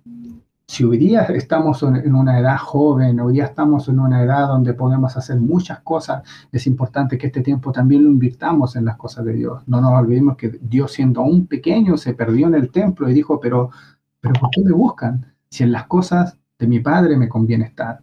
si 0.68 0.84
hoy 0.84 0.98
día 0.98 1.22
estamos 1.24 1.82
en 1.82 2.14
una 2.14 2.38
edad 2.38 2.58
joven, 2.58 3.18
hoy 3.20 3.32
día 3.32 3.46
estamos 3.46 3.88
en 3.88 3.98
una 3.98 4.22
edad 4.22 4.48
donde 4.48 4.74
podemos 4.74 5.16
hacer 5.16 5.40
muchas 5.40 5.80
cosas, 5.80 6.22
es 6.52 6.66
importante 6.66 7.16
que 7.16 7.28
este 7.28 7.40
tiempo 7.40 7.72
también 7.72 8.04
lo 8.04 8.10
invirtamos 8.10 8.76
en 8.76 8.84
las 8.84 8.96
cosas 8.98 9.24
de 9.24 9.32
Dios. 9.32 9.62
No 9.66 9.80
nos 9.80 9.92
olvidemos 9.98 10.36
que 10.36 10.58
Dios 10.60 10.92
siendo 10.92 11.22
aún 11.22 11.46
pequeño 11.46 11.96
se 11.96 12.12
perdió 12.12 12.48
en 12.48 12.54
el 12.54 12.70
templo 12.70 13.08
y 13.08 13.14
dijo, 13.14 13.40
pero, 13.40 13.70
pero 14.20 14.34
¿por 14.38 14.50
qué 14.50 14.62
me 14.62 14.72
buscan? 14.72 15.34
Si 15.48 15.64
en 15.64 15.72
las 15.72 15.86
cosas 15.86 16.36
de 16.58 16.66
mi 16.66 16.80
Padre 16.80 17.16
me 17.16 17.30
conviene 17.30 17.64
estar. 17.64 18.02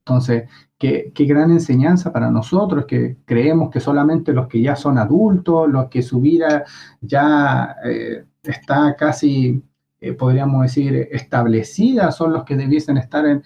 Entonces, 0.00 0.44
qué, 0.78 1.10
gran 1.16 1.50
enseñanza 1.52 2.12
para 2.12 2.30
nosotros 2.30 2.84
que 2.84 3.16
creemos 3.24 3.70
que 3.70 3.80
solamente 3.80 4.34
los 4.34 4.46
que 4.48 4.60
ya 4.60 4.76
son 4.76 4.98
adultos, 4.98 5.70
los 5.70 5.86
que 5.88 6.02
su 6.02 6.20
vida 6.20 6.64
ya 7.00 7.76
eh, 7.82 8.26
está 8.42 8.94
casi 8.94 9.62
eh, 10.04 10.12
podríamos 10.12 10.60
decir, 10.60 11.08
establecidas 11.12 12.14
son 12.14 12.34
los 12.34 12.44
que 12.44 12.56
debiesen 12.56 12.98
estar 12.98 13.24
en, 13.24 13.42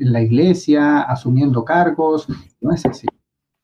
la 0.00 0.20
iglesia, 0.20 1.00
asumiendo 1.00 1.64
cargos. 1.64 2.26
No 2.60 2.72
es 2.72 2.84
así. 2.84 3.06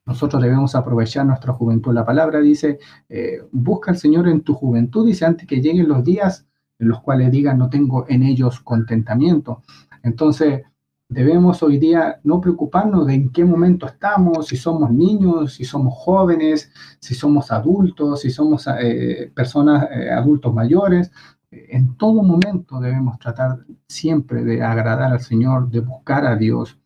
Nosotros 0.06 0.42
debemos 0.42 0.74
aprovechar 0.74 1.26
nuestra 1.26 1.52
juventud. 1.52 1.92
La 1.92 2.06
palabra 2.06 2.40
dice, 2.40 2.78
eh, 3.10 3.42
busca 3.52 3.90
al 3.90 3.98
Señor 3.98 4.26
en 4.28 4.40
tu 4.40 4.54
juventud, 4.54 5.06
dice, 5.06 5.26
antes 5.26 5.46
que 5.46 5.60
lleguen 5.60 5.86
los 5.86 6.02
días 6.02 6.46
en 6.78 6.88
los 6.88 7.02
cuales 7.02 7.30
digan, 7.30 7.58
no 7.58 7.68
tengo 7.68 8.06
en 8.08 8.22
ellos 8.22 8.60
contentamiento. 8.60 9.62
Entonces, 10.02 10.62
debemos 11.06 11.62
hoy 11.62 11.78
día 11.78 12.20
no 12.24 12.40
preocuparnos 12.40 13.06
de 13.06 13.14
en 13.14 13.32
qué 13.32 13.44
momento 13.44 13.86
estamos, 13.86 14.46
si 14.46 14.56
somos 14.56 14.90
niños, 14.90 15.54
si 15.54 15.64
somos 15.66 15.92
jóvenes, 15.94 16.72
si 17.00 17.14
somos 17.14 17.52
adultos, 17.52 18.22
si 18.22 18.30
somos 18.30 18.66
eh, 18.80 19.30
personas 19.34 19.86
adultos 20.10 20.54
mayores 20.54 21.12
en 21.68 21.96
todo 21.96 22.22
momento 22.22 22.80
debemos 22.80 23.18
tratar 23.18 23.58
siempre 23.86 24.44
de 24.44 24.62
agradar 24.62 25.12
al 25.12 25.20
Señor, 25.20 25.70
de 25.70 25.80
buscar 25.80 26.26
a 26.26 26.36
Dios. 26.36 26.78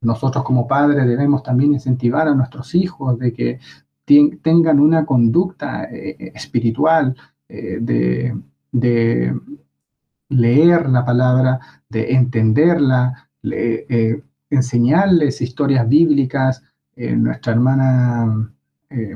Nosotros 0.00 0.44
como 0.44 0.66
padres 0.66 1.06
debemos 1.06 1.42
también 1.42 1.72
incentivar 1.72 2.28
a 2.28 2.34
nuestros 2.34 2.74
hijos 2.74 3.18
de 3.18 3.32
que 3.32 3.58
tengan 4.06 4.78
una 4.78 5.04
conducta 5.04 5.84
eh, 5.84 6.32
espiritual, 6.34 7.16
eh, 7.48 7.78
de, 7.80 8.34
leer 10.28 10.88
la 10.90 11.04
palabra, 11.04 11.60
de 11.88 12.12
entenderla, 12.12 13.30
eh, 13.42 14.22
enseñarles 14.50 15.40
historias 15.40 15.88
bíblicas. 15.88 16.62
nuestra 16.96 17.52
hermana, 17.52 18.50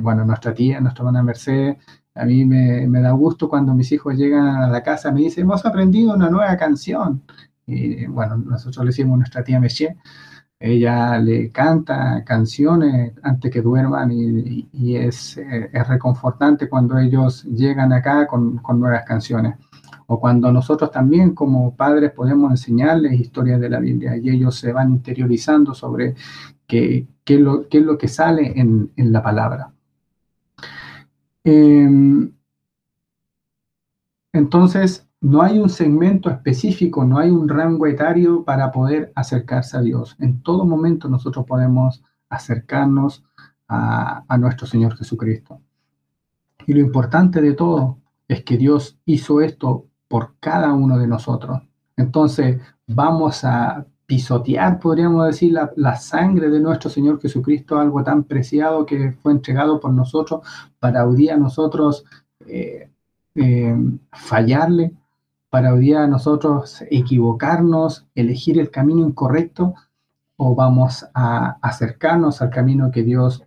bueno, 0.00 0.24
nuestra 0.24 0.54
tía, 0.54 0.80
nuestra 0.80 1.02
hermana 1.02 1.22
Mercedes, 1.22 1.78
a 2.14 2.24
mí 2.24 2.44
me, 2.44 3.00
da 3.00 3.12
gusto 3.12 3.48
cuando 3.48 3.74
mis 3.74 3.92
hijos 3.92 4.16
llegan 4.16 4.46
a 4.46 4.68
la 4.68 4.82
casa, 4.82 5.12
me 5.12 5.20
dicen, 5.20 5.44
hemos 5.44 5.64
aprendido 5.64 6.14
una 6.14 6.28
nueva 6.28 6.56
canción. 6.56 7.22
Y 7.66 8.06
bueno, 8.06 8.36
nosotros 8.36 8.84
le 8.84 8.90
hicimos 8.90 9.18
nuestra 9.18 9.44
tía 9.44 9.60
Meché. 9.60 9.96
Ella 10.58 11.18
le 11.18 11.50
canta 11.52 12.22
canciones 12.24 13.14
antes 13.22 13.50
que 13.50 13.62
duerman 13.62 14.10
y, 14.12 14.96
es, 14.96 15.38
eh, 15.38 15.70
es, 15.72 15.88
reconfortante 15.88 16.68
cuando 16.68 16.98
ellos 16.98 17.44
llegan 17.44 17.92
acá 17.94 18.26
con, 18.26 18.58
con, 18.58 18.80
nuevas 18.80 19.04
canciones. 19.04 19.56
O 20.08 20.20
cuando 20.20 20.52
nosotros 20.52 20.90
también 20.90 21.34
como 21.34 21.74
padres 21.76 22.12
podemos 22.12 22.50
enseñarles 22.50 23.18
historias 23.20 23.60
de 23.60 23.70
la 23.70 23.80
Biblia 23.80 24.16
y 24.16 24.30
ellos 24.30 24.56
se 24.56 24.72
van 24.72 24.90
interiorizando 24.90 25.72
sobre 25.74 26.14
qué, 26.66 27.06
qué, 27.24 27.38
lo, 27.38 27.68
qué 27.68 27.78
es 27.78 27.84
lo 27.84 27.96
que 27.96 28.08
sale 28.08 28.52
en, 28.60 28.92
en 28.96 29.12
la 29.12 29.22
palabra. 29.22 29.72
Em, 31.44 32.32
entonces, 34.32 35.08
no 35.20 35.42
hay 35.42 35.58
un 35.58 35.68
segmento 35.68 36.30
específico, 36.30 37.04
no 37.04 37.18
hay 37.18 37.30
un 37.30 37.48
rango 37.48 37.86
etario 37.86 38.44
para 38.44 38.70
poder 38.72 39.12
acercarse 39.14 39.76
a 39.76 39.82
Dios. 39.82 40.16
En 40.18 40.42
todo 40.42 40.64
momento 40.64 41.08
nosotros 41.08 41.44
podemos 41.46 42.02
acercarnos 42.28 43.24
a, 43.68 44.24
a 44.28 44.38
nuestro 44.38 44.66
Señor 44.66 44.96
Jesucristo. 44.96 45.60
Y 46.66 46.74
lo 46.74 46.80
importante 46.80 47.40
de 47.40 47.54
todo 47.54 47.98
es 48.28 48.44
que 48.44 48.56
Dios 48.56 48.98
hizo 49.04 49.40
esto 49.40 49.86
por 50.08 50.36
cada 50.40 50.72
uno 50.72 50.98
de 50.98 51.06
nosotros. 51.06 51.62
Entonces, 51.96 52.60
vamos 52.86 53.44
a 53.44 53.86
pisotear, 54.10 54.80
podríamos 54.80 55.24
decir, 55.24 55.52
la, 55.52 55.94
sangre 55.94 56.50
de 56.50 56.58
nuestro 56.58 56.90
Señor 56.90 57.20
Jesucristo, 57.20 57.78
algo 57.78 58.02
tan 58.02 58.24
preciado 58.24 58.84
que 58.84 59.12
fue 59.12 59.30
entregado 59.30 59.78
por 59.78 59.92
nosotros 59.92 60.40
para 60.80 61.06
hoy 61.06 61.14
día 61.14 61.36
nosotros 61.36 62.04
eh, 62.44 62.90
eh, 63.36 63.76
fallarle, 64.10 64.92
para 65.48 65.72
hoy 65.72 65.82
día 65.82 66.08
nosotros 66.08 66.82
equivocarnos, 66.90 68.08
elegir 68.16 68.58
el 68.58 68.72
camino 68.72 69.06
incorrecto, 69.06 69.74
o 70.36 70.56
vamos 70.56 71.06
a 71.14 71.58
acercarnos 71.62 72.42
al 72.42 72.50
camino 72.50 72.90
que 72.90 73.04
Dios 73.04 73.44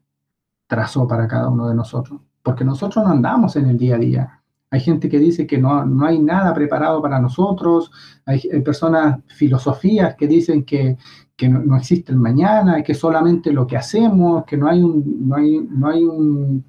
trazó 0.67 1.05
para 1.09 1.27
cada 1.27 1.49
uno 1.49 1.67
de 1.67 1.75
nosotros. 1.75 2.21
Porque 2.41 2.63
nosotros 2.63 3.03
no 3.03 3.11
andamos 3.11 3.57
en 3.57 3.65
el 3.65 3.77
día 3.77 3.95
a 3.95 3.99
día. 3.99 4.42
Hay 4.73 4.79
gente 4.79 5.07
que 5.07 5.19
dice 5.19 5.45
que 5.45 5.59
no, 5.59 5.85
no 5.85 6.03
hay 6.03 6.17
nada 6.17 6.51
preparado 6.51 6.99
para 6.99 7.19
nosotros. 7.19 7.91
Hay, 8.25 8.41
personas, 8.65 9.19
filosofías 9.27 10.15
que 10.15 10.27
dicen 10.27 10.63
que, 10.63 10.97
que 11.35 11.47
no, 11.47 11.77
existe 11.77 12.11
el 12.11 12.17
mañana, 12.17 12.81
que 12.81 12.95
solamente 12.95 13.53
lo 13.53 13.67
que 13.67 13.77
hacemos, 13.77 14.45
que 14.45 14.57
no 14.57 14.67
hay 14.67 14.81
un, 14.81 15.27
no 15.27 15.35
hay, 15.35 15.59
no 15.69 15.87
hay 15.89 16.03
un, 16.03 16.65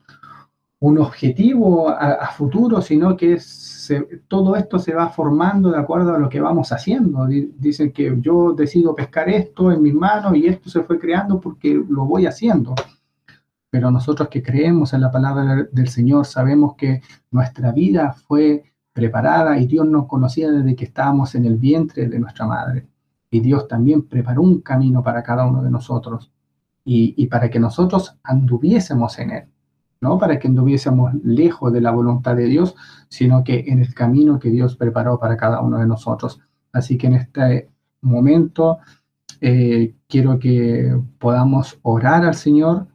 un 0.80 0.98
objetivo 0.98 1.88
a, 1.88 2.26
futuro, 2.26 2.82
sino 2.82 3.16
que 3.16 3.38
todo 4.28 4.55
esto 4.55 4.78
se 4.78 4.92
va 4.92 5.09
formando 5.09 5.70
de 5.70 5.78
acuerdo 5.78 6.14
a 6.14 6.18
lo 6.18 6.28
que 6.28 6.42
vamos 6.42 6.72
haciendo. 6.72 7.26
Dicen 7.26 7.90
que 7.90 8.14
yo 8.20 8.52
decido 8.52 8.94
pescar 8.94 9.30
esto 9.30 9.72
en 9.72 9.80
mis 9.80 9.94
manos 9.94 10.36
y 10.36 10.46
esto 10.46 10.68
se 10.68 10.82
fue 10.82 10.98
creando 10.98 11.40
porque 11.40 11.82
lo 11.88 12.05
voy 12.05 12.26
haciendo 12.26 12.74
pero 13.75 13.91
nosotros 13.91 14.29
que 14.29 14.41
creemos 14.41 14.93
en 14.93 15.01
la 15.01 15.11
palabra 15.11 15.66
del 15.72 15.89
Señor 15.89 16.27
sabemos 16.27 16.77
que 16.77 17.03
nuestra 17.33 17.72
vida 17.72 18.12
fue 18.12 18.72
preparada 18.93 19.59
y 19.59 19.66
Dios 19.66 19.85
nos 19.85 20.07
conocía 20.07 20.49
desde 20.49 20.77
que 20.77 20.85
estábamos 20.85 21.35
en 21.35 21.45
el 21.45 21.57
vientre 21.57 22.07
de 22.09 22.20
nuestra 22.20 22.47
madre. 22.47 22.87
Y 23.33 23.41
Dios 23.41 23.66
también 23.66 24.03
preparó 24.03 24.43
un 24.43 24.61
camino 24.61 25.03
para 25.03 25.25
cada 25.25 25.45
uno 25.45 25.61
de 25.61 25.72
nosotros 25.72 26.31
y, 26.85 27.27
para 27.27 27.51
que 27.51 27.59
nosotros 27.59 28.16
anduviésemos 28.22 29.18
en 29.18 29.31
él, 29.33 29.45
no 30.01 30.20
para 30.20 30.39
que 30.39 30.47
anduviésemos 30.47 31.12
lejos 31.25 31.72
de 31.72 31.81
la 31.81 31.91
voluntad 31.91 32.37
de 32.37 32.45
Dios, 32.45 32.77
sino 33.09 33.43
que 33.43 33.64
en 33.66 33.81
el 33.81 33.93
camino 33.93 34.39
que 34.39 34.51
Dios 34.51 34.77
preparó 34.77 35.18
para 35.18 35.37
cada 35.37 35.61
uno 35.61 35.79
de 35.79 35.87
nosotros. 35.89 36.39
Así 36.72 36.97
que 36.97 37.09
en 37.09 37.14
este 37.14 37.70
momento 38.03 38.79
eh, 39.41 39.97
quiero 40.07 40.39
que 40.39 40.97
podamos 41.18 41.77
orar 41.83 42.25
al 42.25 42.37
Señor 42.37 42.93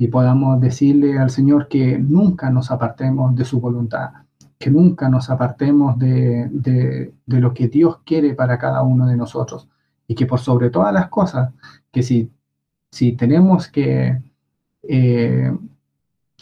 y 0.00 0.08
podamos 0.08 0.58
decirle 0.62 1.18
al 1.18 1.28
Señor 1.28 1.68
que 1.68 1.98
nunca 1.98 2.48
nos 2.48 2.70
apartemos 2.70 3.34
de 3.36 3.44
su 3.44 3.60
voluntad, 3.60 4.12
que 4.58 4.70
nunca 4.70 5.10
nos 5.10 5.28
apartemos 5.28 5.98
de, 5.98 6.48
de, 6.50 7.12
lo 7.26 7.52
que 7.52 7.68
Dios 7.68 7.98
quiere 8.02 8.32
para 8.32 8.58
cada 8.58 8.82
uno 8.82 9.06
de 9.06 9.18
nosotros 9.18 9.68
y 10.06 10.14
que 10.14 10.24
por 10.24 10.40
sobre 10.40 10.70
todas 10.70 10.94
las 10.94 11.08
cosas, 11.10 11.52
que 11.92 12.02
si, 12.02 12.32
si 12.90 13.12
tenemos 13.12 13.68
que 13.68 14.22
eh, 14.84 15.54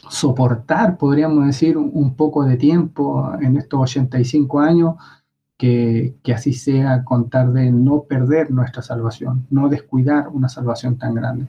soportar, 0.08 0.96
podríamos 0.96 1.44
decir, 1.44 1.76
un, 1.76 2.14
poco 2.14 2.44
de 2.44 2.58
tiempo 2.58 3.32
en 3.40 3.56
estos 3.56 3.80
85 3.80 4.60
años, 4.60 4.94
que, 5.56 6.14
que, 6.22 6.32
así 6.32 6.52
sea 6.52 7.02
con 7.02 7.28
tal 7.28 7.54
de 7.54 7.72
no 7.72 8.02
perder 8.04 8.52
nuestra 8.52 8.82
salvación, 8.82 9.48
no 9.50 9.68
descuidar 9.68 10.28
una 10.28 10.48
salvación 10.48 10.96
tan 10.96 11.14
grande. 11.14 11.48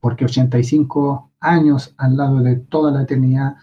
Porque 0.00 0.24
85 0.24 1.30
años 1.40 1.94
al 1.96 2.16
lado 2.16 2.40
de 2.40 2.56
toda 2.56 2.90
la 2.90 3.02
eternidad 3.02 3.56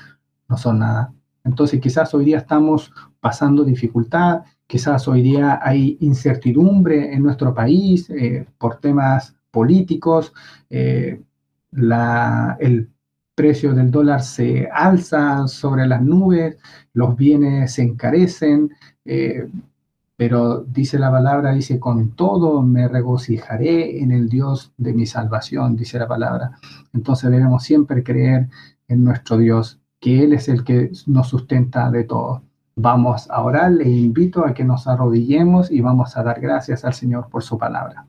no 0.47 0.57
son 0.57 0.79
nada. 0.79 1.13
Entonces 1.43 1.79
quizás 1.79 2.13
hoy 2.13 2.25
día 2.25 2.39
estamos 2.39 2.91
pasando 3.19 3.63
dificultad, 3.63 4.43
quizás 4.67 5.07
hoy 5.07 5.21
día 5.21 5.59
hay 5.61 5.97
incertidumbre 6.01 7.13
en 7.13 7.23
nuestro 7.23 7.53
país 7.53 8.09
eh, 8.09 8.45
por 8.57 8.77
temas 8.77 9.35
políticos, 9.51 10.33
eh, 10.69 11.21
el 11.71 12.89
precio 13.35 13.73
del 13.73 13.91
dólar 13.91 14.21
se 14.23 14.67
alza 14.73 15.47
sobre 15.47 15.85
las 15.85 16.01
nubes, 16.01 16.57
los 16.93 17.15
bienes 17.15 17.73
se 17.73 17.83
encarecen, 17.83 18.71
eh, 19.03 19.47
pero 20.17 20.63
dice 20.63 20.97
la 20.97 21.11
palabra, 21.11 21.53
dice, 21.53 21.79
con 21.79 22.11
todo 22.11 22.61
me 22.61 22.87
regocijaré 22.87 24.01
en 24.01 24.11
el 24.11 24.29
Dios 24.29 24.71
de 24.77 24.93
mi 24.93 25.05
salvación, 25.05 25.75
dice 25.75 25.99
la 25.99 26.07
palabra. 26.07 26.57
Entonces 26.93 27.29
debemos 27.29 27.63
siempre 27.63 28.03
creer 28.03 28.49
en 28.87 29.03
nuestro 29.03 29.37
Dios, 29.37 29.79
que 29.99 30.23
Él 30.23 30.33
es 30.33 30.47
el 30.47 30.63
que 30.63 30.91
nos 31.07 31.29
sustenta 31.29 31.91
de 31.91 32.03
todo. 32.05 32.43
Vamos 32.75 33.29
a 33.29 33.41
orar, 33.41 33.71
le 33.71 33.89
invito 33.89 34.45
a 34.45 34.53
que 34.53 34.63
nos 34.63 34.87
arrodillemos 34.87 35.71
y 35.71 35.81
vamos 35.81 36.15
a 36.17 36.23
dar 36.23 36.39
gracias 36.39 36.85
al 36.85 36.93
Señor 36.93 37.29
por 37.29 37.43
su 37.43 37.57
palabra. 37.57 38.05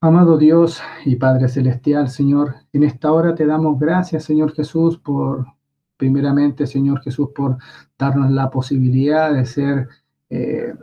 Amado 0.01 0.37
Dios 0.37 0.81
y 1.03 1.17
Padre 1.17 1.49
Celestial, 1.49 2.07
Señor, 2.07 2.55
en 2.71 2.85
esta 2.85 3.11
hora 3.11 3.35
te 3.35 3.45
damos 3.45 3.77
gracias, 3.77 4.23
Señor 4.23 4.53
Jesús, 4.53 4.97
por, 4.97 5.45
primeramente, 5.97 6.67
Señor 6.67 7.01
Jesús, 7.01 7.31
por 7.35 7.57
darnos 7.97 8.31
la 8.31 8.49
posibilidad 8.49 9.33
de 9.33 9.45
ser 9.45 9.89
eh, 10.29 10.73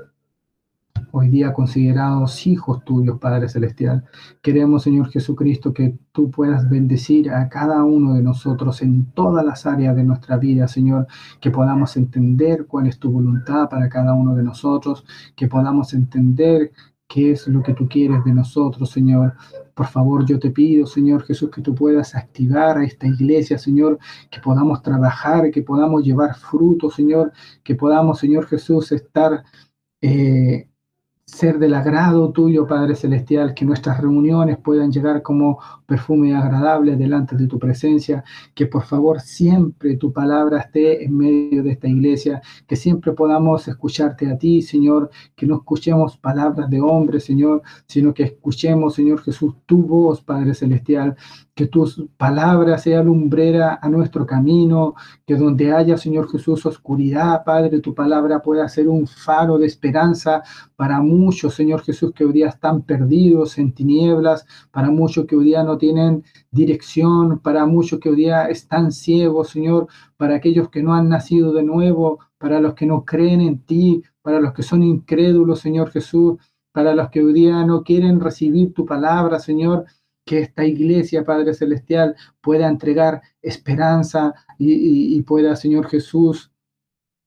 hoy 1.13 1.31
día 1.31 1.55
considerados 1.55 2.47
hijos 2.47 2.85
tuyos, 2.85 3.19
Padre 3.19 3.49
Celestial. 3.49 4.05
Queremos, 4.43 4.83
Señor 4.83 5.09
Jesucristo, 5.09 5.73
que 5.73 5.99
tú 6.13 6.31
puedas 6.31 6.69
bendecir 6.69 7.31
a 7.31 7.49
cada 7.49 7.85
uno 7.85 8.13
de 8.13 8.23
nosotros 8.23 8.83
en 8.83 9.07
todas 9.13 9.47
las 9.47 9.65
áreas 9.65 9.97
de 9.97 10.05
nuestra 10.05 10.37
vida, 10.37 10.69
Señor, 10.69 11.07
que 11.41 11.51
podamos 11.51 11.97
entender 11.97 12.67
cuál 12.67 12.87
es 12.87 12.99
tu 12.99 13.11
voluntad 13.11 13.71
para 13.71 13.89
cada 13.89 14.13
uno 14.13 14.35
de 14.35 14.43
nosotros, 14.43 15.07
que 15.35 15.49
podamos 15.49 15.95
entender 15.95 16.73
qué 17.09 17.33
es 17.33 17.47
lo 17.49 17.63
que 17.63 17.75
tú 17.75 17.89
quieres 17.89 18.25
de 18.25 18.35
nosotros, 18.35 18.91
Señor. 18.91 19.35
Por 19.75 19.87
favor, 19.87 20.25
yo 20.27 20.39
te 20.39 20.51
pido, 20.51 20.87
Señor 20.87 21.25
Jesús, 21.25 21.51
que 21.51 21.63
tú 21.63 21.75
puedas 21.75 22.15
activar 22.15 22.79
a 22.79 22.85
esta 22.85 23.07
iglesia, 23.07 23.59
Señor, 23.59 23.99
que 24.31 24.41
podamos 24.41 24.83
trabajar, 24.83 25.51
que 25.51 25.63
podamos 25.63 26.03
llevar 26.03 26.37
fruto, 26.37 26.91
Señor, 26.91 27.33
que 27.63 27.75
podamos, 27.75 28.19
Señor 28.19 28.47
Jesús, 28.47 28.93
estar 28.93 29.45
eh, 30.01 30.69
ser 31.27 31.59
del 31.59 31.75
agrado 31.75 32.31
tuyo, 32.31 32.69
Padre 32.69 32.95
Celestial, 32.95 33.53
que 33.53 33.65
nuestras 33.65 34.01
reuniones 34.01 34.59
puedan 34.59 34.93
llegar 34.93 35.23
como 35.23 35.59
perfume 35.85 36.37
agradable 36.37 36.95
delante 36.95 37.35
de 37.35 37.49
tu 37.49 37.59
presencia, 37.59 38.23
que 38.55 38.67
por 38.67 38.85
favor 38.85 39.21
siempre 39.21 39.97
tu 39.97 40.13
palabra 40.13 40.61
esté 40.61 41.05
en 41.05 41.17
medio 41.17 41.65
de 41.65 41.73
esta 41.73 41.89
iglesia, 41.89 42.41
que 42.69 42.77
siempre 42.77 43.13
podamos 43.13 43.67
escucharte 43.67 44.31
a 44.31 44.39
ti, 44.39 44.63
Señor, 44.63 45.11
que 45.35 45.47
no 45.47 45.57
escuchemos 45.57 46.17
palabras 46.17 46.71
de 46.71 46.81
hombre, 46.81 47.19
Señor, 47.19 47.63
sino 47.89 48.15
que 48.15 48.23
escuchemos, 48.23 48.95
Señor 48.95 49.21
Jesús, 49.21 49.53
tu 49.67 49.83
voz, 49.83 50.23
Padre 50.23 50.55
Celestial, 50.55 51.17
que 51.57 51.67
tus 51.67 52.05
palabras 52.19 52.83
sea 52.83 53.03
lumbrera 53.03 53.79
a 53.81 53.89
nuestro 53.89 54.27
camino, 54.27 54.95
que 55.27 55.37
donde 55.37 55.73
haya, 55.73 55.97
Señor 55.97 56.31
Jesús, 56.31 56.67
oscuridad, 56.67 57.45
Padre, 57.47 57.81
tu 57.81 57.95
palabra 57.95 58.43
pueda 58.43 58.69
ser 58.69 58.89
un 58.89 59.07
faro 59.07 59.57
de 59.57 59.65
esperanza 59.67 60.43
para 60.77 61.01
muchos, 61.01 61.55
Señor 61.55 61.81
Jesús, 61.81 62.13
que 62.15 62.27
hoy 62.27 62.35
día 62.35 62.49
están 62.49 62.83
perdidos 62.83 63.57
en 63.57 63.73
tinieblas, 63.73 64.47
para 64.71 64.91
muchos 64.91 65.25
que 65.25 65.35
hoy 65.35 65.47
día 65.47 65.65
no 65.65 65.79
tienen 65.79 66.25
dirección, 66.51 67.39
para 67.39 67.65
muchos 67.65 68.01
que 68.01 68.11
hoy 68.11 68.17
día 68.17 68.49
están 68.49 68.93
ciegos, 68.93 69.49
Señor, 69.49 69.89
para 70.19 70.35
aquellos 70.35 70.69
que 70.69 70.83
no 70.83 70.93
han 70.93 71.09
nacido 71.09 71.55
de 71.55 71.63
nuevo, 71.63 72.19
para 72.37 72.61
los 72.61 72.75
que 72.75 72.85
no 72.85 73.07
creen 73.07 73.41
en 73.41 73.61
ti, 73.65 74.03
para 74.21 74.41
los 74.41 74.53
que 74.53 74.63
son 74.63 74.83
incrédulos, 74.83 75.61
Señor 75.61 75.91
Jesús, 75.91 76.37
para 76.77 76.95
los 76.95 77.09
que 77.09 77.25
hoy 77.25 77.33
día 77.33 77.65
no 77.65 77.83
quieren 77.83 78.21
recibir 78.21 78.75
tu 78.75 78.85
palabra, 78.85 79.39
Señor, 79.39 79.87
que 80.27 80.41
esta 80.41 80.65
iglesia, 80.67 81.25
Padre 81.25 81.55
Celestial, 81.55 82.17
pueda 82.43 82.69
entregar 82.69 83.23
esperanza 83.41 84.35
y, 84.59 85.23
pueda, 85.23 85.57
Señor 85.57 85.87
Jesús, 85.89 86.51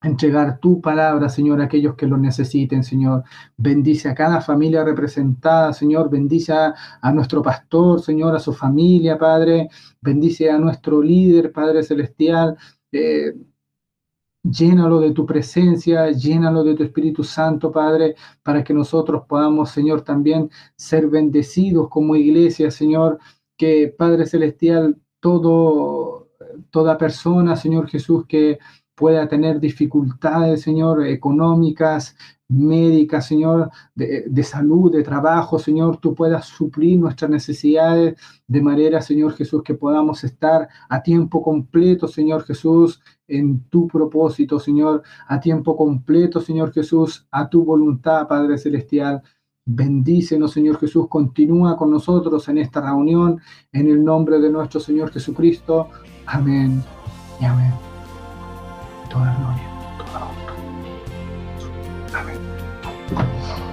entregar 0.02 0.60
tu 0.60 0.82
palabra, 0.82 1.30
Señor, 1.30 1.62
a 1.62 1.66
aquellos 1.66 1.95
que 1.95 2.08
lo 2.08 2.18
necesiten, 2.18 2.84
Señor. 2.84 3.24
Bendice 3.58 4.10
a 4.10 4.16
cada 4.16 4.41
familia 4.41 4.84
representada, 4.84 5.74
Señor. 5.74 6.10
Bendice 6.10 6.54
a, 6.54 7.12
nuestro 7.14 7.41
pastor, 7.41 8.02
Señor, 8.02 8.36
a 8.36 8.39
su 8.39 8.54
familia, 8.54 9.18
Padre. 9.18 9.70
Bendice 10.02 10.50
a 10.52 10.58
nuestro 10.58 11.02
líder, 11.02 11.52
Padre 11.54 11.84
Celestial. 11.84 12.58
Eh, 12.91 13.34
Llénalo 14.50 15.00
de 15.00 15.12
tu 15.12 15.26
presencia, 15.26 16.12
llénalo 16.12 16.64
de 16.64 16.76
tu 16.76 16.84
Espíritu 16.84 17.24
Santo, 17.24 17.72
Padre, 17.72 18.16
para 18.41 18.64
que 18.64 18.74
nosotros 18.74 19.24
podamos, 19.28 19.70
Señor, 19.70 20.02
también 20.02 20.50
ser 20.76 21.08
bendecidos 21.08 21.89
como 21.89 22.16
iglesia, 22.16 22.72
Señor, 22.72 23.20
que 23.58 23.93
Padre 23.95 24.26
Celestial, 24.26 24.97
todo, 25.20 26.30
toda 26.72 26.97
persona, 26.97 27.56
Señor 27.56 27.88
Jesús, 27.89 28.26
que 28.28 28.60
pueda 28.95 29.28
tener 29.28 29.60
dificultades, 29.60 30.62
Señor, 30.62 31.06
económicas, 31.06 32.16
médicas, 32.50 33.28
Señor, 33.28 33.70
de, 33.95 34.26
de, 34.28 34.43
salud, 34.43 34.91
de 34.91 35.04
trabajo, 35.04 35.60
Señor, 35.60 35.97
tú 35.97 36.16
puedas 36.16 36.47
suplir 36.47 37.00
nuestras 37.00 37.30
necesidades 37.32 38.20
de 38.47 38.62
manera, 38.62 39.02
Señor 39.02 39.34
Jesús, 39.34 39.62
que 39.64 39.76
podamos 39.76 40.24
estar 40.24 40.68
a 40.89 41.02
tiempo 41.02 41.41
completo, 41.41 42.08
Señor 42.08 42.43
Jesús, 42.43 43.02
en 43.28 43.62
tu 43.70 43.88
propósito, 43.88 44.60
Señor, 44.60 45.04
a 45.28 45.39
tiempo 45.39 45.78
completo, 45.78 46.41
Señor 46.41 46.74
Jesús, 46.74 47.28
a 47.32 47.47
tu 47.47 47.64
voluntad, 47.64 48.28
Padre 48.28 48.58
Celestial. 48.58 49.22
Bendícenos, 49.66 50.52
Señor 50.52 50.80
Jesús, 50.80 51.08
continúa 51.08 51.78
con 51.78 51.91
nosotros 51.91 52.50
en 52.50 52.58
esta 52.58 52.82
reunión, 52.82 53.39
en 53.72 53.88
el 53.88 54.04
nombre 54.04 54.39
de 54.39 54.50
nuestro 54.50 54.80
Señor 54.80 55.12
Jesucristo. 55.12 55.89
Amén 56.26 56.84
y 57.39 57.45
amén. 57.45 57.72
Toda 59.12 59.36
gloria, 59.36 59.69
好。 63.16 63.69